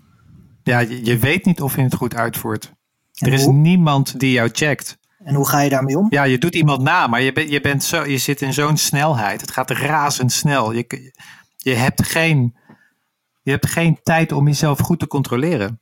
Ja, 0.64 0.80
je, 0.80 1.06
je, 1.06 1.18
weet 1.18 1.46
niet 1.46 1.62
of 1.62 1.76
je 1.76 1.82
het 1.82 1.96
goed 1.96 2.16
uitvoert. 2.16 2.74
En 3.14 3.28
er 3.28 3.34
is 3.34 3.44
hoe? 3.44 3.54
niemand 3.54 4.20
die 4.20 4.32
jou 4.32 4.50
checkt. 4.52 4.98
En 5.24 5.36
hoe 5.36 5.48
ga 5.48 5.60
je 5.60 5.70
daarmee 5.70 5.98
om? 5.98 6.08
Ja, 6.10 6.24
je 6.24 6.38
doet 6.38 6.56
iemand 6.56 6.82
na, 6.82 7.08
maar 7.08 7.22
je, 7.22 7.34
ben, 7.34 7.50
je, 7.50 7.62
bent 7.62 7.84
zo, 7.84 8.06
je 8.06 8.18
zit 8.18 8.42
in 8.42 8.54
zo'n 8.54 8.78
snelheid. 8.78 9.42
Het 9.42 9.52
gaat 9.52 9.72
razendsnel. 9.72 10.72
Je, 10.72 11.12
je, 11.58 11.74
hebt 11.74 12.06
geen, 12.06 12.58
je 13.42 13.52
hebt 13.52 13.68
geen 13.68 14.00
tijd 14.04 14.32
om 14.32 14.48
jezelf 14.48 14.80
goed 14.80 15.00
te 15.00 15.08
controleren. 15.08 15.82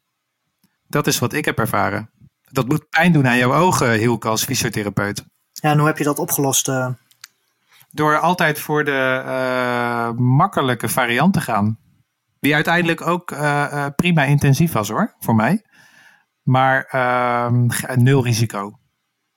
Dat 0.88 1.08
is 1.08 1.20
wat 1.20 1.34
ik 1.34 1.46
heb 1.46 1.60
ervaren. 1.60 2.10
Dat 2.52 2.68
moet 2.68 2.90
pijn 2.90 3.12
doen 3.12 3.28
aan 3.28 3.38
jouw 3.38 3.54
ogen, 3.54 3.92
Hielke, 3.92 4.28
als 4.28 4.44
fysiotherapeut. 4.44 5.26
Ja, 5.52 5.72
en 5.72 5.78
hoe 5.78 5.88
heb 5.88 5.98
je 5.98 6.04
dat 6.04 6.20
opgelost? 6.20 6.68
Uh... 6.68 6.88
Door 7.96 8.20
altijd 8.20 8.60
voor 8.60 8.84
de 8.84 9.24
uh, 9.26 10.12
makkelijke 10.18 10.90
variant 10.90 11.34
te 11.34 11.42
gaan. 11.42 11.80
Die 12.40 12.54
uiteindelijk 12.54 13.08
ook 13.08 13.32
uh, 13.32 13.40
uh, 13.40 13.86
prima 13.96 14.24
intensief 14.24 14.72
was 14.72 14.90
hoor, 14.90 15.16
voor 15.20 15.36
mij. 15.36 15.66
Maar 16.42 16.88
nul 17.96 18.24
risico. 18.24 18.80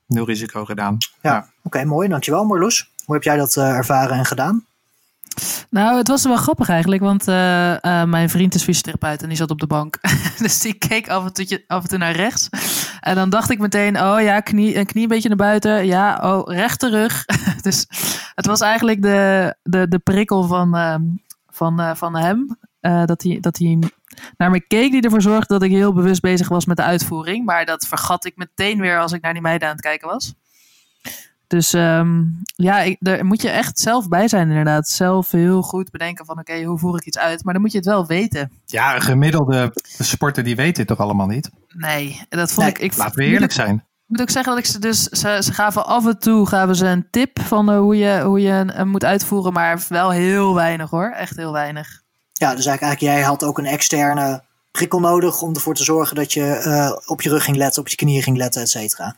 Nul 0.06 0.24
risico 0.24 0.64
gedaan. 0.64 0.96
Ja, 1.22 1.32
ja. 1.32 1.38
oké, 1.38 1.50
okay, 1.62 1.84
mooi. 1.84 2.08
Dankjewel 2.08 2.44
Marloes. 2.44 2.92
Hoe 3.04 3.14
heb 3.14 3.24
jij 3.24 3.36
dat 3.36 3.56
ervaren 3.56 4.16
en 4.16 4.24
gedaan? 4.24 4.66
Nou, 5.70 5.96
het 5.96 6.08
was 6.08 6.24
wel 6.24 6.36
grappig 6.36 6.68
eigenlijk, 6.68 7.02
want 7.02 7.28
uh, 7.28 7.70
uh, 7.70 8.04
mijn 8.04 8.30
vriend 8.30 8.54
is 8.54 8.62
fysiotherapeut 8.62 9.22
en 9.22 9.28
die 9.28 9.36
zat 9.36 9.50
op 9.50 9.60
de 9.60 9.66
bank. 9.66 9.98
dus 10.38 10.60
die 10.60 10.74
keek 10.74 11.08
af 11.08 11.24
en, 11.24 11.32
toe, 11.32 11.64
af 11.66 11.82
en 11.82 11.88
toe 11.88 11.98
naar 11.98 12.16
rechts. 12.16 12.48
En 13.00 13.14
dan 13.14 13.30
dacht 13.30 13.50
ik 13.50 13.58
meteen, 13.58 14.00
oh 14.00 14.20
ja, 14.20 14.40
knie, 14.40 14.76
een 14.76 14.86
knie 14.86 15.02
een 15.02 15.08
beetje 15.08 15.28
naar 15.28 15.36
buiten. 15.36 15.86
Ja, 15.86 16.18
oh, 16.22 16.52
rechte 16.54 16.90
rug. 16.90 17.24
dus 17.66 17.86
het 18.34 18.46
was 18.46 18.60
eigenlijk 18.60 19.02
de, 19.02 19.54
de, 19.62 19.88
de 19.88 19.98
prikkel 19.98 20.42
van, 20.42 20.76
uh, 20.76 20.94
van, 21.46 21.96
van 21.96 22.16
hem. 22.16 22.58
dat, 22.80 23.22
hij, 23.22 23.38
dat 23.40 23.58
hij 23.58 23.78
naar 24.36 24.50
me 24.50 24.60
keek, 24.60 24.90
die 24.90 25.02
ervoor 25.02 25.22
zorgde 25.22 25.54
dat 25.54 25.62
ik 25.62 25.70
heel 25.70 25.92
bewust 25.92 26.20
bezig 26.20 26.48
was 26.48 26.66
met 26.66 26.76
de 26.76 26.82
uitvoering. 26.82 27.44
Maar 27.44 27.64
dat 27.64 27.86
vergat 27.86 28.24
ik 28.24 28.36
meteen 28.36 28.80
weer 28.80 29.00
als 29.00 29.12
ik 29.12 29.22
naar 29.22 29.32
die 29.32 29.42
meiden 29.42 29.68
aan 29.68 29.74
het 29.74 29.84
kijken 29.84 30.08
was. 30.08 30.34
Dus 31.48 31.72
um, 31.72 32.40
ja, 32.44 32.80
ik, 32.80 32.96
daar 33.00 33.24
moet 33.24 33.42
je 33.42 33.48
echt 33.48 33.78
zelf 33.78 34.08
bij 34.08 34.28
zijn 34.28 34.48
inderdaad. 34.48 34.88
Zelf 34.88 35.30
heel 35.30 35.62
goed 35.62 35.90
bedenken 35.90 36.24
van 36.24 36.38
oké, 36.38 36.50
okay, 36.52 36.64
hoe 36.64 36.78
voer 36.78 36.96
ik 36.96 37.06
iets 37.06 37.18
uit? 37.18 37.44
Maar 37.44 37.52
dan 37.52 37.62
moet 37.62 37.72
je 37.72 37.78
het 37.78 37.86
wel 37.86 38.06
weten. 38.06 38.52
Ja, 38.66 38.94
een 38.94 39.02
gemiddelde 39.02 39.72
sporter 39.98 40.44
die 40.44 40.56
weet 40.56 40.76
dit 40.76 40.86
toch 40.86 40.98
allemaal 40.98 41.26
niet? 41.26 41.50
Nee, 41.68 42.20
dat 42.28 42.52
vond 42.52 42.66
nee, 42.66 42.74
ik... 42.74 42.92
ik 42.92 42.96
laten 42.96 43.18
we 43.18 43.24
eerlijk 43.24 43.52
zijn. 43.52 43.74
Ik 43.74 43.82
moet 44.06 44.20
ook 44.20 44.30
zeggen 44.30 44.54
dat 44.54 44.64
ik 44.64 44.70
ze 44.70 44.78
dus... 44.78 45.02
Ze, 45.02 45.38
ze 45.42 45.52
gaven 45.52 45.86
af 45.86 46.06
en 46.06 46.18
toe 46.18 46.46
gaven 46.46 46.76
ze 46.76 46.86
een 46.86 47.06
tip 47.10 47.40
van 47.40 47.70
uh, 47.70 47.78
hoe 47.78 47.96
je, 47.96 48.22
hoe 48.22 48.40
je 48.40 48.64
uh, 48.76 48.82
moet 48.82 49.04
uitvoeren. 49.04 49.52
Maar 49.52 49.84
wel 49.88 50.10
heel 50.10 50.54
weinig 50.54 50.90
hoor. 50.90 51.10
Echt 51.10 51.36
heel 51.36 51.52
weinig. 51.52 52.02
Ja, 52.32 52.54
dus 52.54 52.66
eigenlijk 52.66 53.00
jij 53.00 53.22
had 53.22 53.44
ook 53.44 53.58
een 53.58 53.66
externe 53.66 54.42
prikkel 54.70 55.00
nodig... 55.00 55.40
om 55.42 55.54
ervoor 55.54 55.74
te 55.74 55.84
zorgen 55.84 56.16
dat 56.16 56.32
je 56.32 56.62
uh, 56.66 57.10
op 57.10 57.22
je 57.22 57.28
rug 57.28 57.44
ging 57.44 57.56
letten, 57.56 57.82
op 57.82 57.88
je 57.88 57.96
knieën 57.96 58.22
ging 58.22 58.36
letten, 58.36 58.62
et 58.62 58.68
cetera. 58.68 59.16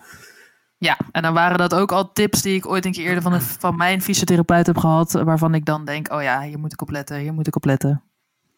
Ja, 0.81 0.99
en 1.12 1.23
dan 1.23 1.35
waren 1.35 1.59
dat 1.59 1.75
ook 1.75 1.93
al 1.93 2.12
tips 2.12 2.43
die 2.43 2.55
ik 2.55 2.66
ooit 2.66 2.85
een 2.85 2.93
keer 2.93 3.07
eerder 3.07 3.23
van, 3.23 3.40
van 3.40 3.77
mijn 3.77 4.03
fysiotherapeut 4.03 4.66
heb 4.66 4.77
gehad. 4.77 5.12
Waarvan 5.12 5.55
ik 5.55 5.64
dan 5.64 5.85
denk, 5.85 6.12
oh 6.12 6.23
ja, 6.23 6.43
hier 6.43 6.59
moet 6.59 6.73
ik 6.73 6.83
op 6.83 6.90
letten, 6.90 7.19
hier 7.19 7.33
moet 7.33 7.47
ik 7.47 7.57
op 7.57 7.64
letten. 7.64 8.03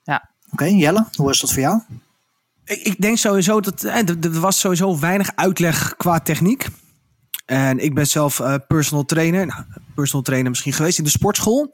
Ja. 0.03 0.31
Oké, 0.45 0.65
okay, 0.65 0.75
Jelle, 0.75 1.07
hoe 1.15 1.31
is 1.31 1.41
dat 1.41 1.53
voor 1.53 1.63
jou? 1.63 1.81
Ik, 2.65 2.81
ik 2.81 3.01
denk 3.01 3.19
sowieso 3.19 3.61
dat 3.61 3.83
er, 3.83 4.17
er 4.21 4.41
was 4.41 4.61
sowieso 4.61 4.99
weinig 4.99 5.31
uitleg 5.35 5.97
qua 5.97 6.21
techniek. 6.21 6.67
En 7.45 7.79
ik 7.79 7.95
ben 7.95 8.07
zelf 8.07 8.39
uh, 8.39 8.55
personal 8.69 9.05
trainer. 9.05 9.47
Nou, 9.47 9.65
personal 9.95 10.25
trainer 10.25 10.51
misschien 10.51 10.73
geweest 10.73 10.99
in 10.99 11.05
de 11.05 11.11
sportschool. 11.11 11.73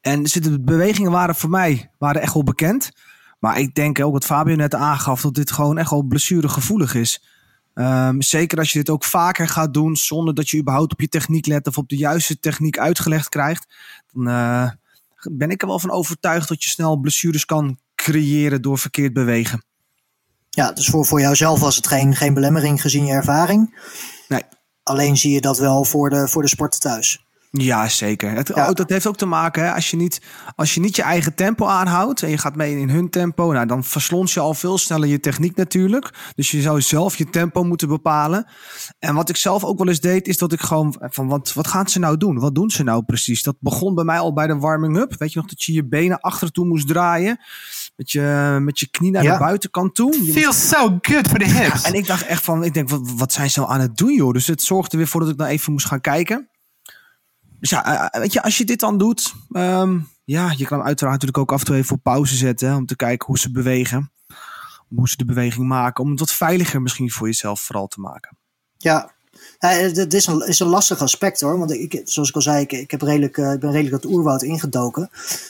En 0.00 0.22
de 0.22 0.60
bewegingen 0.60 1.10
waren 1.10 1.34
voor 1.34 1.50
mij 1.50 1.90
waren 1.98 2.22
echt 2.22 2.34
wel 2.34 2.44
bekend. 2.44 2.90
Maar 3.38 3.58
ik 3.58 3.74
denk 3.74 4.00
ook 4.00 4.12
wat 4.12 4.24
Fabio 4.24 4.54
net 4.54 4.74
aangaf, 4.74 5.20
dat 5.20 5.34
dit 5.34 5.52
gewoon 5.52 5.78
echt 5.78 5.90
wel 5.90 6.02
blessuregevoelig 6.02 6.94
is. 6.94 7.24
Um, 7.74 8.22
zeker 8.22 8.58
als 8.58 8.72
je 8.72 8.78
dit 8.78 8.90
ook 8.90 9.04
vaker 9.04 9.48
gaat 9.48 9.74
doen 9.74 9.96
zonder 9.96 10.34
dat 10.34 10.50
je 10.50 10.58
überhaupt 10.58 10.92
op 10.92 11.00
je 11.00 11.08
techniek 11.08 11.46
let 11.46 11.66
of 11.66 11.78
op 11.78 11.88
de 11.88 11.96
juiste 11.96 12.38
techniek 12.38 12.78
uitgelegd 12.78 13.28
krijgt, 13.28 13.66
dan 14.12 14.28
uh, 14.28 14.70
ben 15.30 15.50
ik 15.50 15.62
er 15.62 15.68
wel 15.68 15.78
van 15.78 15.90
overtuigd 15.90 16.48
dat 16.48 16.64
je 16.64 16.70
snel 16.70 16.96
blessures 16.96 17.44
kan 17.44 17.78
creëren 17.94 18.62
door 18.62 18.78
verkeerd 18.78 19.12
bewegen. 19.12 19.64
Ja, 20.50 20.72
dus 20.72 20.86
voor, 20.86 21.06
voor 21.06 21.20
jouzelf 21.20 21.60
was 21.60 21.76
het 21.76 21.86
geen, 21.86 22.16
geen 22.16 22.34
belemmering 22.34 22.80
gezien 22.80 23.06
je 23.06 23.12
ervaring. 23.12 23.78
Nee. 24.28 24.42
Alleen 24.82 25.16
zie 25.16 25.32
je 25.32 25.40
dat 25.40 25.58
wel 25.58 25.84
voor 25.84 26.10
de, 26.10 26.28
voor 26.28 26.42
de 26.42 26.48
sporten 26.48 26.80
thuis. 26.80 27.24
Ja, 27.52 27.88
zeker. 27.88 28.30
Het, 28.30 28.52
ja. 28.54 28.72
Dat 28.72 28.88
heeft 28.88 29.06
ook 29.06 29.16
te 29.16 29.26
maken, 29.26 29.64
hè, 29.64 29.72
als, 29.72 29.90
je 29.90 29.96
niet, 29.96 30.20
als 30.54 30.74
je 30.74 30.80
niet 30.80 30.96
je 30.96 31.02
eigen 31.02 31.34
tempo 31.34 31.66
aanhoudt 31.66 32.22
en 32.22 32.30
je 32.30 32.38
gaat 32.38 32.56
mee 32.56 32.78
in 32.78 32.88
hun 32.90 33.10
tempo, 33.10 33.52
nou, 33.52 33.66
dan 33.66 33.84
verslons 33.84 34.34
je 34.34 34.40
al 34.40 34.54
veel 34.54 34.78
sneller 34.78 35.08
je 35.08 35.20
techniek 35.20 35.56
natuurlijk. 35.56 36.32
Dus 36.34 36.50
je 36.50 36.60
zou 36.60 36.80
zelf 36.80 37.16
je 37.16 37.30
tempo 37.30 37.64
moeten 37.64 37.88
bepalen. 37.88 38.46
En 38.98 39.14
wat 39.14 39.28
ik 39.28 39.36
zelf 39.36 39.64
ook 39.64 39.78
wel 39.78 39.88
eens 39.88 40.00
deed, 40.00 40.28
is 40.28 40.38
dat 40.38 40.52
ik 40.52 40.60
gewoon 40.60 40.96
van 41.00 41.28
wat, 41.28 41.52
wat 41.52 41.66
gaan 41.66 41.88
ze 41.88 41.98
nou 41.98 42.16
doen? 42.16 42.38
Wat 42.38 42.54
doen 42.54 42.70
ze 42.70 42.82
nou 42.82 43.02
precies? 43.02 43.42
Dat 43.42 43.56
begon 43.60 43.94
bij 43.94 44.04
mij 44.04 44.18
al 44.18 44.32
bij 44.32 44.46
de 44.46 44.56
warming-up. 44.56 45.14
Weet 45.18 45.32
je 45.32 45.38
nog 45.38 45.48
dat 45.48 45.62
je 45.62 45.72
je 45.72 45.88
benen 45.88 46.20
achter 46.20 46.50
toe 46.50 46.66
moest 46.66 46.88
draaien? 46.88 47.40
Met 47.96 48.12
je, 48.12 48.56
met 48.60 48.80
je 48.80 48.90
knie 48.90 49.10
naar 49.10 49.22
ja. 49.22 49.32
de 49.32 49.38
buitenkant 49.38 49.94
toe. 49.94 50.24
Je 50.24 50.32
Feels 50.32 50.46
moest... 50.46 50.68
so 50.68 50.98
good 51.00 51.28
for 51.28 51.38
the 51.38 51.44
hips. 51.44 51.82
Ja, 51.82 51.88
en 51.88 51.94
ik 51.94 52.06
dacht 52.06 52.26
echt 52.26 52.44
van, 52.44 52.64
ik 52.64 52.74
denk, 52.74 52.88
wat, 52.88 53.12
wat 53.16 53.32
zijn 53.32 53.50
ze 53.50 53.60
nou 53.60 53.72
aan 53.72 53.80
het 53.80 53.96
doen 53.96 54.14
joh? 54.14 54.32
Dus 54.32 54.46
het 54.46 54.62
zorgde 54.62 54.96
weer 54.96 55.06
voor 55.06 55.20
dat 55.20 55.30
ik 55.30 55.38
dan 55.38 55.46
even 55.46 55.72
moest 55.72 55.86
gaan 55.86 56.00
kijken. 56.00 56.48
Dus 57.60 57.70
ja, 57.70 58.12
weet 58.18 58.32
je, 58.32 58.42
als 58.42 58.58
je 58.58 58.64
dit 58.64 58.80
dan 58.80 58.98
doet, 58.98 59.34
um, 59.52 60.08
ja, 60.24 60.54
je 60.56 60.66
kan 60.66 60.82
uiteraard 60.82 61.20
natuurlijk 61.22 61.38
ook 61.38 61.52
af 61.52 61.60
en 61.60 61.66
toe 61.66 61.76
even 61.76 61.96
op 61.96 62.02
pauze 62.02 62.36
zetten. 62.36 62.74
Om 62.74 62.86
te 62.86 62.96
kijken 62.96 63.26
hoe 63.26 63.38
ze 63.38 63.50
bewegen. 63.50 64.12
Hoe 64.88 65.08
ze 65.08 65.16
de 65.16 65.24
beweging 65.24 65.66
maken. 65.66 66.04
Om 66.04 66.10
het 66.10 66.20
wat 66.20 66.32
veiliger 66.32 66.82
misschien 66.82 67.10
voor 67.10 67.26
jezelf 67.26 67.60
vooral 67.60 67.86
te 67.86 68.00
maken. 68.00 68.38
Ja, 68.76 69.12
het 69.58 70.14
is 70.14 70.26
een, 70.26 70.46
is 70.46 70.60
een 70.60 70.66
lastig 70.66 71.00
aspect 71.00 71.40
hoor. 71.40 71.58
Want 71.58 71.72
ik, 71.72 72.00
zoals 72.04 72.28
ik 72.28 72.34
al 72.34 72.42
zei, 72.42 72.60
ik, 72.60 72.72
ik, 72.72 72.90
heb 72.90 73.02
redelijk, 73.02 73.36
ik 73.36 73.60
ben 73.60 73.72
redelijk 73.72 74.02
dat 74.02 74.12
oerwoud 74.12 74.42
ingedoken. 74.42 75.08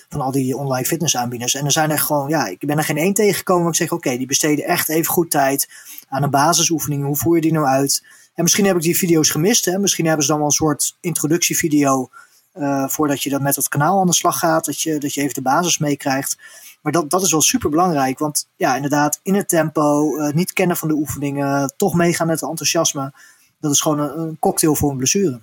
Van 0.08 0.20
al 0.20 0.30
die 0.30 0.56
online 0.56 0.86
fitnessaanbieders. 0.86 1.54
En 1.54 1.64
er 1.64 1.72
zijn 1.72 1.90
er 1.90 1.98
gewoon, 1.98 2.28
ja, 2.28 2.46
ik 2.46 2.66
ben 2.66 2.78
er 2.78 2.84
geen 2.84 2.96
één 2.96 3.14
tegengekomen 3.14 3.62
waar 3.62 3.72
ik 3.72 3.78
zeg, 3.78 3.92
oké, 3.92 4.16
die 4.16 4.26
besteden 4.26 4.64
echt 4.64 4.88
even 4.88 5.12
goed 5.12 5.30
tijd 5.30 5.68
aan 6.08 6.22
een 6.22 6.30
basisoefening. 6.30 7.04
Hoe 7.04 7.16
voer 7.16 7.34
je 7.34 7.40
die 7.40 7.52
nou 7.52 7.66
uit? 7.66 8.04
En 8.40 8.46
misschien 8.46 8.66
heb 8.66 8.76
ik 8.76 8.82
die 8.82 8.96
video's 8.96 9.30
gemist. 9.30 9.64
Hè? 9.64 9.78
Misschien 9.78 10.06
hebben 10.06 10.24
ze 10.24 10.30
dan 10.30 10.38
wel 10.38 10.48
een 10.48 10.54
soort 10.54 10.96
introductievideo. 11.00 12.08
Uh, 12.54 12.88
voordat 12.88 13.22
je 13.22 13.30
dan 13.30 13.42
met 13.42 13.56
het 13.56 13.68
kanaal 13.68 14.00
aan 14.00 14.06
de 14.06 14.14
slag 14.14 14.38
gaat. 14.38 14.64
Dat 14.64 14.80
je, 14.80 14.98
dat 14.98 15.14
je 15.14 15.20
even 15.20 15.34
de 15.34 15.42
basis 15.42 15.78
meekrijgt. 15.78 16.38
Maar 16.82 16.92
dat, 16.92 17.10
dat 17.10 17.22
is 17.22 17.30
wel 17.30 17.40
super 17.40 17.70
belangrijk. 17.70 18.18
Want 18.18 18.48
ja, 18.56 18.74
inderdaad, 18.74 19.20
in 19.22 19.34
het 19.34 19.48
tempo, 19.48 20.16
uh, 20.16 20.32
niet 20.32 20.52
kennen 20.52 20.76
van 20.76 20.88
de 20.88 20.94
oefeningen, 20.94 21.72
toch 21.76 21.94
meegaan 21.94 22.26
met 22.26 22.40
het 22.40 22.48
enthousiasme. 22.50 23.12
Dat 23.60 23.72
is 23.72 23.80
gewoon 23.80 23.98
een, 23.98 24.36
cocktail 24.38 24.74
voor 24.74 24.90
een 24.90 24.96
blessure. 24.96 25.40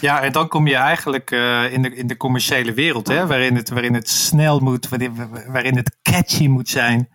Ja, 0.00 0.22
en 0.22 0.32
dan 0.32 0.48
kom 0.48 0.66
je 0.66 0.76
eigenlijk 0.76 1.30
uh, 1.30 1.72
in, 1.72 1.82
de, 1.82 1.94
in 1.94 2.06
de 2.06 2.16
commerciële 2.16 2.72
wereld, 2.72 3.08
hè, 3.08 3.26
waarin, 3.26 3.56
het, 3.56 3.68
waarin 3.68 3.94
het 3.94 4.08
snel 4.08 4.60
moet, 4.60 4.88
waarin 5.46 5.76
het 5.76 5.96
catchy 6.02 6.46
moet 6.46 6.68
zijn. 6.68 7.08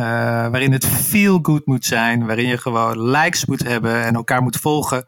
Uh, 0.00 0.06
waarin 0.48 0.72
het 0.72 0.86
feel 0.86 1.38
good 1.42 1.66
moet 1.66 1.84
zijn, 1.84 2.26
waarin 2.26 2.46
je 2.46 2.58
gewoon 2.58 3.10
likes 3.10 3.44
moet 3.44 3.62
hebben 3.62 4.04
en 4.04 4.14
elkaar 4.14 4.42
moet 4.42 4.56
volgen. 4.56 5.06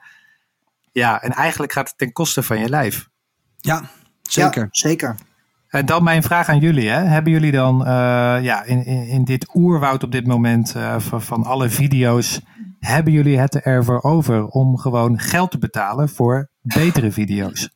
Ja, 0.92 1.22
en 1.22 1.32
eigenlijk 1.32 1.72
gaat 1.72 1.88
het 1.88 1.98
ten 1.98 2.12
koste 2.12 2.42
van 2.42 2.58
je 2.58 2.68
lijf. 2.68 3.08
Ja, 3.56 3.82
zeker. 4.22 4.62
Ja, 4.62 4.68
zeker. 4.70 5.16
En 5.68 5.86
dan 5.86 6.02
mijn 6.02 6.22
vraag 6.22 6.48
aan 6.48 6.58
jullie. 6.58 6.88
Hè. 6.88 7.00
Hebben 7.00 7.32
jullie 7.32 7.52
dan 7.52 7.80
uh, 7.80 7.86
ja, 8.42 8.64
in, 8.64 8.84
in, 8.84 9.06
in, 9.06 9.24
dit 9.24 9.54
oerwoud 9.54 10.02
op 10.02 10.12
dit 10.12 10.26
moment 10.26 10.74
uh, 10.76 10.98
van, 10.98 11.22
van, 11.22 11.44
alle 11.44 11.68
video's, 11.68 12.40
hebben 12.78 13.12
jullie 13.12 13.38
het 13.38 13.60
ervoor 13.60 14.02
over 14.02 14.46
om 14.46 14.78
gewoon 14.78 15.18
geld 15.18 15.50
te 15.50 15.58
betalen 15.58 16.08
voor 16.08 16.48
betere 16.60 17.12
video's? 17.12 17.70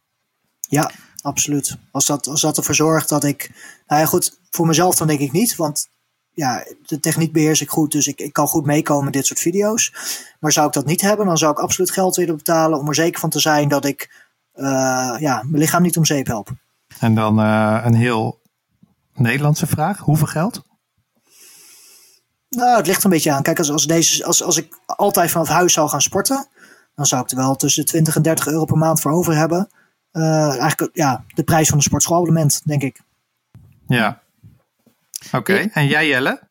Ja, 0.61 0.91
absoluut. 1.21 1.77
Als 1.91 2.07
dat, 2.07 2.27
als 2.27 2.41
dat 2.41 2.57
ervoor 2.57 2.75
zorgt 2.75 3.09
dat 3.09 3.25
ik, 3.25 3.51
nou 3.87 4.01
ja 4.01 4.07
goed, 4.07 4.39
voor 4.51 4.67
mezelf 4.67 4.97
dan 4.97 5.07
denk 5.07 5.21
ik 5.21 5.33
niet, 5.33 5.57
want 5.57 5.89
ja, 6.37 6.65
de 6.87 7.01
techniek 7.01 7.33
beheers 7.33 7.61
ik 7.61 7.71
goed, 7.71 7.93
dus 7.93 8.07
ik, 8.07 8.21
ik 8.21 8.33
kan 8.33 8.47
goed 8.47 8.65
meekomen 8.65 9.05
met 9.05 9.13
dit 9.13 9.27
soort 9.27 9.41
video's. 9.41 9.93
Maar 10.41 10.53
zou 10.53 10.67
ik 10.67 10.73
dat 10.73 10.87
niet 10.87 11.01
hebben, 11.01 11.27
dan 11.27 11.39
zou 11.39 11.53
ik 11.53 11.59
absoluut 11.59 11.91
geld 11.91 12.17
willen 12.17 12.37
betalen 12.37 12.79
om 12.79 12.89
er 12.89 12.95
zeker 12.95 13.21
van 13.21 13.31
te 13.31 13.41
zijn 13.41 13.69
dat 13.69 13.85
ik 13.85 14.25
uh, 14.55 15.17
ja, 15.19 15.43
mijn 15.43 15.59
lichaam 15.59 15.83
niet 15.83 15.97
om 15.97 16.05
zeep 16.05 16.27
help. 16.27 16.49
En 16.99 17.15
dan 17.15 17.41
uh, 17.41 17.81
een 17.85 17.95
heel 17.95 18.41
Nederlandse 19.15 19.67
vraag. 19.67 19.99
Hoeveel 19.99 20.27
geld? 20.27 20.65
Nou, 22.49 22.77
het 22.77 22.87
ligt 22.87 23.05
een 23.05 23.11
beetje 23.11 23.33
aan. 23.33 23.43
Kijk, 23.43 23.59
als, 23.59 23.71
als, 23.71 23.87
deze, 23.87 24.25
als, 24.25 24.43
als 24.43 24.57
ik 24.57 24.79
altijd 24.87 25.31
vanaf 25.31 25.49
huis 25.49 25.73
zou 25.73 25.89
gaan 25.89 26.03
sporten, 26.03 26.47
dan 26.95 27.07
zou 27.07 27.23
ik 27.23 27.31
er 27.31 27.37
wel 27.37 27.57
tussen 27.57 27.85
de 27.85 27.91
20 27.91 28.17
en 28.17 28.23
30 28.23 28.47
euro 28.47 28.65
per 28.65 28.77
maand 28.77 29.01
voor 29.01 29.13
over 29.13 29.37
hebben. 29.37 29.69
Uh, 30.13 30.59
eigenlijk 30.61 30.97
ja, 30.97 31.25
de 31.35 31.45
prijs 31.45 31.69
van 31.69 31.77
een 31.77 31.83
sportschoolabonnement, 31.83 32.63
denk 32.65 32.83
ik. 32.83 33.01
Ja. 33.87 34.25
Oké, 35.27 35.37
okay. 35.37 35.71
en 35.73 35.87
jij 35.87 36.07
Jelle? 36.07 36.49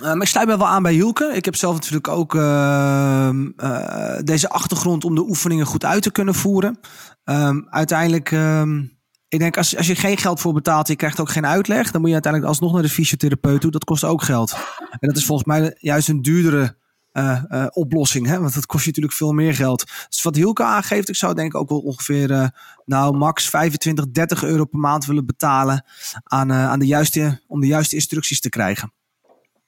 Maar 0.00 0.20
ik 0.20 0.28
sluit 0.28 0.48
me 0.48 0.58
wel 0.58 0.66
aan 0.66 0.82
bij 0.82 0.92
Hielke. 0.92 1.32
Ik 1.34 1.44
heb 1.44 1.56
zelf 1.56 1.74
natuurlijk 1.74 2.08
ook 2.08 2.34
uh, 2.34 3.30
uh, 3.56 4.18
deze 4.24 4.48
achtergrond 4.48 5.04
om 5.04 5.14
de 5.14 5.28
oefeningen 5.28 5.66
goed 5.66 5.84
uit 5.84 6.02
te 6.02 6.12
kunnen 6.12 6.34
voeren. 6.34 6.80
Um, 7.24 7.66
uiteindelijk, 7.70 8.30
um, 8.30 8.98
ik 9.28 9.38
denk 9.38 9.56
als, 9.56 9.76
als 9.76 9.86
je 9.86 9.94
geen 9.94 10.18
geld 10.18 10.40
voor 10.40 10.52
betaalt, 10.52 10.88
je 10.88 10.96
krijgt 10.96 11.20
ook 11.20 11.30
geen 11.30 11.46
uitleg, 11.46 11.90
dan 11.90 12.00
moet 12.00 12.08
je 12.08 12.14
uiteindelijk 12.14 12.52
alsnog 12.52 12.72
naar 12.72 12.82
de 12.82 12.88
fysiotherapeut 12.88 13.60
toe. 13.60 13.70
Dat 13.70 13.84
kost 13.84 14.04
ook 14.04 14.22
geld. 14.22 14.56
En 14.90 15.08
dat 15.08 15.16
is 15.16 15.24
volgens 15.24 15.48
mij 15.48 15.76
juist 15.78 16.08
een 16.08 16.22
duurdere 16.22 16.76
uh, 17.12 17.66
oplossing, 17.70 18.26
hè? 18.26 18.40
want 18.40 18.54
dat 18.54 18.66
kost 18.66 18.82
je 18.82 18.88
natuurlijk 18.88 19.16
veel 19.16 19.32
meer 19.32 19.54
geld. 19.54 19.84
Dus 20.08 20.22
wat 20.22 20.36
Hielke 20.36 20.64
aangeeft, 20.64 21.08
ik 21.08 21.16
zou 21.16 21.34
denk 21.34 21.54
ik 21.54 21.60
ook 21.60 21.68
wel 21.68 21.78
ongeveer, 21.78 22.52
nou 22.84 23.16
max 23.16 23.48
25, 23.48 24.10
30 24.10 24.44
euro 24.44 24.64
per 24.64 24.78
maand 24.78 25.04
willen 25.04 25.26
betalen 25.26 25.84
aan, 26.24 26.52
aan 26.52 26.78
de 26.78 26.86
juiste, 26.86 27.40
om 27.46 27.60
de 27.60 27.66
juiste 27.66 27.94
instructies 27.94 28.40
te 28.40 28.48
krijgen. 28.48 28.92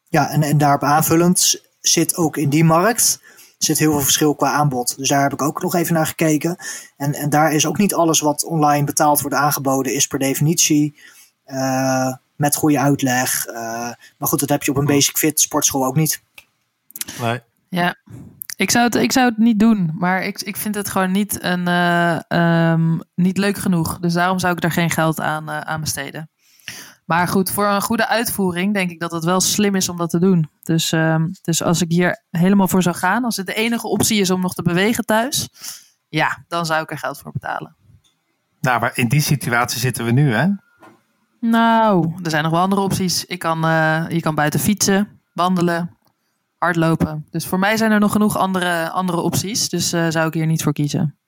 Ja, 0.09 0.31
en, 0.31 0.43
en 0.43 0.59
daarop 0.59 0.83
aanvullend 0.83 1.63
zit 1.81 2.17
ook 2.17 2.37
in 2.37 2.49
die 2.49 2.65
markt 2.65 3.21
zit 3.59 3.79
heel 3.79 3.93
veel 3.93 4.01
verschil 4.01 4.35
qua 4.35 4.53
aanbod. 4.53 4.97
Dus 4.97 5.09
daar 5.09 5.23
heb 5.23 5.33
ik 5.33 5.43
ook 5.43 5.63
nog 5.63 5.75
even 5.75 5.95
naar 5.95 6.07
gekeken. 6.07 6.57
En, 6.97 7.15
en 7.15 7.31
daar 7.31 7.53
is 7.53 7.67
ook 7.67 7.79
niet 7.79 7.95
alles 7.95 8.21
wat 8.21 8.45
online 8.45 8.85
betaald 8.85 9.21
wordt 9.21 9.37
aangeboden, 9.37 9.95
is 9.95 10.07
per 10.07 10.19
definitie 10.19 11.01
met 12.37 12.57
goede 12.57 12.79
uitleg. 12.79 13.47
Maar 14.19 14.29
goed, 14.29 14.41
dat 14.41 14.49
heb 14.49 14.63
je 14.63 14.71
op 14.71 14.77
een 14.77 14.85
basic 14.85 15.17
fit 15.17 15.41
sportschool 15.41 15.85
ook 15.85 15.97
niet. 15.97 16.23
Nee. 17.21 17.41
Ja, 17.69 17.95
ik 18.57 18.71
zou 18.71 18.85
het, 18.85 18.95
ik 18.95 19.13
zou 19.13 19.29
het 19.29 19.39
niet 19.39 19.59
doen, 19.59 19.91
maar 19.95 20.23
ik, 20.23 20.41
ik 20.41 20.57
vind 20.57 20.75
het 20.75 20.89
gewoon 20.89 21.11
niet, 21.13 21.43
een, 21.43 21.69
uh, 21.69 22.19
um, 22.73 23.01
niet 23.15 23.39
leuk 23.39 23.57
genoeg. 23.57 23.99
Dus 23.99 24.13
daarom 24.13 24.39
zou 24.39 24.53
ik 24.55 24.61
daar 24.61 24.73
geen 24.73 24.91
geld 24.91 25.21
aan, 25.21 25.51
aan 25.51 25.81
besteden. 25.81 26.31
Maar 27.05 27.29
goed, 27.29 27.51
voor 27.51 27.67
een 27.67 27.83
goede 27.83 28.09
uitvoering 28.09 28.75
denk 28.75 28.91
ik 28.91 29.01
dat 29.01 29.13
het 29.13 29.25
wel 29.25 29.41
slim 29.41 29.75
is 29.75 29.89
om 29.89 29.97
dat 29.97 30.11
te 30.11 30.19
doen. 30.19 30.51
Dus, 30.63 30.93
uh, 30.93 31.25
dus 31.43 31.63
als 31.63 31.81
ik 31.81 31.91
hier 31.91 32.23
helemaal 32.31 32.69
voor 32.69 32.83
zou 32.83 32.97
gaan, 32.97 33.25
als 33.25 33.37
het 33.37 33.47
de 33.47 33.55
enige 33.55 33.87
optie 33.87 34.21
is 34.21 34.31
om 34.31 34.41
nog 34.41 34.55
te 34.55 34.63
bewegen 34.63 35.05
thuis, 35.05 35.49
ja, 36.09 36.45
dan 36.49 36.67
zou 36.67 36.83
ik 36.83 36.91
er 36.91 36.99
geld 36.99 37.19
voor 37.19 37.33
betalen. 37.33 37.77
Nou, 38.61 38.81
maar 38.81 38.91
in 38.95 39.09
die 39.09 39.21
situatie 39.21 39.81
zitten 39.81 40.05
we 40.05 40.11
nu, 40.11 40.35
hè? 40.35 40.49
Nou, 41.41 42.15
er 42.23 42.31
zijn 42.31 42.43
nog 42.43 42.53
wel 42.53 42.61
andere 42.61 42.81
opties. 42.81 43.25
Ik 43.25 43.39
kan, 43.39 43.65
uh, 43.65 44.05
je 44.09 44.21
kan 44.21 44.35
buiten 44.35 44.61
fietsen, 44.61 45.21
wandelen, 45.33 45.97
hardlopen. 46.63 47.27
Dus 47.31 47.47
voor 47.47 47.59
mij 47.59 47.77
zijn 47.77 47.93
er 47.93 48.01
nog 48.01 48.13
genoeg 48.13 48.37
andere, 48.37 48.91
andere 48.91 49.21
opties. 49.21 49.69
Dus 49.69 49.93
uh, 49.93 50.07
zou 50.09 50.27
ik 50.27 50.35
hier 50.35 50.47
niet 50.47 50.63
voor 50.63 50.73
kiezen. 50.73 51.19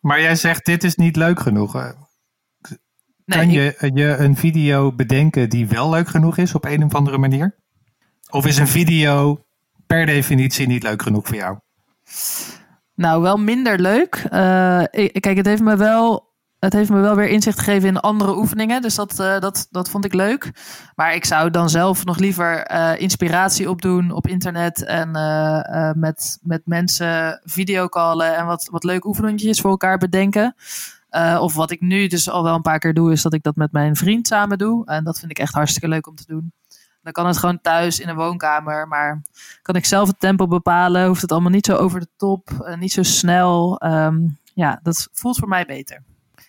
Maar 0.00 0.20
jij 0.20 0.34
zegt, 0.34 0.64
dit 0.64 0.84
is 0.84 0.94
niet 0.94 1.16
leuk 1.16 1.40
genoeg. 1.40 1.72
Nee, 1.74 3.38
kan 3.38 3.50
je, 3.50 3.74
ik... 3.78 3.96
je 3.96 4.16
een 4.16 4.36
video 4.36 4.92
bedenken 4.92 5.48
die 5.48 5.68
wel 5.68 5.90
leuk 5.90 6.08
genoeg 6.08 6.36
is 6.36 6.54
op 6.54 6.64
een 6.64 6.84
of 6.84 6.94
andere 6.94 7.18
manier? 7.18 7.58
Of 8.30 8.46
is 8.46 8.58
een 8.58 8.66
video 8.66 9.44
per 9.86 10.06
definitie 10.06 10.66
niet 10.66 10.82
leuk 10.82 11.02
genoeg 11.02 11.26
voor 11.26 11.36
jou? 11.36 11.58
Nou, 12.94 13.22
wel 13.22 13.36
minder 13.36 13.80
leuk. 13.80 14.24
Uh, 14.24 14.30
kijk, 15.12 15.36
het 15.36 15.46
heeft 15.46 15.62
me 15.62 15.76
wel. 15.76 16.33
Het 16.64 16.72
heeft 16.72 16.90
me 16.90 17.00
wel 17.00 17.16
weer 17.16 17.28
inzicht 17.28 17.58
gegeven 17.58 17.88
in 17.88 18.00
andere 18.00 18.36
oefeningen. 18.36 18.82
Dus 18.82 18.94
dat, 18.94 19.20
uh, 19.20 19.38
dat, 19.40 19.66
dat 19.70 19.90
vond 19.90 20.04
ik 20.04 20.14
leuk. 20.14 20.50
Maar 20.94 21.14
ik 21.14 21.24
zou 21.24 21.50
dan 21.50 21.70
zelf 21.70 22.04
nog 22.04 22.18
liever 22.18 22.70
uh, 22.72 23.00
inspiratie 23.00 23.70
opdoen 23.70 24.10
op 24.10 24.26
internet. 24.26 24.84
En 24.84 25.10
met, 25.98 26.38
met 26.42 26.62
mensen 26.64 27.40
videocallen. 27.44 28.36
En 28.36 28.46
wat, 28.46 28.68
wat 28.70 28.84
leuke 28.84 29.06
oefeningjes 29.06 29.60
voor 29.60 29.70
elkaar 29.70 29.98
bedenken. 29.98 30.54
Of 31.38 31.54
wat 31.54 31.70
ik 31.70 31.80
nu 31.80 32.06
dus 32.06 32.30
al 32.30 32.42
wel 32.42 32.54
een 32.54 32.62
paar 32.62 32.78
keer 32.78 32.94
doe, 32.94 33.12
is 33.12 33.22
dat 33.22 33.32
ik 33.32 33.42
dat 33.42 33.56
met 33.56 33.72
mijn 33.72 33.96
vriend 33.96 34.26
samen 34.26 34.58
doe. 34.58 34.86
En 34.86 35.04
dat 35.04 35.18
vind 35.18 35.30
ik 35.30 35.38
echt 35.38 35.54
hartstikke 35.54 35.88
leuk 35.88 36.06
om 36.06 36.14
te 36.14 36.26
doen. 36.26 36.52
Dan 37.02 37.12
kan 37.12 37.26
het 37.26 37.38
gewoon 37.38 37.60
thuis 37.60 38.00
in 38.00 38.08
een 38.08 38.16
woonkamer. 38.16 38.88
Maar 38.88 39.22
kan 39.62 39.74
ik 39.74 39.84
zelf 39.84 40.08
het 40.08 40.20
tempo 40.20 40.46
bepalen. 40.46 41.06
Hoeft 41.06 41.22
het 41.22 41.32
allemaal 41.32 41.50
niet 41.50 41.66
zo 41.66 41.76
over 41.76 42.00
de 42.00 42.08
top. 42.16 42.74
Niet 42.78 42.92
zo 42.92 43.02
snel. 43.02 43.82
Um, 43.84 44.38
ja, 44.54 44.80
dat 44.82 45.08
voelt 45.12 45.38
voor 45.38 45.48
mij 45.48 45.64
beter. 45.64 46.02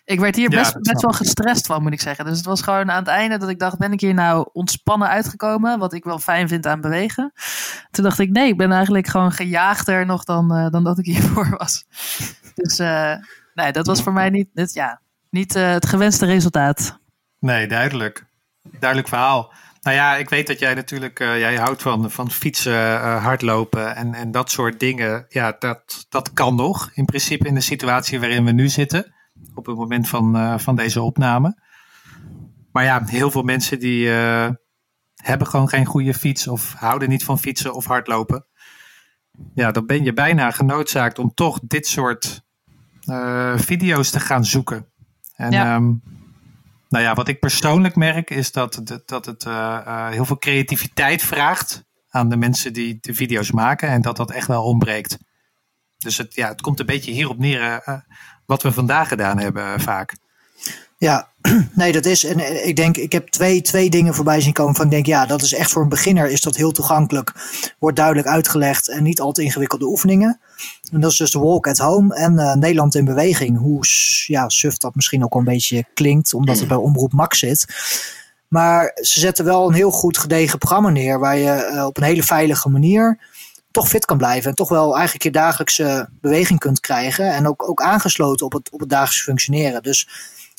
Ik 0.06 0.20
werd 0.20 0.36
hier 0.36 0.48
best, 0.48 0.72
ja, 0.72 0.80
best 0.80 1.02
wel 1.02 1.12
gestrest 1.12 1.66
van, 1.66 1.82
moet 1.82 1.92
ik 1.92 2.00
zeggen. 2.00 2.24
Dus 2.24 2.36
het 2.36 2.46
was 2.46 2.62
gewoon 2.62 2.90
aan 2.90 2.98
het 2.98 3.08
einde 3.08 3.38
dat 3.38 3.48
ik 3.48 3.58
dacht: 3.58 3.78
ben 3.78 3.92
ik 3.92 4.00
hier 4.00 4.14
nou 4.14 4.48
ontspannen 4.52 5.08
uitgekomen? 5.08 5.78
Wat 5.78 5.92
ik 5.92 6.04
wel 6.04 6.18
fijn 6.18 6.48
vind 6.48 6.66
aan 6.66 6.80
bewegen. 6.80 7.32
Toen 7.90 8.04
dacht 8.04 8.18
ik: 8.18 8.30
nee, 8.30 8.48
ik 8.48 8.56
ben 8.56 8.72
eigenlijk 8.72 9.06
gewoon 9.06 9.32
gejaagder 9.32 10.06
nog 10.06 10.24
dan, 10.24 10.56
uh, 10.56 10.70
dan 10.70 10.84
dat 10.84 10.98
ik 10.98 11.04
hiervoor 11.14 11.56
was. 11.58 11.84
Dus 12.54 12.80
uh, 12.80 13.14
nee, 13.54 13.72
dat 13.72 13.86
was 13.86 14.02
voor 14.02 14.12
mij 14.12 14.30
niet, 14.30 14.48
het, 14.54 14.74
ja, 14.74 15.00
niet 15.30 15.56
uh, 15.56 15.70
het 15.70 15.86
gewenste 15.86 16.26
resultaat. 16.26 16.98
Nee, 17.38 17.66
duidelijk. 17.66 18.26
Duidelijk 18.62 19.08
verhaal. 19.08 19.52
Nou 19.80 19.96
ja, 19.96 20.16
ik 20.16 20.28
weet 20.28 20.46
dat 20.46 20.58
jij 20.58 20.74
natuurlijk, 20.74 21.20
uh, 21.20 21.38
jij 21.38 21.56
houdt 21.56 21.82
van, 21.82 22.10
van 22.10 22.30
fietsen, 22.30 22.72
uh, 22.72 23.24
hardlopen 23.24 23.96
en, 23.96 24.14
en 24.14 24.30
dat 24.30 24.50
soort 24.50 24.80
dingen. 24.80 25.26
Ja, 25.28 25.56
dat, 25.58 26.06
dat 26.08 26.32
kan 26.32 26.54
nog. 26.54 26.90
In 26.94 27.04
principe 27.04 27.48
in 27.48 27.54
de 27.54 27.60
situatie 27.60 28.20
waarin 28.20 28.44
we 28.44 28.52
nu 28.52 28.68
zitten. 28.68 29.14
Op 29.54 29.66
het 29.66 29.76
moment 29.76 30.08
van, 30.08 30.36
uh, 30.36 30.58
van 30.58 30.76
deze 30.76 31.02
opname. 31.02 31.58
Maar 32.72 32.84
ja, 32.84 33.04
heel 33.04 33.30
veel 33.30 33.42
mensen 33.42 33.78
die 33.78 34.08
hebben 35.16 35.46
gewoon 35.46 35.68
geen 35.68 35.86
goede 35.86 36.14
fiets 36.14 36.48
of 36.48 36.74
houden 36.74 37.08
niet 37.08 37.24
van 37.24 37.38
fietsen 37.38 37.74
of 37.74 37.84
hardlopen. 37.84 38.46
Ja, 39.54 39.70
dan 39.70 39.86
ben 39.86 40.04
je 40.04 40.12
bijna 40.12 40.50
genoodzaakt 40.50 41.18
om 41.18 41.34
toch 41.34 41.60
dit 41.62 41.86
soort 41.86 42.44
uh, 43.08 43.58
video's 43.58 44.10
te 44.10 44.20
gaan 44.20 44.44
zoeken. 44.44 44.86
En 45.34 45.50
ja. 45.50 45.74
Um, 45.74 46.02
nou 46.88 47.04
ja, 47.04 47.14
wat 47.14 47.28
ik 47.28 47.40
persoonlijk 47.40 47.96
merk 47.96 48.30
is 48.30 48.52
dat, 48.52 49.00
dat 49.06 49.26
het 49.26 49.44
uh, 49.44 49.52
uh, 49.86 50.08
heel 50.08 50.24
veel 50.24 50.38
creativiteit 50.38 51.22
vraagt 51.22 51.84
aan 52.08 52.28
de 52.28 52.36
mensen 52.36 52.72
die 52.72 52.98
de 53.00 53.14
video's 53.14 53.50
maken 53.50 53.88
en 53.88 54.02
dat 54.02 54.16
dat 54.16 54.30
echt 54.30 54.46
wel 54.46 54.64
ontbreekt. 54.64 55.18
Dus 55.98 56.18
het, 56.18 56.34
ja, 56.34 56.48
het 56.48 56.60
komt 56.60 56.80
een 56.80 56.86
beetje 56.86 57.12
hierop 57.12 57.38
neer 57.38 57.82
wat 58.46 58.62
we 58.62 58.72
vandaag 58.72 59.08
gedaan 59.08 59.38
hebben 59.38 59.80
vaak. 59.80 60.14
Ja, 60.98 61.28
nee, 61.74 61.92
dat 61.92 62.04
is. 62.04 62.24
En 62.24 62.38
eh, 62.38 62.66
ik 62.66 62.76
denk, 62.76 62.96
ik 62.96 63.12
heb 63.12 63.28
twee, 63.28 63.62
twee 63.62 63.90
dingen 63.90 64.14
voorbij 64.14 64.40
zien 64.40 64.52
komen. 64.52 64.74
Van 64.74 64.84
ik 64.84 64.90
denk, 64.90 65.06
ja, 65.06 65.26
dat 65.26 65.42
is 65.42 65.54
echt 65.54 65.70
voor 65.70 65.82
een 65.82 65.88
beginner 65.88 66.30
is 66.30 66.40
dat 66.40 66.56
heel 66.56 66.72
toegankelijk. 66.72 67.32
Wordt 67.78 67.96
duidelijk 67.96 68.28
uitgelegd 68.28 68.88
en 68.88 69.02
niet 69.02 69.20
al 69.20 69.32
te 69.32 69.42
ingewikkelde 69.42 69.86
oefeningen. 69.86 70.40
En 70.92 71.00
dat 71.00 71.10
is 71.10 71.16
dus 71.16 71.30
de 71.30 71.38
Walk 71.38 71.66
at 71.66 71.78
Home 71.78 72.14
en 72.14 72.32
uh, 72.32 72.54
Nederland 72.54 72.94
in 72.94 73.04
Beweging. 73.04 73.58
Hoe 73.58 73.84
ja, 74.26 74.48
suf 74.48 74.76
dat 74.76 74.94
misschien 74.94 75.24
ook 75.24 75.34
een 75.34 75.44
beetje 75.44 75.84
klinkt, 75.94 76.34
omdat 76.34 76.58
het 76.58 76.68
bij 76.68 76.76
Omroep 76.76 77.12
Max 77.12 77.38
zit. 77.38 77.66
Maar 78.48 78.98
ze 79.00 79.20
zetten 79.20 79.44
wel 79.44 79.68
een 79.68 79.74
heel 79.74 79.90
goed 79.90 80.18
gedegen 80.18 80.58
programma 80.58 80.90
neer. 80.90 81.18
Waar 81.18 81.36
je 81.38 81.84
op 81.86 81.96
een 81.96 82.02
hele 82.02 82.22
veilige 82.22 82.68
manier 82.68 83.18
toch 83.76 83.88
fit 83.88 84.04
kan 84.04 84.16
blijven. 84.16 84.50
En 84.50 84.56
toch 84.56 84.68
wel 84.68 84.94
eigenlijk 84.94 85.24
je 85.24 85.30
dagelijkse 85.30 86.08
beweging 86.20 86.58
kunt 86.58 86.80
krijgen. 86.80 87.34
En 87.34 87.46
ook, 87.46 87.68
ook 87.68 87.82
aangesloten 87.82 88.46
op 88.46 88.52
het, 88.52 88.70
op 88.70 88.80
het 88.80 88.88
dagelijks 88.88 89.22
functioneren. 89.22 89.82
Dus 89.82 90.08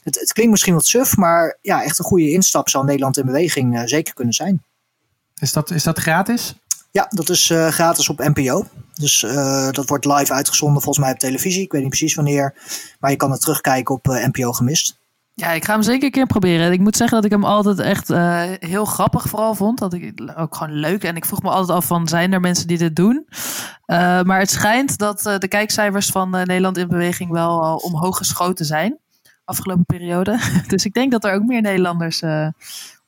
het, 0.03 0.19
het 0.19 0.33
klinkt 0.33 0.51
misschien 0.51 0.73
wat 0.73 0.85
suf, 0.85 1.15
maar 1.15 1.57
ja, 1.61 1.83
echt 1.83 1.99
een 1.99 2.05
goede 2.05 2.31
instap 2.31 2.69
zou 2.69 2.85
Nederland 2.85 3.17
in 3.17 3.25
beweging 3.25 3.75
uh, 3.75 3.81
zeker 3.85 4.13
kunnen 4.13 4.33
zijn. 4.33 4.63
Is 5.35 5.53
dat, 5.53 5.71
is 5.71 5.83
dat 5.83 5.99
gratis? 5.99 6.55
Ja, 6.91 7.05
dat 7.09 7.29
is 7.29 7.49
uh, 7.49 7.67
gratis 7.67 8.09
op 8.09 8.19
NPO. 8.19 8.67
Dus 8.93 9.23
uh, 9.23 9.71
dat 9.71 9.87
wordt 9.89 10.05
live 10.05 10.33
uitgezonden 10.33 10.81
volgens 10.81 11.05
mij 11.05 11.13
op 11.13 11.19
televisie. 11.19 11.61
Ik 11.61 11.71
weet 11.71 11.81
niet 11.81 11.89
precies 11.89 12.15
wanneer. 12.15 12.55
Maar 12.99 13.11
je 13.11 13.17
kan 13.17 13.31
het 13.31 13.41
terugkijken 13.41 13.95
op 13.95 14.05
NPO 14.05 14.51
Gemist. 14.51 14.99
Ja, 15.39 15.51
ik 15.51 15.65
ga 15.65 15.73
hem 15.73 15.81
zeker 15.81 16.03
een 16.03 16.11
keer 16.11 16.25
proberen. 16.25 16.71
Ik 16.71 16.79
moet 16.79 16.95
zeggen 16.95 17.15
dat 17.15 17.25
ik 17.25 17.31
hem 17.31 17.43
altijd 17.43 17.79
echt 17.79 18.09
uh, 18.09 18.41
heel 18.59 18.85
grappig 18.85 19.29
vooral 19.29 19.55
vond. 19.55 19.79
Dat 19.79 19.93
ik 19.93 20.21
ook 20.35 20.55
gewoon 20.55 20.73
leuk. 20.73 21.03
En 21.03 21.15
ik 21.15 21.25
vroeg 21.25 21.41
me 21.41 21.49
altijd 21.49 21.77
af 21.77 21.85
van, 21.85 22.07
zijn 22.07 22.33
er 22.33 22.39
mensen 22.39 22.67
die 22.67 22.77
dit 22.77 22.95
doen? 22.95 23.25
Uh, 23.85 24.21
maar 24.21 24.39
het 24.39 24.49
schijnt 24.49 24.97
dat 24.97 25.25
uh, 25.25 25.37
de 25.37 25.47
kijkcijfers 25.47 26.09
van 26.09 26.29
Nederland 26.29 26.77
in 26.77 26.87
Beweging 26.87 27.31
wel 27.31 27.75
omhoog 27.75 28.17
geschoten 28.17 28.65
zijn. 28.65 28.97
Afgelopen 29.45 29.85
periode. 29.85 30.39
dus 30.67 30.85
ik 30.85 30.93
denk 30.93 31.11
dat 31.11 31.23
er 31.23 31.33
ook 31.33 31.43
meer 31.43 31.61
Nederlanders 31.61 32.21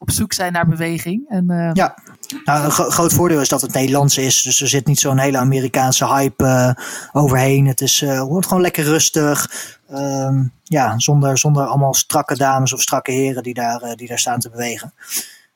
op 0.01 0.11
zoek 0.11 0.33
zijn 0.33 0.53
naar 0.53 0.67
beweging. 0.67 1.29
En, 1.29 1.51
uh... 1.51 1.69
Ja, 1.73 1.95
nou, 2.43 2.65
een 2.65 2.71
gro 2.71 2.89
groot 2.89 3.13
voordeel 3.13 3.41
is 3.41 3.49
dat 3.49 3.61
het 3.61 3.73
Nederlands 3.73 4.17
is. 4.17 4.41
Dus 4.41 4.61
er 4.61 4.67
zit 4.67 4.87
niet 4.87 4.99
zo'n 4.99 5.17
hele 5.17 5.37
Amerikaanse 5.37 6.07
hype 6.07 6.43
uh, 6.43 6.71
overheen. 7.11 7.67
Het 7.67 7.81
is 7.81 8.01
uh, 8.01 8.21
wordt 8.21 8.47
gewoon 8.47 8.61
lekker 8.61 8.83
rustig. 8.83 9.51
Um, 9.91 10.51
ja, 10.63 10.99
zonder, 10.99 11.37
zonder 11.37 11.65
allemaal 11.65 11.93
strakke 11.93 12.35
dames 12.35 12.73
of 12.73 12.81
strakke 12.81 13.11
heren 13.11 13.43
die 13.43 13.53
daar, 13.53 13.95
die 13.95 14.07
daar 14.07 14.19
staan 14.19 14.39
te 14.39 14.49
bewegen. 14.49 14.93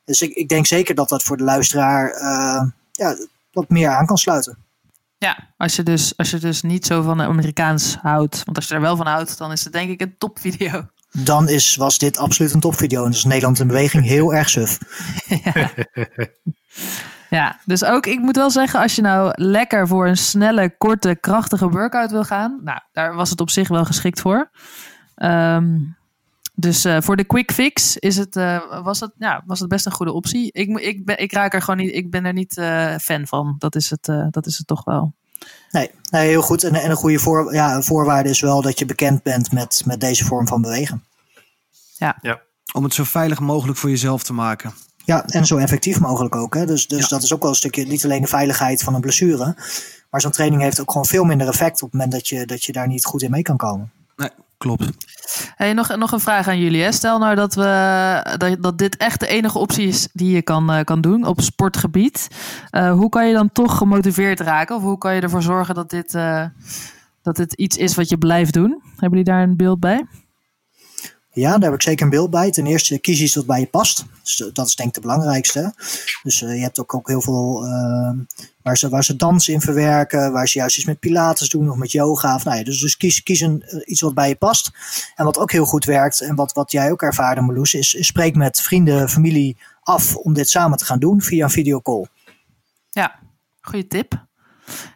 Dus 0.06 0.22
ik, 0.22 0.34
ik 0.34 0.50
denk 0.50 0.66
zeker 0.66 0.96
dat 0.96 1.10
dat 1.10 1.24
voor 1.24 1.38
de 1.38 1.44
luisteraar 1.44 2.22
ja, 2.91 3.16
wat 3.52 3.70
meer 3.70 3.89
aan 3.89 4.06
kan 4.06 4.18
sluiten. 4.18 4.58
Ja, 5.18 5.38
als 5.58 5.76
je, 5.76 5.84
dus, 5.84 6.18
als 6.18 6.30
je 6.30 6.38
dus 6.38 6.62
niet 6.62 6.86
zo 6.86 7.02
van 7.02 7.22
Amerikaans 7.22 7.98
houdt. 8.02 8.44
Want 8.46 8.58
als 8.58 8.68
je 8.68 8.74
er 8.74 8.82
wel 8.82 8.96
van 8.96 9.08
houdt, 9.08 9.38
dan 9.38 9.52
is 9.52 9.64
het 9.64 9.74
denk 9.74 9.89
ik 9.89 10.02
een 10.02 10.16
topvideo 10.18 10.88
dan 11.14 11.49
is, 11.49 11.76
was 11.76 11.97
dit 11.97 12.18
absoluut 12.18 12.53
een 12.53 12.59
topvideo. 12.59 13.05
En 13.05 13.11
dus 13.11 13.24
Nederland 13.24 13.59
in 13.59 13.68
beweging 13.68 14.05
heel 14.05 14.34
erg 14.34 14.49
suf. 14.49 14.80
ja. 17.30 17.59
dus 17.66 17.84
ook 17.84 18.05
ik 18.05 18.20
moet 18.20 18.36
wel 18.36 18.49
zeggen, 18.49 18.80
als 18.80 18.95
je 18.95 19.01
nou 19.01 19.32
lekker 19.36 19.88
voor 19.88 20.07
een 20.07 20.18
snelle, 20.18 20.78
korte, 20.78 21.18
krachtige 21.20 21.70
workout 21.70 22.11
wil 22.11 22.24
gaan, 22.24 22.59
nou, 22.64 22.80
daar 22.91 23.16
was 23.16 23.30
het 23.30 23.41
op 23.41 23.49
zich 23.49 23.68
wel 23.68 23.86
geschikt 23.86 24.22
voor. 24.22 24.49
Um, 25.16 25.95
dus 26.55 26.86
uh, 26.86 26.97
voor 27.01 27.16
de 27.16 27.24
quick 27.24 27.51
fix 27.51 27.97
is 27.97 28.18
het, 28.18 28.36
uh, 28.36 28.84
was, 28.84 28.99
het, 28.99 29.11
ja, 29.18 29.43
was 29.45 29.59
het 29.59 29.70
best 29.70 29.86
een 29.86 29.91
goede 29.91 30.11
optie. 30.11 30.51
Ik, 30.51 30.80
ik, 30.80 31.05
ben, 31.05 31.18
ik 31.18 31.34
raak 31.34 31.53
er 31.53 31.61
gewoon 31.61 31.80
niet, 31.80 31.95
ik 31.95 32.11
ben 32.11 32.26
er 32.26 32.34
niet 32.34 32.57
uh, 32.57 32.95
fan 32.95 33.28
van. 33.28 33.55
Dat 33.57 33.76
is, 33.76 33.89
het, 33.89 34.05
dat 34.30 34.45
is 34.45 34.57
het 34.57 34.68
toch 34.68 34.84
wel. 34.84 35.14
Nee, 35.74 35.92
nee 36.10 36.28
heel 36.28 36.42
goed. 36.42 36.64
En, 36.64 36.76
en 36.76 36.90
een 36.90 36.96
goede 36.96 37.20
voor, 37.20 37.54
ja, 37.54 37.82
voorwaarde 37.82 38.30
is 38.30 38.40
wel 38.40 38.62
dat 38.62 38.80
je 38.80 38.86
bekend 38.86 39.24
bent 39.24 39.52
met, 39.52 39.82
met 39.86 40.00
deze 40.00 40.26
vorm 40.26 40.48
van 40.48 40.62
bewegen. 40.62 41.04
Ja. 41.98 42.18
ja. 42.22 42.42
Om 42.74 42.84
het 42.84 42.94
zo 42.94 43.04
veilig 43.04 43.40
mogelijk 43.40 43.78
voor 43.78 43.90
jezelf 43.90 44.24
te 44.24 44.34
maken. 44.34 44.74
Ja, 45.06 45.26
en 45.26 45.46
zo 45.46 45.58
effectief 45.58 46.00
mogelijk 46.00 46.36
ook. 46.36 46.54
Hè. 46.54 46.66
Dus, 46.66 46.88
dus 46.88 47.02
ja. 47.02 47.08
dat 47.08 47.24
is 47.24 47.34
ook 47.34 47.42
wel 47.42 47.50
een 47.50 47.56
stukje, 47.56 47.86
niet 47.86 48.04
alleen 48.04 48.22
de 48.22 48.28
veiligheid 48.28 48.84
van 48.84 48.94
een 48.94 49.02
blessure. 49.02 49.56
Maar 50.10 50.22
zo'n 50.22 50.32
training 50.32 50.62
heeft 50.62 50.80
ook 50.80 50.92
gewoon 50.92 51.06
veel 51.06 51.24
minder 51.24 51.48
effect 51.48 51.82
op 51.82 51.92
het 51.92 51.92
moment 51.92 52.12
dat 52.12 52.28
je, 52.28 52.46
dat 52.46 52.64
je 52.64 52.72
daar 52.72 52.88
niet 52.88 53.06
goed 53.06 53.22
in 53.22 53.32
mee 53.32 53.42
kan 53.42 53.58
komen. 53.58 53.92
Nee, 54.16 54.30
klopt. 54.64 54.91
Hey, 55.55 55.74
nog, 55.74 55.95
nog 55.95 56.11
een 56.11 56.20
vraag 56.20 56.47
aan 56.47 56.59
jullie. 56.59 56.82
Hè. 56.82 56.91
Stel 56.91 57.20
nou 57.20 57.36
dat, 57.36 57.55
we, 57.55 58.36
dat, 58.38 58.64
dat 58.64 58.78
dit 58.78 58.97
echt 58.97 59.20
de 59.20 59.28
enige 59.28 59.57
optie 59.57 59.88
is 59.88 60.07
die 60.14 60.36
je 60.36 60.41
kan, 60.41 60.72
uh, 60.72 60.84
kan 60.84 61.01
doen 61.01 61.26
op 61.26 61.41
sportgebied. 61.41 62.28
Uh, 62.72 62.91
hoe 62.91 63.09
kan 63.09 63.28
je 63.28 63.34
dan 63.34 63.51
toch 63.51 63.78
gemotiveerd 63.78 64.39
raken? 64.39 64.76
Of 64.76 64.82
hoe 64.82 64.97
kan 64.97 65.16
je 65.16 65.22
ervoor 65.22 65.41
zorgen 65.41 65.76
dat 65.76 65.89
dit, 65.89 66.14
uh, 66.14 66.45
dat 67.22 67.36
dit 67.36 67.53
iets 67.53 67.78
is 67.78 67.95
wat 67.95 68.09
je 68.09 68.18
blijft 68.18 68.53
doen? 68.53 68.82
Hebben 68.84 69.09
jullie 69.09 69.24
daar 69.24 69.43
een 69.43 69.57
beeld 69.57 69.80
bij? 69.80 70.05
Ja, 71.36 71.52
daar 71.52 71.70
heb 71.70 71.74
ik 71.74 71.82
zeker 71.82 72.04
een 72.04 72.12
beeld 72.12 72.30
bij. 72.30 72.52
Ten 72.52 72.66
eerste 72.66 73.00
kies 73.00 73.22
iets 73.22 73.36
wat 73.36 73.46
bij 73.46 73.60
je 73.60 73.68
past. 73.68 74.06
Dus 74.24 74.50
dat 74.54 74.68
is 74.68 74.76
denk 74.76 74.90
ik 74.90 74.96
de 74.96 75.02
belangrijkste. 75.02 75.74
Dus 76.24 76.42
uh, 76.42 76.56
je 76.56 76.62
hebt 76.62 76.80
ook, 76.80 76.94
ook 76.94 77.08
heel 77.08 77.22
veel 77.22 77.66
uh, 77.66 78.12
waar, 78.62 78.78
ze, 78.78 78.90
waar 78.90 79.04
ze 79.04 79.16
dans 79.16 79.48
in 79.48 79.62
verwerken, 79.62 80.32
waar 80.32 80.48
ze 80.48 80.58
juist 80.58 80.78
iets 80.78 80.86
met 80.86 81.00
pilates 81.00 81.50
doen 81.50 81.70
of 81.70 81.78
met 81.78 81.92
yoga. 81.92 82.36
Of, 82.36 82.44
nou 82.44 82.58
ja, 82.58 82.64
dus, 82.64 82.80
dus 82.80 82.98
kies, 82.98 83.24
kies 83.24 83.40
een, 83.40 83.64
uh, 83.68 83.82
iets 83.86 84.02
wat 84.02 84.14
bij 84.14 84.28
je 84.28 84.36
past. 84.36 84.72
En 85.16 85.26
wat 85.26 85.38
ook 85.38 85.52
heel 85.52 85.66
goed 85.66 85.86
werkt 85.86 86.22
en 86.22 86.36
wat, 86.36 86.54
wat 86.54 86.72
jij 86.72 86.92
ook 86.92 87.02
ervaarde 87.02 87.42
Marloes, 87.42 87.74
is, 87.74 87.94
is 87.94 88.08
spreek 88.08 88.36
met 88.36 88.62
vrienden, 88.62 89.10
familie 89.10 89.58
af 89.84 90.16
om 90.16 90.34
dit 90.34 90.50
samen 90.50 90.78
te 90.78 90.86
gaan 90.86 91.00
doen 91.00 91.22
via 91.22 91.44
een 91.44 91.50
videocall. 91.50 92.08
Ja, 92.90 93.20
goede 93.62 93.88
tip. 93.88 94.26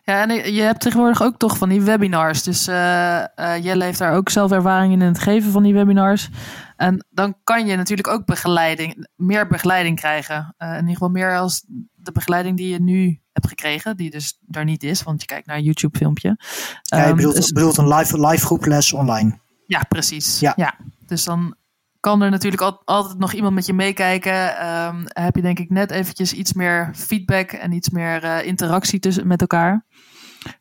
Ja, 0.04 0.28
en 0.28 0.54
je 0.54 0.62
hebt 0.62 0.82
tegenwoordig 0.82 1.22
ook 1.22 1.38
toch 1.38 1.58
van 1.58 1.70
die 1.70 1.82
webinars. 1.82 2.44
Dus 2.44 2.68
uh, 2.68 2.76
uh, 2.76 3.64
Jelle 3.64 3.84
heeft 3.84 4.00
daar 4.00 4.16
ook 4.16 4.30
zelf 4.30 4.52
ervaring 4.52 4.94
in 4.94 5.02
het 5.02 5.20
geven 5.20 5.52
van 5.52 5.64
die 5.64 5.74
webinars. 5.74 6.30
En 6.76 7.06
dan 7.10 7.36
kan 7.44 7.66
je 7.66 7.76
natuurlijk 7.76 8.08
ook 8.08 8.26
begeleiding, 8.26 9.08
meer 9.16 9.48
begeleiding 9.48 10.00
krijgen. 10.00 10.56
Uh, 10.58 10.70
in 10.70 10.76
ieder 10.76 10.94
geval 10.94 11.10
meer 11.10 11.38
als 11.38 11.64
de 11.96 12.12
begeleiding 12.12 12.58
die 12.58 12.70
je 12.70 12.82
nu 12.82 13.22
hebt 13.32 13.48
gekregen, 13.48 13.98
die 13.98 14.10
dus 14.10 14.38
daar 14.42 14.66
niet 14.66 14.84
is, 14.84 15.04
want 15.04 15.22
je 15.22 15.28
kijkt 15.28 15.48
naar 15.48 15.58
een 15.58 15.64
YouTube 15.64 15.98
filmpje. 15.98 16.38
Ja, 16.82 17.08
je 17.08 17.14
bedoelt, 17.14 17.36
um, 17.36 17.42
dus, 17.42 17.52
bedoelt 17.52 17.78
een 17.78 17.88
live, 17.88 18.28
live 18.28 18.46
groeples 18.46 18.94
online. 18.94 19.40
Ja, 19.68 19.84
precies. 19.90 20.40
Ja. 20.40 20.54
ja. 20.56 20.76
Dus 21.06 21.24
dan 21.24 21.56
kan 22.08 22.22
er 22.22 22.30
natuurlijk 22.30 22.62
al, 22.62 22.82
altijd 22.86 23.18
nog 23.18 23.34
iemand 23.34 23.54
met 23.54 23.66
je 23.66 23.74
meekijken. 23.74 24.68
Um, 24.68 25.04
heb 25.08 25.36
je 25.36 25.42
denk 25.42 25.60
ik 25.60 25.70
net 25.70 25.92
eventjes 25.92 26.34
iets 26.34 26.54
meer 26.54 26.92
feedback 26.96 27.52
en 27.52 27.72
iets 27.72 27.90
meer 27.90 28.24
uh, 28.24 28.46
interactie 28.46 29.00
tussen, 29.00 29.28
met 29.28 29.42
elkaar. 29.42 29.86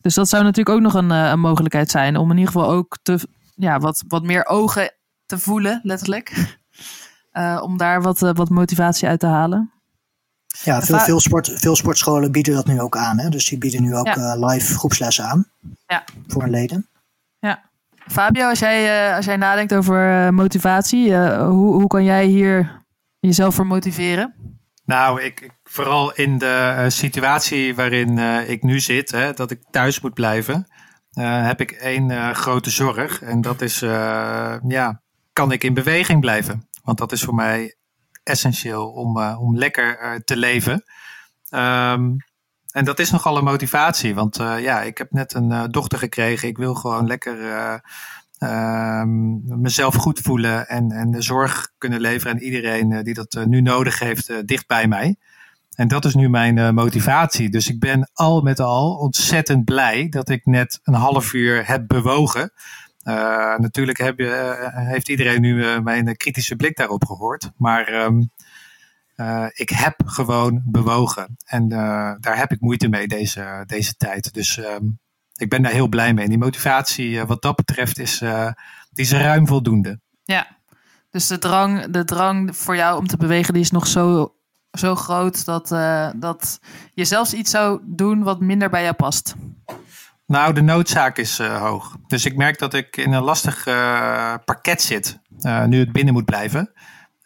Dus 0.01 0.15
dat 0.15 0.29
zou 0.29 0.43
natuurlijk 0.43 0.77
ook 0.77 0.83
nog 0.83 0.95
een, 0.95 1.11
uh, 1.11 1.29
een, 1.29 1.41
mogelijkheid 1.41 1.91
zijn 1.91 2.17
om 2.17 2.31
in 2.31 2.37
ieder 2.37 2.53
geval 2.53 2.71
ook 2.71 2.99
te, 3.03 3.29
ja, 3.55 3.79
wat, 3.79 4.05
wat 4.09 4.23
meer 4.23 4.47
ogen 4.47 4.95
te 5.27 5.39
voelen, 5.39 5.81
letterlijk. 5.83 6.57
Uh, 7.33 7.61
om 7.67 7.77
daar 7.77 8.03
wat, 8.03 8.19
wat 8.19 8.49
motivatie 8.49 9.09
uit 9.09 9.21
te 9.21 9.27
halen. 9.27 9.73
Ja, 10.63 10.83
veel, 10.83 10.99
veel, 10.99 11.21
sport, 11.21 11.51
veel 11.55 11.77
sportscholen 11.77 12.33
bieden 12.33 12.55
dat 12.55 12.67
nu 12.67 12.81
ook 12.81 12.97
aan. 12.97 13.19
Hè? 13.19 13.29
Dus 13.29 13.49
die 13.49 13.59
bieden 13.59 13.83
nu 13.83 13.97
ook 13.97 14.15
ja. 14.15 14.47
live 14.47 14.79
groepslessen 14.79 15.25
aan 15.25 15.47
ja. 15.87 16.05
voor 16.27 16.43
hun 16.43 16.51
leden. 16.51 16.89
Ja. 17.39 17.71
Fabio, 18.07 18.49
als 18.49 18.59
jij, 18.59 19.09
uh, 19.11 19.17
als 19.17 19.25
jij 19.25 19.37
nadenkt 19.37 19.75
over 19.75 20.11
uh, 20.11 20.29
motivatie, 20.29 21.09
uh, 21.09 21.39
hoe, 21.49 21.75
hoe 21.75 21.87
kan 21.87 22.05
jij 22.05 22.25
hier 22.25 22.85
jezelf 23.19 23.55
voor 23.55 23.67
motiveren? 23.67 24.35
Nou, 24.85 25.23
ik, 25.23 25.41
ik 25.41 25.53
vooral 25.65 26.13
in 26.15 26.39
de 26.39 26.85
situatie 26.89 27.75
waarin 27.75 28.19
ik 28.49 28.63
nu 28.63 28.81
zit, 28.81 29.11
hè, 29.11 29.33
dat 29.33 29.51
ik 29.51 29.61
thuis 29.71 30.01
moet 30.01 30.15
blijven, 30.15 30.67
heb 31.21 31.61
ik 31.61 31.71
één 31.71 32.35
grote 32.35 32.71
zorg. 32.71 33.23
En 33.23 33.41
dat 33.41 33.61
is, 33.63 33.79
ja, 34.69 35.03
kan 35.33 35.53
ik 35.53 35.65
in 35.65 35.75
beweging 35.75 36.21
blijven? 36.21 36.69
Want 36.85 36.99
dat 36.99 37.13
is 37.13 37.23
voor 37.23 37.35
mij 37.35 37.77
essentieel 38.23 38.89
om, 38.91 39.19
om 39.35 39.57
lekker 39.57 40.21
te 40.25 40.37
leven. 40.37 40.85
Um, 41.51 42.17
en 42.77 42.85
dat 42.85 42.99
is 42.99 43.11
nogal 43.11 43.37
een 43.37 43.45
motivatie, 43.45 44.15
want 44.15 44.41
uh, 44.41 44.61
ja, 44.61 44.83
ik 44.83 44.99
heb 44.99 45.13
net 45.13 45.35
een 45.35 45.51
uh, 45.51 45.65
dochter 45.71 45.99
gekregen. 45.99 46.49
Ik 46.49 46.57
wil 46.57 46.75
gewoon 46.75 47.07
lekker 47.07 47.39
uh, 48.39 49.03
mezelf 49.43 49.95
goed 49.95 50.21
voelen 50.21 50.69
en, 50.69 50.91
en 50.91 51.11
de 51.11 51.23
zorg 51.23 51.73
kunnen 51.79 52.01
leveren 52.01 52.33
aan 52.33 52.41
iedereen 52.41 53.03
die 53.03 53.15
dat 53.15 53.45
nu 53.47 53.61
nodig 53.61 53.99
heeft 53.99 54.49
dicht 54.49 54.67
bij 54.67 54.87
mij. 54.87 55.17
En 55.75 55.89
dat 55.89 56.05
is 56.05 56.15
nu 56.15 56.29
mijn 56.29 56.75
motivatie. 56.75 57.51
Dus 57.51 57.69
ik 57.69 57.81
ben 57.81 58.11
al 58.13 58.41
met 58.41 58.61
al 58.61 58.95
ontzettend 58.95 59.65
blij 59.65 60.09
dat 60.09 60.29
ik 60.29 60.47
net 60.47 60.81
een 60.83 60.95
half 60.95 61.33
uur 61.33 61.67
heb 61.67 61.87
bewogen. 61.87 62.53
natuurlijk 63.57 63.99
heb 63.99 64.19
je, 64.19 64.71
heeft 64.73 65.09
iedereen 65.09 65.41
nu 65.41 65.81
mijn 65.81 66.17
kritische 66.17 66.57
blik 66.57 66.77
daarop 66.77 67.05
gehoord. 67.05 67.51
Maar 67.57 68.05
um, 68.05 68.31
uh, 69.17 69.47
ik 69.53 69.69
heb 69.69 70.03
gewoon 70.07 70.63
bewogen. 70.65 71.37
En 71.45 71.63
uh, 71.73 71.79
daar 72.21 72.37
heb 72.37 72.53
ik 72.53 72.61
moeite 72.61 72.89
mee 72.89 73.09
deze, 73.09 73.63
deze 73.67 73.97
tijd. 73.97 74.35
Dus 74.35 74.57
um, 74.57 74.99
ik 75.35 75.49
ben 75.49 75.63
daar 75.63 75.73
heel 75.73 75.89
blij 75.89 76.15
mee. 76.15 76.25
En 76.25 76.31
die 76.31 76.39
motivatie 76.39 77.11
uh, 77.11 77.25
wat 77.25 77.43
dat 77.43 77.57
betreft 77.57 77.99
is, 77.99 78.19
die 78.91 79.05
is 79.05 79.13
ruim 79.13 79.47
voldoende. 79.47 80.01
Ja, 80.25 80.47
dus 81.11 81.27
de 81.27 81.39
drang, 81.39 81.87
de 81.91 82.05
drang 82.05 82.57
voor 82.57 82.77
jou 82.77 82.99
om 82.99 83.07
te 83.07 83.17
bewegen 83.17 83.53
die 83.53 83.63
is 83.63 83.71
nog 83.71 83.87
zo, 83.87 84.35
zo 84.73 84.95
groot 84.95 85.45
dat, 85.45 85.69
dat 86.17 86.59
je 86.95 87.05
zelfs 87.05 87.35
iets 87.35 87.51
zou 87.51 87.81
doen 87.85 88.23
wat 88.23 88.41
minder 88.41 88.71
bij 88.71 88.83
jou 88.83 88.95
past. 88.95 89.35
Nou, 90.27 90.55
de 90.55 90.63
noodzaak 90.63 91.19
is 91.19 91.39
hoog. 91.39 91.97
Dus 92.07 92.25
ik 92.25 92.37
merk 92.37 92.59
dat 92.59 92.75
ik 92.75 92.97
in 92.97 93.13
een 93.13 93.23
lastig 93.23 93.65
parket 94.45 94.83
zit. 94.83 95.19
nu 95.67 95.79
het 95.79 95.93
binnen 95.93 96.15
moet 96.15 96.25
blijven. 96.25 96.73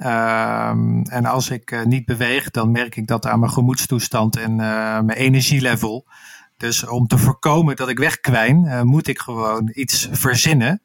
Ehm, 0.01 1.03
en 1.03 1.25
als 1.25 1.51
ik 1.51 1.85
niet 1.85 2.05
beweeg, 2.05 2.51
dan 2.51 2.71
merk 2.71 2.97
ik 2.97 3.07
dat 3.07 3.27
aan 3.27 3.41
mijn 3.41 3.53
gemoedstoestand 3.53 4.37
en 4.37 4.57
mijn 4.57 5.11
energielevel. 5.11 6.07
Dus 6.57 6.87
om 6.87 7.07
te 7.07 7.19
voorkomen 7.19 7.77
dat 7.77 7.89
ik 7.89 7.99
wegkwijn, 7.99 8.87
moet 8.87 9.07
ik 9.07 9.19
gewoon 9.19 9.71
iets 9.73 10.09
verzinnen. 10.11 10.83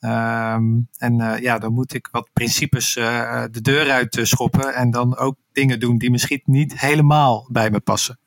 Ehm, 0.00 0.64
en 0.96 1.40
ja, 1.40 1.58
dan 1.58 1.72
moet 1.72 1.94
ik 1.94 2.08
wat 2.10 2.30
principes 2.32 2.94
de 2.94 3.60
deur 3.62 3.90
uit 3.90 4.18
schoppen. 4.22 4.74
En 4.74 4.90
dan 4.90 5.16
ook 5.16 5.36
dingen 5.52 5.80
doen 5.80 5.98
die 5.98 6.10
misschien 6.10 6.42
niet 6.44 6.80
helemaal 6.80 7.48
bij 7.52 7.70
me 7.70 7.80
passen. 7.80 8.18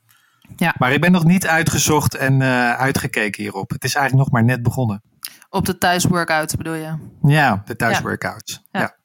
Ja. 0.55 0.75
Maar 0.77 0.91
ik 0.93 1.01
ben 1.01 1.11
nog 1.11 1.23
niet 1.23 1.47
uitgezocht 1.47 2.15
en 2.15 2.43
uitgekeken 2.77 3.43
hierop. 3.43 3.69
Het 3.69 3.83
is 3.83 3.95
eigenlijk 3.95 4.25
nog 4.25 4.33
maar 4.33 4.49
net 4.49 4.63
begonnen. 4.63 5.01
Op 5.49 5.65
de 5.65 5.77
thuisworkout 5.77 6.57
bedoel 6.57 6.73
je? 6.73 6.93
Ja, 7.21 7.61
de. 7.65 7.75
Ja. 7.77 8.79
ja. 8.79 8.79
ja. 8.81 8.95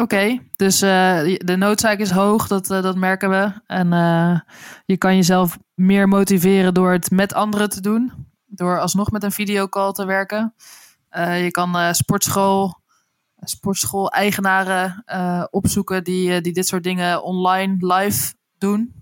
Oké, 0.00 0.38
dus 0.56 0.78
de 0.78 1.54
noodzaak 1.58 1.98
is 1.98 2.10
hoog, 2.10 2.46
dat, 2.46 2.66
dat 2.66 2.96
merken 2.96 3.30
we. 3.30 3.52
En 3.66 3.88
je 4.86 4.96
kan 4.96 5.14
jezelf 5.14 5.58
meer 5.74 6.08
motiveren 6.08 6.74
door 6.74 6.92
het 6.92 7.10
met 7.10 7.34
anderen 7.34 7.70
te 7.70 7.80
doen. 7.80 8.12
Door 8.46 8.80
alsnog 8.80 9.10
met 9.10 9.22
een 9.22 9.32
videocall 9.32 9.92
te 9.92 10.04
werken. 10.04 10.54
Je 11.10 11.48
kan 11.50 11.94
sportschool, 11.94 12.80
sportschool-eigenaren 13.36 15.02
opzoeken 15.50 16.04
die, 16.04 16.40
die 16.40 16.52
dit 16.52 16.66
soort 16.66 16.84
dingen 16.84 17.22
online 17.22 17.94
live 17.94 18.34
doen. 18.58 18.94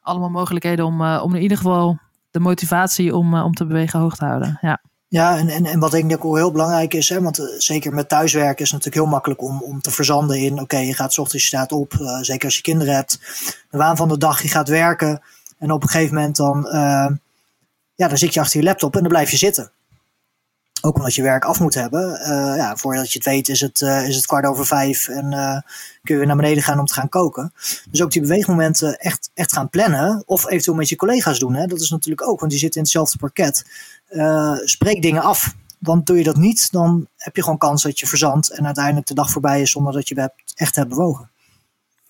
Allemaal 0.00 0.30
mogelijkheden 0.30 0.84
om, 0.84 1.02
om 1.02 1.34
in 1.34 1.42
ieder 1.42 1.56
geval 1.56 1.98
de 2.30 2.40
motivatie 2.40 3.16
om, 3.16 3.34
om 3.34 3.54
te 3.54 3.66
bewegen 3.66 4.00
hoog 4.00 4.16
te 4.16 4.24
houden. 4.24 4.58
Ja. 4.60 4.82
Ja, 5.16 5.36
en, 5.36 5.48
en, 5.48 5.66
en 5.66 5.78
wat 5.78 5.94
ik 5.94 6.08
denk 6.08 6.24
ook 6.24 6.36
heel 6.36 6.52
belangrijk 6.52 6.94
is, 6.94 7.08
hè, 7.08 7.22
want 7.22 7.54
zeker 7.58 7.92
met 7.94 8.08
thuiswerken 8.08 8.64
is 8.64 8.70
het 8.70 8.84
natuurlijk 8.84 9.04
heel 9.04 9.12
makkelijk 9.12 9.42
om, 9.42 9.62
om 9.62 9.80
te 9.80 9.90
verzanden 9.90 10.38
in, 10.38 10.60
oké, 10.60 10.76
je 10.76 10.94
gaat 10.94 11.12
s 11.12 11.18
ochtends, 11.18 11.42
je 11.42 11.48
staat 11.48 11.72
op, 11.72 11.92
uh, 11.92 12.18
zeker 12.20 12.44
als 12.44 12.56
je 12.56 12.62
kinderen 12.62 12.94
hebt, 12.94 13.18
de 13.70 13.78
waan 13.78 13.96
van 13.96 14.08
de 14.08 14.18
dag, 14.18 14.42
je 14.42 14.48
gaat 14.48 14.68
werken 14.68 15.22
en 15.58 15.70
op 15.70 15.82
een 15.82 15.88
gegeven 15.88 16.14
moment 16.14 16.36
dan, 16.36 16.66
uh, 16.66 17.08
ja, 17.94 18.08
dan 18.08 18.18
zit 18.18 18.34
je 18.34 18.40
achter 18.40 18.60
je 18.60 18.66
laptop 18.66 18.94
en 18.94 19.00
dan 19.00 19.08
blijf 19.08 19.30
je 19.30 19.36
zitten. 19.36 19.70
Ook 20.80 20.96
omdat 20.96 21.14
je 21.14 21.22
werk 21.22 21.44
af 21.44 21.60
moet 21.60 21.74
hebben. 21.74 22.20
Uh, 22.20 22.56
ja, 22.56 22.76
voordat 22.76 23.12
je 23.12 23.18
het 23.18 23.28
weet 23.28 23.48
is 23.48 23.60
het, 23.60 23.80
uh, 23.80 24.08
is 24.08 24.16
het 24.16 24.26
kwart 24.26 24.44
over 24.44 24.66
vijf 24.66 25.08
en 25.08 25.32
uh, 25.32 25.60
kun 26.02 26.14
je 26.14 26.16
weer 26.16 26.26
naar 26.26 26.36
beneden 26.36 26.62
gaan 26.62 26.78
om 26.78 26.86
te 26.86 26.94
gaan 26.94 27.08
koken. 27.08 27.52
Dus 27.90 28.02
ook 28.02 28.10
die 28.10 28.22
beweegmomenten 28.22 28.98
echt, 28.98 29.30
echt 29.34 29.52
gaan 29.52 29.68
plannen. 29.68 30.22
Of 30.26 30.46
eventueel 30.46 30.76
met 30.76 30.88
je 30.88 30.96
collega's 30.96 31.38
doen. 31.38 31.54
Hè. 31.54 31.66
Dat 31.66 31.80
is 31.80 31.90
natuurlijk 31.90 32.28
ook, 32.28 32.38
want 32.40 32.50
die 32.50 32.60
zitten 32.60 32.80
in 32.80 32.86
hetzelfde 32.86 33.18
parket. 33.18 33.64
spreek 34.64 35.02
dingen 35.02 35.22
af. 35.22 35.54
Want 35.78 36.06
doe 36.06 36.18
je 36.18 36.24
dat 36.24 36.36
niet, 36.36 36.72
dan 36.72 37.06
heb 37.16 37.36
je 37.36 37.42
gewoon 37.42 37.58
kans 37.58 37.82
dat 37.82 38.00
je 38.00 38.06
verzandt. 38.06 38.50
En 38.50 38.66
uiteindelijk 38.66 39.06
de 39.06 39.14
dag 39.14 39.30
voorbij 39.30 39.60
is 39.60 39.70
zonder 39.70 39.92
dat 39.92 40.08
je 40.08 40.20
hebt, 40.20 40.42
echt 40.54 40.76
hebt 40.76 40.88
bewogen. 40.88 41.30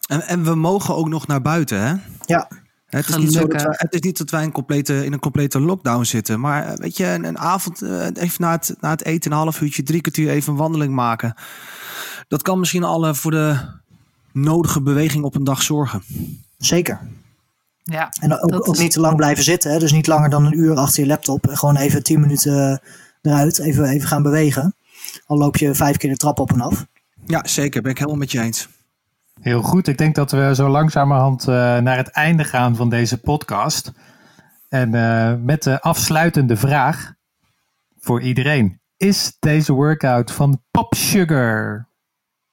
En, 0.09 0.23
en 0.23 0.45
we 0.45 0.55
mogen 0.55 0.97
ook 0.97 1.09
nog 1.09 1.27
naar 1.27 1.43
buiten, 1.43 1.81
hè? 1.81 1.95
Ja. 2.27 2.49
Het 2.87 3.09
is, 3.09 3.17
niet 3.17 3.33
zo 3.33 3.47
dat 3.47 3.63
wij, 3.63 3.75
het 3.77 3.95
is 3.95 4.01
niet 4.01 4.19
dat 4.19 4.31
wij 4.31 4.43
een 4.43 4.53
complete, 4.53 5.05
in 5.05 5.13
een 5.13 5.19
complete 5.19 5.61
lockdown 5.61 6.05
zitten. 6.05 6.41
Maar 6.41 6.67
eh, 6.67 6.77
weet 6.77 6.97
je, 6.97 7.07
een, 7.07 7.25
een 7.25 7.39
avond, 7.39 7.83
uh, 7.83 8.07
even 8.15 8.37
na 8.39 8.51
het, 8.51 8.75
na 8.81 8.91
het 8.91 9.05
eten, 9.05 9.31
een 9.31 9.37
half 9.37 9.61
uurtje, 9.61 9.83
drie 9.83 10.01
kwartier 10.01 10.29
even 10.29 10.53
een 10.53 10.59
wandeling 10.59 10.95
maken. 10.95 11.35
Dat 12.29 12.43
kan 12.43 12.59
misschien 12.59 12.85
al 12.85 13.15
voor 13.15 13.31
de 13.31 13.59
nodige 14.33 14.83
beweging 14.83 15.25
op 15.25 15.35
een 15.35 15.45
dag 15.45 15.63
zorgen. 15.63 16.03
Zeker. 16.59 17.01
Ja, 17.83 18.13
en 18.21 18.41
ook, 18.41 18.69
ook 18.69 18.79
niet 18.79 18.93
te 18.93 19.01
lang 19.01 19.17
blijven 19.17 19.45
zitten. 19.45 19.73
Hè? 19.73 19.79
Dus 19.79 19.93
niet 19.93 20.07
langer 20.07 20.31
dan 20.31 20.45
een 20.45 20.59
uur 20.59 20.77
achter 20.77 21.03
je 21.03 21.09
laptop. 21.09 21.49
En 21.49 21.57
gewoon 21.57 21.77
even 21.77 22.03
tien 22.03 22.21
minuten 22.21 22.81
eruit. 23.23 23.59
Even, 23.59 23.85
even 23.85 24.09
gaan 24.09 24.23
bewegen. 24.23 24.75
Al 25.27 25.39
loop 25.39 25.57
je 25.57 25.75
vijf 25.75 25.97
keer 25.97 26.11
de 26.11 26.17
trap 26.17 26.39
op 26.39 26.53
en 26.53 26.61
af. 26.61 26.87
Ja, 27.27 27.47
zeker. 27.47 27.83
Ben 27.83 27.91
ik 27.91 27.99
helemaal 27.99 28.19
met 28.19 28.33
je 28.33 28.41
eens. 28.41 28.69
Heel 29.41 29.63
goed. 29.63 29.89
Ik 29.89 29.99
denk 29.99 30.15
dat 30.15 30.31
we 30.31 30.55
zo 30.55 30.69
langzamerhand 30.69 31.49
uh, 31.49 31.55
naar 31.79 31.97
het 31.97 32.09
einde 32.09 32.45
gaan 32.45 32.77
van 32.77 32.91
deze 32.91 33.21
podcast. 33.21 33.93
En 34.69 34.95
uh, 34.95 35.35
met 35.35 35.63
de 35.63 35.81
afsluitende 35.81 36.57
vraag 36.57 37.15
voor 37.99 38.23
iedereen. 38.23 38.81
Is 38.97 39.37
deze 39.39 39.73
workout 39.73 40.33
van 40.33 40.63
Pop 40.71 40.95
Sugar 40.95 41.89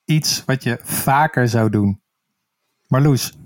iets 0.06 0.44
wat 0.46 0.64
je 0.64 0.80
vaker 0.82 1.48
zou 1.48 1.70
doen? 1.70 2.02
Marloes, 2.88 3.38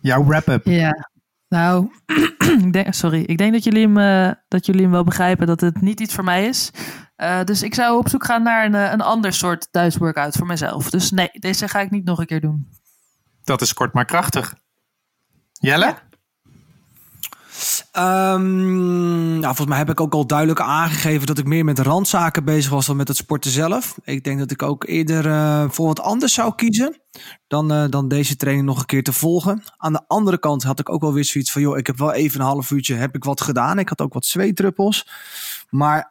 jouw 0.00 0.24
wrap-up. 0.24 0.66
Ja, 0.66 1.08
nou, 1.48 1.90
sorry. 2.90 3.20
Ik 3.20 3.38
denk 3.38 3.52
dat 3.52 3.64
jullie, 3.64 3.88
hem, 3.88 3.98
uh, 3.98 4.32
dat 4.48 4.66
jullie 4.66 4.82
hem 4.82 4.90
wel 4.90 5.04
begrijpen 5.04 5.46
dat 5.46 5.60
het 5.60 5.80
niet 5.80 6.00
iets 6.00 6.14
voor 6.14 6.24
mij 6.24 6.46
is. 6.46 6.70
Uh, 7.16 7.44
dus 7.44 7.62
ik 7.62 7.74
zou 7.74 7.98
op 7.98 8.08
zoek 8.08 8.24
gaan 8.24 8.42
naar 8.42 8.64
een, 8.64 8.74
eh, 8.74 8.92
een 8.92 9.00
ander 9.00 9.32
soort 9.32 9.68
thuisworkout 9.70 10.36
voor 10.36 10.46
mezelf. 10.46 10.90
Dus 10.90 11.10
nee, 11.10 11.30
deze 11.32 11.68
ga 11.68 11.80
ik 11.80 11.90
niet 11.90 12.04
nog 12.04 12.18
een 12.18 12.26
keer 12.26 12.40
doen. 12.40 12.68
Dat 13.44 13.60
is 13.60 13.74
kort 13.74 13.92
maar 13.92 14.04
krachtig. 14.04 14.54
Jelle? 15.52 15.84
Ja. 15.84 16.02
Um, 17.96 19.38
nou, 19.38 19.42
volgens 19.42 19.68
mij 19.68 19.78
heb 19.78 19.90
ik 19.90 20.00
ook 20.00 20.14
al 20.14 20.26
duidelijk 20.26 20.60
aangegeven 20.60 21.26
dat 21.26 21.38
ik 21.38 21.46
meer 21.46 21.64
met 21.64 21.78
randzaken 21.78 22.44
bezig 22.44 22.70
was 22.70 22.86
dan 22.86 22.96
met 22.96 23.08
het 23.08 23.16
sporten 23.16 23.50
zelf. 23.50 23.98
Ik 24.04 24.24
denk 24.24 24.38
dat 24.38 24.50
ik 24.50 24.62
ook 24.62 24.84
eerder 24.84 25.26
uh, 25.26 25.64
voor 25.68 25.86
wat 25.86 26.00
anders 26.00 26.34
zou 26.34 26.54
kiezen 26.54 27.00
dan, 27.46 27.72
uh, 27.72 27.84
dan 27.88 28.08
deze 28.08 28.36
training 28.36 28.66
nog 28.66 28.78
een 28.78 28.86
keer 28.86 29.02
te 29.02 29.12
volgen. 29.12 29.62
Aan 29.76 29.92
de 29.92 30.04
andere 30.06 30.38
kant 30.38 30.62
had 30.62 30.80
ik 30.80 30.90
ook 30.90 31.00
wel 31.00 31.12
weer 31.12 31.24
zoiets 31.24 31.52
van, 31.52 31.62
joh, 31.62 31.78
ik 31.78 31.86
heb 31.86 31.98
wel 31.98 32.12
even 32.12 32.40
een 32.40 32.46
half 32.46 32.70
uurtje, 32.70 32.94
heb 32.94 33.14
ik 33.14 33.24
wat 33.24 33.40
gedaan. 33.40 33.78
Ik 33.78 33.88
had 33.88 34.00
ook 34.00 34.12
wat 34.12 34.26
zweetdruppels. 34.26 35.08
Maar 35.70 36.06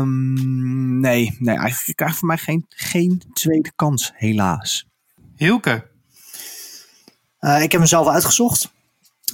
um, 0.00 1.00
nee, 1.00 1.36
nee, 1.38 1.56
eigenlijk 1.56 1.98
krijg 1.98 2.16
voor 2.16 2.28
mij 2.28 2.38
geen, 2.38 2.66
geen 2.68 3.22
tweede 3.32 3.72
kans, 3.76 4.12
helaas. 4.14 4.86
Hielke? 5.36 5.90
Uh, 7.40 7.62
ik 7.62 7.72
heb 7.72 7.80
mezelf 7.80 8.06
uitgezocht. 8.06 8.72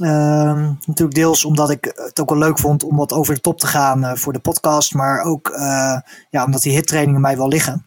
Uh, 0.00 0.70
natuurlijk 0.86 1.14
deels 1.14 1.44
omdat 1.44 1.70
ik 1.70 1.84
het 1.94 2.20
ook 2.20 2.28
wel 2.28 2.38
leuk 2.38 2.58
vond 2.58 2.82
om 2.82 2.96
wat 2.96 3.12
over 3.12 3.34
de 3.34 3.40
top 3.40 3.58
te 3.58 3.66
gaan 3.66 4.04
uh, 4.04 4.14
voor 4.14 4.32
de 4.32 4.38
podcast. 4.38 4.94
Maar 4.94 5.22
ook 5.22 5.48
uh, 5.48 6.00
ja, 6.30 6.44
omdat 6.44 6.62
die 6.62 6.72
hittrainingen 6.72 7.20
mij 7.20 7.36
wel 7.36 7.48
liggen. 7.48 7.86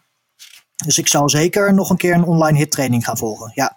Dus 0.84 0.98
ik 0.98 1.08
zou 1.08 1.28
zeker 1.28 1.74
nog 1.74 1.90
een 1.90 1.96
keer 1.96 2.14
een 2.14 2.24
online 2.24 2.58
hittraining 2.58 3.04
gaan 3.04 3.16
volgen. 3.16 3.52
Ja. 3.54 3.76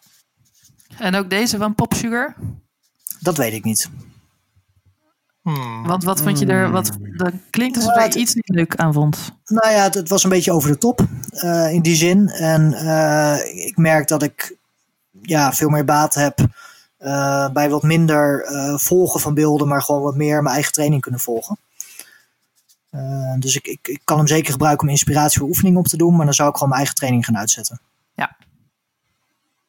En 0.98 1.16
ook 1.16 1.30
deze 1.30 1.58
van 1.58 1.76
Pop 1.76 1.94
Sugar? 1.94 2.36
Dat 3.20 3.38
weet 3.38 3.54
ik 3.54 3.64
niet. 3.64 3.90
Hmm. 5.46 5.88
Want 5.88 6.04
wat 6.04 6.22
vond 6.22 6.40
je 6.40 6.46
er? 6.46 6.72
Wat, 6.72 6.92
dat 7.00 7.32
klinkt 7.50 7.76
alsof 7.76 8.14
je 8.14 8.20
iets 8.20 8.34
niet 8.34 8.50
leuk 8.50 8.76
aan 8.76 8.94
vond. 8.94 9.32
Nou 9.46 9.74
ja, 9.74 9.84
het, 9.84 10.10
was 10.10 10.24
een 10.24 10.30
beetje 10.30 10.52
over 10.52 10.70
de 10.70 10.78
top 10.78 11.06
uh, 11.32 11.74
in 11.74 11.82
die 11.82 11.96
zin. 11.96 12.30
En 12.30 12.72
uh, 12.72 13.66
ik 13.66 13.78
merk 13.78 14.08
dat 14.08 14.24
ik 14.24 14.58
ja, 15.22 15.54
veel 15.54 15.70
meer 15.70 15.86
baat 15.86 16.14
heb 16.14 16.40
uh, 17.00 17.50
bij 17.50 17.70
wat 17.70 17.84
minder 17.84 18.46
volgen 18.80 19.20
van 19.20 19.34
beelden, 19.34 19.68
maar 19.68 19.82
gewoon 19.82 20.02
wat 20.02 20.16
meer 20.16 20.42
mijn 20.42 20.54
eigen 20.54 20.74
training 20.74 21.02
kunnen 21.02 21.20
volgen. 21.20 21.58
dus 23.40 23.56
ik, 23.56 23.68
ik, 23.68 23.88
ik, 23.88 24.02
kan 24.04 24.18
hem 24.18 24.28
zeker 24.28 24.52
gebruiken 24.52 24.88
om 24.88 24.94
inspiratie 24.94 25.40
voor 25.40 25.48
oefeningen 25.48 25.80
op 25.80 25.88
te 25.88 25.98
doen, 25.98 26.16
maar 26.16 26.26
dan 26.26 26.34
zou 26.34 26.50
ik 26.50 26.56
gewoon 26.56 26.70
mijn 26.70 26.82
eigen 26.82 27.00
training 27.00 27.26
gaan 27.26 27.38
uitzetten. 27.38 27.82
Ja. 28.14 28.38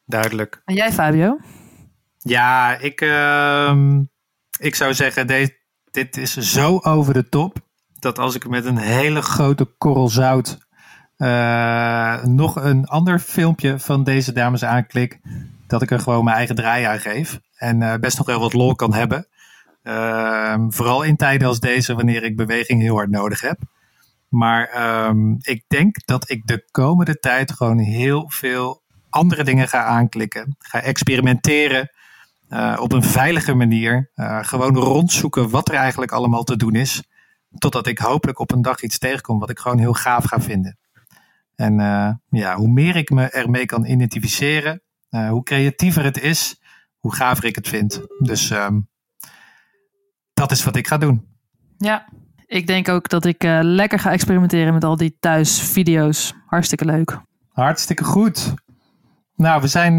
Duidelijk. 0.05 0.62
En 0.64 0.74
jij, 0.74 0.93
Fabio? 0.93 1.39
Ja, 2.18 2.79
ik, 2.79 3.01
ehm, 3.01 4.03
ik 4.59 4.74
zou 4.74 4.95
zeggen, 4.95 5.27
deze 5.27 5.64
dit 5.97 6.16
is 6.16 6.36
zo 6.36 6.78
over 6.82 7.14
de 7.14 7.28
top. 7.28 7.57
Dat 7.99 8.18
als 8.18 8.34
ik 8.34 8.49
met 8.49 8.64
een 8.64 8.76
hele 8.76 9.22
grote 9.22 9.64
korrel 9.64 10.09
zout 10.09 10.59
uh, 11.18 12.24
nog 12.24 12.57
een 12.57 12.86
ander 12.86 13.18
filmpje 13.18 13.78
van 13.78 14.05
deze 14.05 14.32
dames 14.32 14.64
aanklik. 14.64 15.20
Dat 15.66 15.82
ik 15.82 15.90
er 15.90 16.01
gewoon 16.01 16.24
mijn 16.24 16.36
eigen 16.36 16.55
draai 16.55 16.84
aan 16.84 16.99
geef. 16.99 17.40
En 17.57 17.80
uh, 17.80 17.94
best 17.94 18.18
nog 18.18 18.26
wel 18.26 18.40
wat 18.40 18.53
lol 18.53 18.74
kan 18.74 18.94
hebben. 18.94 19.26
Uh, 19.82 20.55
vooral 20.68 21.03
in 21.03 21.16
tijden 21.16 21.49
als 21.49 21.61
deze, 21.61 21.94
wanneer 21.94 22.22
ik 22.22 22.36
beweging 22.36 22.80
heel 22.80 22.94
hard 22.94 23.11
nodig 23.11 23.40
heb. 23.40 23.59
Maar 24.28 24.92
um, 25.09 25.36
ik 25.40 25.64
denk 25.68 26.07
dat 26.07 26.30
ik 26.30 26.47
de 26.47 26.68
komende 26.70 27.18
tijd 27.18 27.53
gewoon 27.53 27.78
heel 27.78 28.30
veel 28.30 28.82
andere 29.11 29.44
dingen 29.44 29.68
ga 29.68 29.84
aanklikken. 29.84 30.57
Ga 30.59 30.82
experimenteren. 30.82 31.90
Uh, 32.49 32.76
op 32.80 32.92
een 32.92 33.03
veilige 33.03 33.55
manier 33.55 34.11
uh, 34.14 34.44
gewoon 34.44 34.76
rondzoeken 34.76 35.51
wat 35.51 35.68
er 35.68 35.74
eigenlijk 35.74 36.12
allemaal 36.12 36.44
te 36.44 36.57
doen 36.57 36.74
is. 36.74 37.03
Totdat 37.59 37.86
ik 37.86 37.99
hopelijk 37.99 38.38
op 38.38 38.53
een 38.53 38.62
dag 38.62 38.82
iets 38.82 38.99
tegenkom 38.99 39.38
wat 39.38 39.51
ik 39.51 39.59
gewoon 39.59 39.78
heel 39.78 39.92
gaaf 39.92 40.24
ga 40.24 40.40
vinden. 40.40 40.78
En 41.55 41.78
uh, 41.78 42.11
ja, 42.28 42.57
hoe 42.57 42.68
meer 42.68 42.97
ik 42.97 43.11
me 43.11 43.28
ermee 43.28 43.66
kan 43.66 43.84
identificeren, 43.84 44.82
hoe 45.09 45.42
creatiever 45.42 46.05
het 46.05 46.20
is, 46.20 46.61
hoe 46.99 47.14
gaver 47.14 47.44
ik 47.44 47.55
het 47.55 47.68
vind. 47.68 48.01
Dus 48.18 48.51
um, 48.51 48.88
dat 50.34 50.51
is 50.51 50.64
wat 50.64 50.76
ik 50.76 50.86
ga 50.86 50.99
doen. 50.99 51.26
Ja, 51.76 52.09
ik 52.47 52.66
denk 52.66 52.88
ook 52.88 53.09
dat 53.09 53.24
ik 53.24 53.42
lekker 53.61 53.99
ga 53.99 54.12
experimenteren 54.12 54.72
met 54.72 54.84
al 54.84 54.97
die 54.97 55.16
thuisvideo's. 55.20 56.34
Hartstikke 56.47 56.84
leuk. 56.84 57.20
Hartstikke 57.53 58.05
goed. 58.05 58.55
Nou, 59.34 59.61
we 59.61 59.66
zijn 59.66 59.94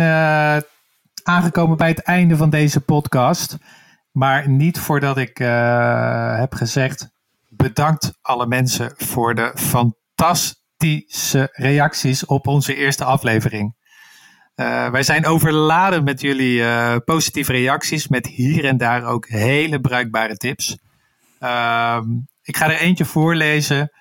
aangekomen 1.27 1.77
bij 1.77 1.89
het 1.89 1.99
einde 1.99 2.37
van 2.37 2.49
deze 2.49 2.81
podcast. 2.81 3.57
Maar 4.11 4.49
niet 4.49 4.79
voordat 4.79 5.17
ik 5.17 5.39
uh, 5.39 6.39
heb 6.39 6.53
gezegd: 6.53 7.09
bedankt 7.49 8.17
alle 8.21 8.47
mensen 8.47 8.93
voor 8.97 9.35
de 9.35 9.51
fantastisch 9.55 10.65
fantastische 10.77 11.49
reacties 11.51 12.25
op 12.25 12.47
onze 12.47 12.75
eerste 12.75 13.03
aflevering. 13.03 13.75
Uh, 14.55 14.89
wij 14.89 15.03
zijn 15.03 15.25
overladen 15.25 16.03
met 16.03 16.21
jullie 16.21 16.59
uh, 16.59 16.95
positieve 17.05 17.51
reacties, 17.51 18.07
met 18.07 18.27
hier 18.27 18.65
en 18.65 18.77
daar 18.77 19.03
ook 19.03 19.27
hele 19.27 19.79
bruikbare 19.79 20.37
tips. 20.37 20.77
Uh, 21.39 21.99
ik 22.41 22.57
ga 22.57 22.65
er 22.65 22.79
eentje 22.79 23.05
voorlezen 23.05 23.91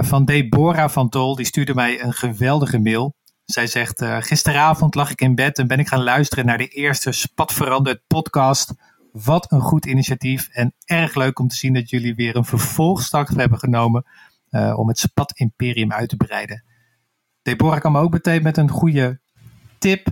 van 0.00 0.24
Deborah 0.24 0.88
van 0.88 1.08
Tol. 1.08 1.34
Die 1.34 1.46
stuurde 1.46 1.74
mij 1.74 2.02
een 2.02 2.12
geweldige 2.12 2.78
mail. 2.78 3.14
Zij 3.44 3.66
zegt: 3.66 4.04
Gisteravond 4.04 4.94
lag 4.94 5.10
ik 5.10 5.20
in 5.20 5.34
bed 5.34 5.58
en 5.58 5.66
ben 5.66 5.78
ik 5.78 5.88
gaan 5.88 6.02
luisteren 6.02 6.46
naar 6.46 6.58
de 6.58 6.68
eerste 6.68 7.12
Spatveranderd 7.12 8.02
podcast. 8.06 8.74
Wat 9.12 9.52
een 9.52 9.60
goed 9.60 9.86
initiatief 9.86 10.48
en 10.48 10.74
erg 10.84 11.14
leuk 11.14 11.38
om 11.38 11.48
te 11.48 11.56
zien 11.56 11.74
dat 11.74 11.90
jullie 11.90 12.14
weer 12.14 12.36
een 12.36 12.44
vervolgstap 12.44 13.28
hebben 13.28 13.58
genomen 13.58 14.04
om 14.76 14.88
het 14.88 14.98
Spat 14.98 15.32
Imperium 15.38 15.92
uit 15.92 16.08
te 16.08 16.16
breiden. 16.16 16.64
Deborah 17.42 17.80
kwam 17.80 17.96
ook 17.96 18.12
meteen 18.12 18.42
met 18.42 18.56
een 18.56 18.70
goede 18.70 19.20
tip. 19.78 20.06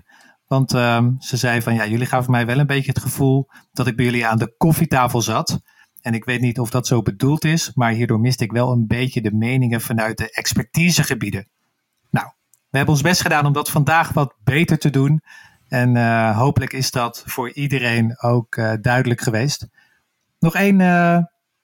Want 0.46 0.72
um, 0.72 1.16
ze 1.18 1.36
zei 1.36 1.62
van 1.62 1.74
ja, 1.74 1.86
jullie 1.86 2.06
gaven 2.06 2.30
mij 2.30 2.46
wel 2.46 2.58
een 2.58 2.66
beetje 2.66 2.92
het 2.92 3.02
gevoel 3.02 3.48
dat 3.72 3.86
ik 3.86 3.96
bij 3.96 4.04
jullie 4.04 4.26
aan 4.26 4.38
de 4.38 4.54
koffietafel 4.56 5.20
zat. 5.20 5.60
En 6.00 6.14
ik 6.14 6.24
weet 6.24 6.40
niet 6.40 6.58
of 6.58 6.70
dat 6.70 6.86
zo 6.86 7.02
bedoeld 7.02 7.44
is, 7.44 7.70
maar 7.74 7.92
hierdoor 7.92 8.20
miste 8.20 8.44
ik 8.44 8.52
wel 8.52 8.72
een 8.72 8.86
beetje 8.86 9.20
de 9.20 9.34
meningen 9.34 9.80
vanuit 9.80 10.18
de 10.18 10.30
expertisegebieden. 10.30 11.48
We 12.72 12.78
hebben 12.78 12.96
ons 12.96 13.04
best 13.04 13.20
gedaan 13.20 13.46
om 13.46 13.52
dat 13.52 13.70
vandaag 13.70 14.12
wat 14.12 14.34
beter 14.44 14.78
te 14.78 14.90
doen. 14.90 15.22
En 15.68 15.94
uh, 15.94 16.38
hopelijk 16.38 16.72
is 16.72 16.90
dat 16.90 17.22
voor 17.26 17.52
iedereen 17.52 18.20
ook 18.20 18.56
uh, 18.56 18.72
duidelijk 18.80 19.20
geweest. 19.20 19.68
Nog 20.38 20.54
één 20.54 20.80
uh, 20.80 21.18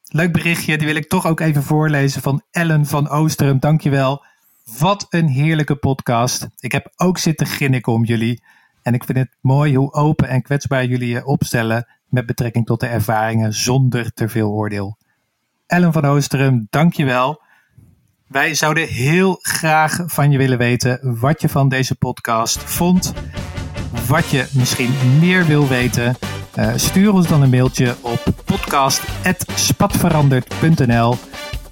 leuk 0.05 0.33
berichtje, 0.33 0.79
die 0.79 0.87
wil 0.87 0.97
ik 0.97 1.09
toch 1.09 1.27
ook 1.27 1.41
even 1.41 1.63
voorlezen 1.63 2.23
van 2.23 2.43
Ellen 2.51 2.87
van 2.87 3.09
Oosterum. 3.09 3.59
Dankjewel. 3.59 4.25
Wat 4.79 5.07
een 5.11 5.29
heerlijke 5.29 5.77
podcast. 5.77 6.49
Ik 6.59 6.73
heb 6.73 6.93
ook 6.97 7.19
zitten 7.19 7.47
grinniken 7.47 7.93
om 7.93 8.05
jullie. 8.05 8.43
En 8.83 8.95
ik 8.95 9.05
vind 9.05 9.19
het 9.19 9.37
mooi 9.41 9.77
hoe 9.77 9.93
open 9.93 10.29
en 10.29 10.43
kwetsbaar 10.43 10.85
jullie 10.85 11.09
je 11.09 11.27
opstellen 11.27 11.87
met 12.09 12.27
betrekking 12.27 12.67
tot 12.67 12.81
de 12.81 12.87
ervaringen 12.87 13.53
zonder 13.53 14.13
te 14.13 14.29
veel 14.29 14.51
oordeel. 14.51 14.99
Ellen 15.67 15.93
van 15.93 16.05
Oosterum, 16.05 16.67
dankjewel. 16.71 17.43
Wij 18.29 18.55
zouden 18.55 18.89
heel 18.89 19.39
graag 19.43 20.01
van 20.07 20.31
je 20.31 20.39
willen 20.39 20.59
weten 20.59 21.19
wat 21.21 21.41
je 21.41 21.49
van 21.49 21.69
deze 21.69 21.95
podcast 21.95 22.59
vond. 22.59 23.13
Wat 24.07 24.29
je 24.29 24.47
misschien 24.53 24.91
meer 25.19 25.47
wil 25.47 25.69
weten. 25.69 26.17
Uh, 26.59 26.73
stuur 26.77 27.13
ons 27.13 27.27
dan 27.27 27.43
een 27.43 27.51
mailtje 27.51 27.95
op 28.01 28.23
podcast.spatveranderd.nl 28.45 31.17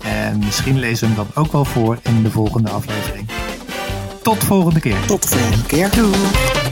en 0.05 0.39
misschien 0.39 0.79
lezen 0.79 1.09
we 1.09 1.15
hem 1.15 1.27
dan 1.33 1.45
ook 1.45 1.53
wel 1.53 1.65
voor 1.65 1.99
in 2.03 2.23
de 2.23 2.31
volgende 2.31 2.71
aflevering. 2.71 3.29
Tot 4.23 4.45
volgende 4.45 4.81
keer. 4.81 5.01
Tot 5.07 5.23
de 5.23 5.29
volgende 5.39 5.67
keer. 5.67 5.91
Doei. 5.91 6.66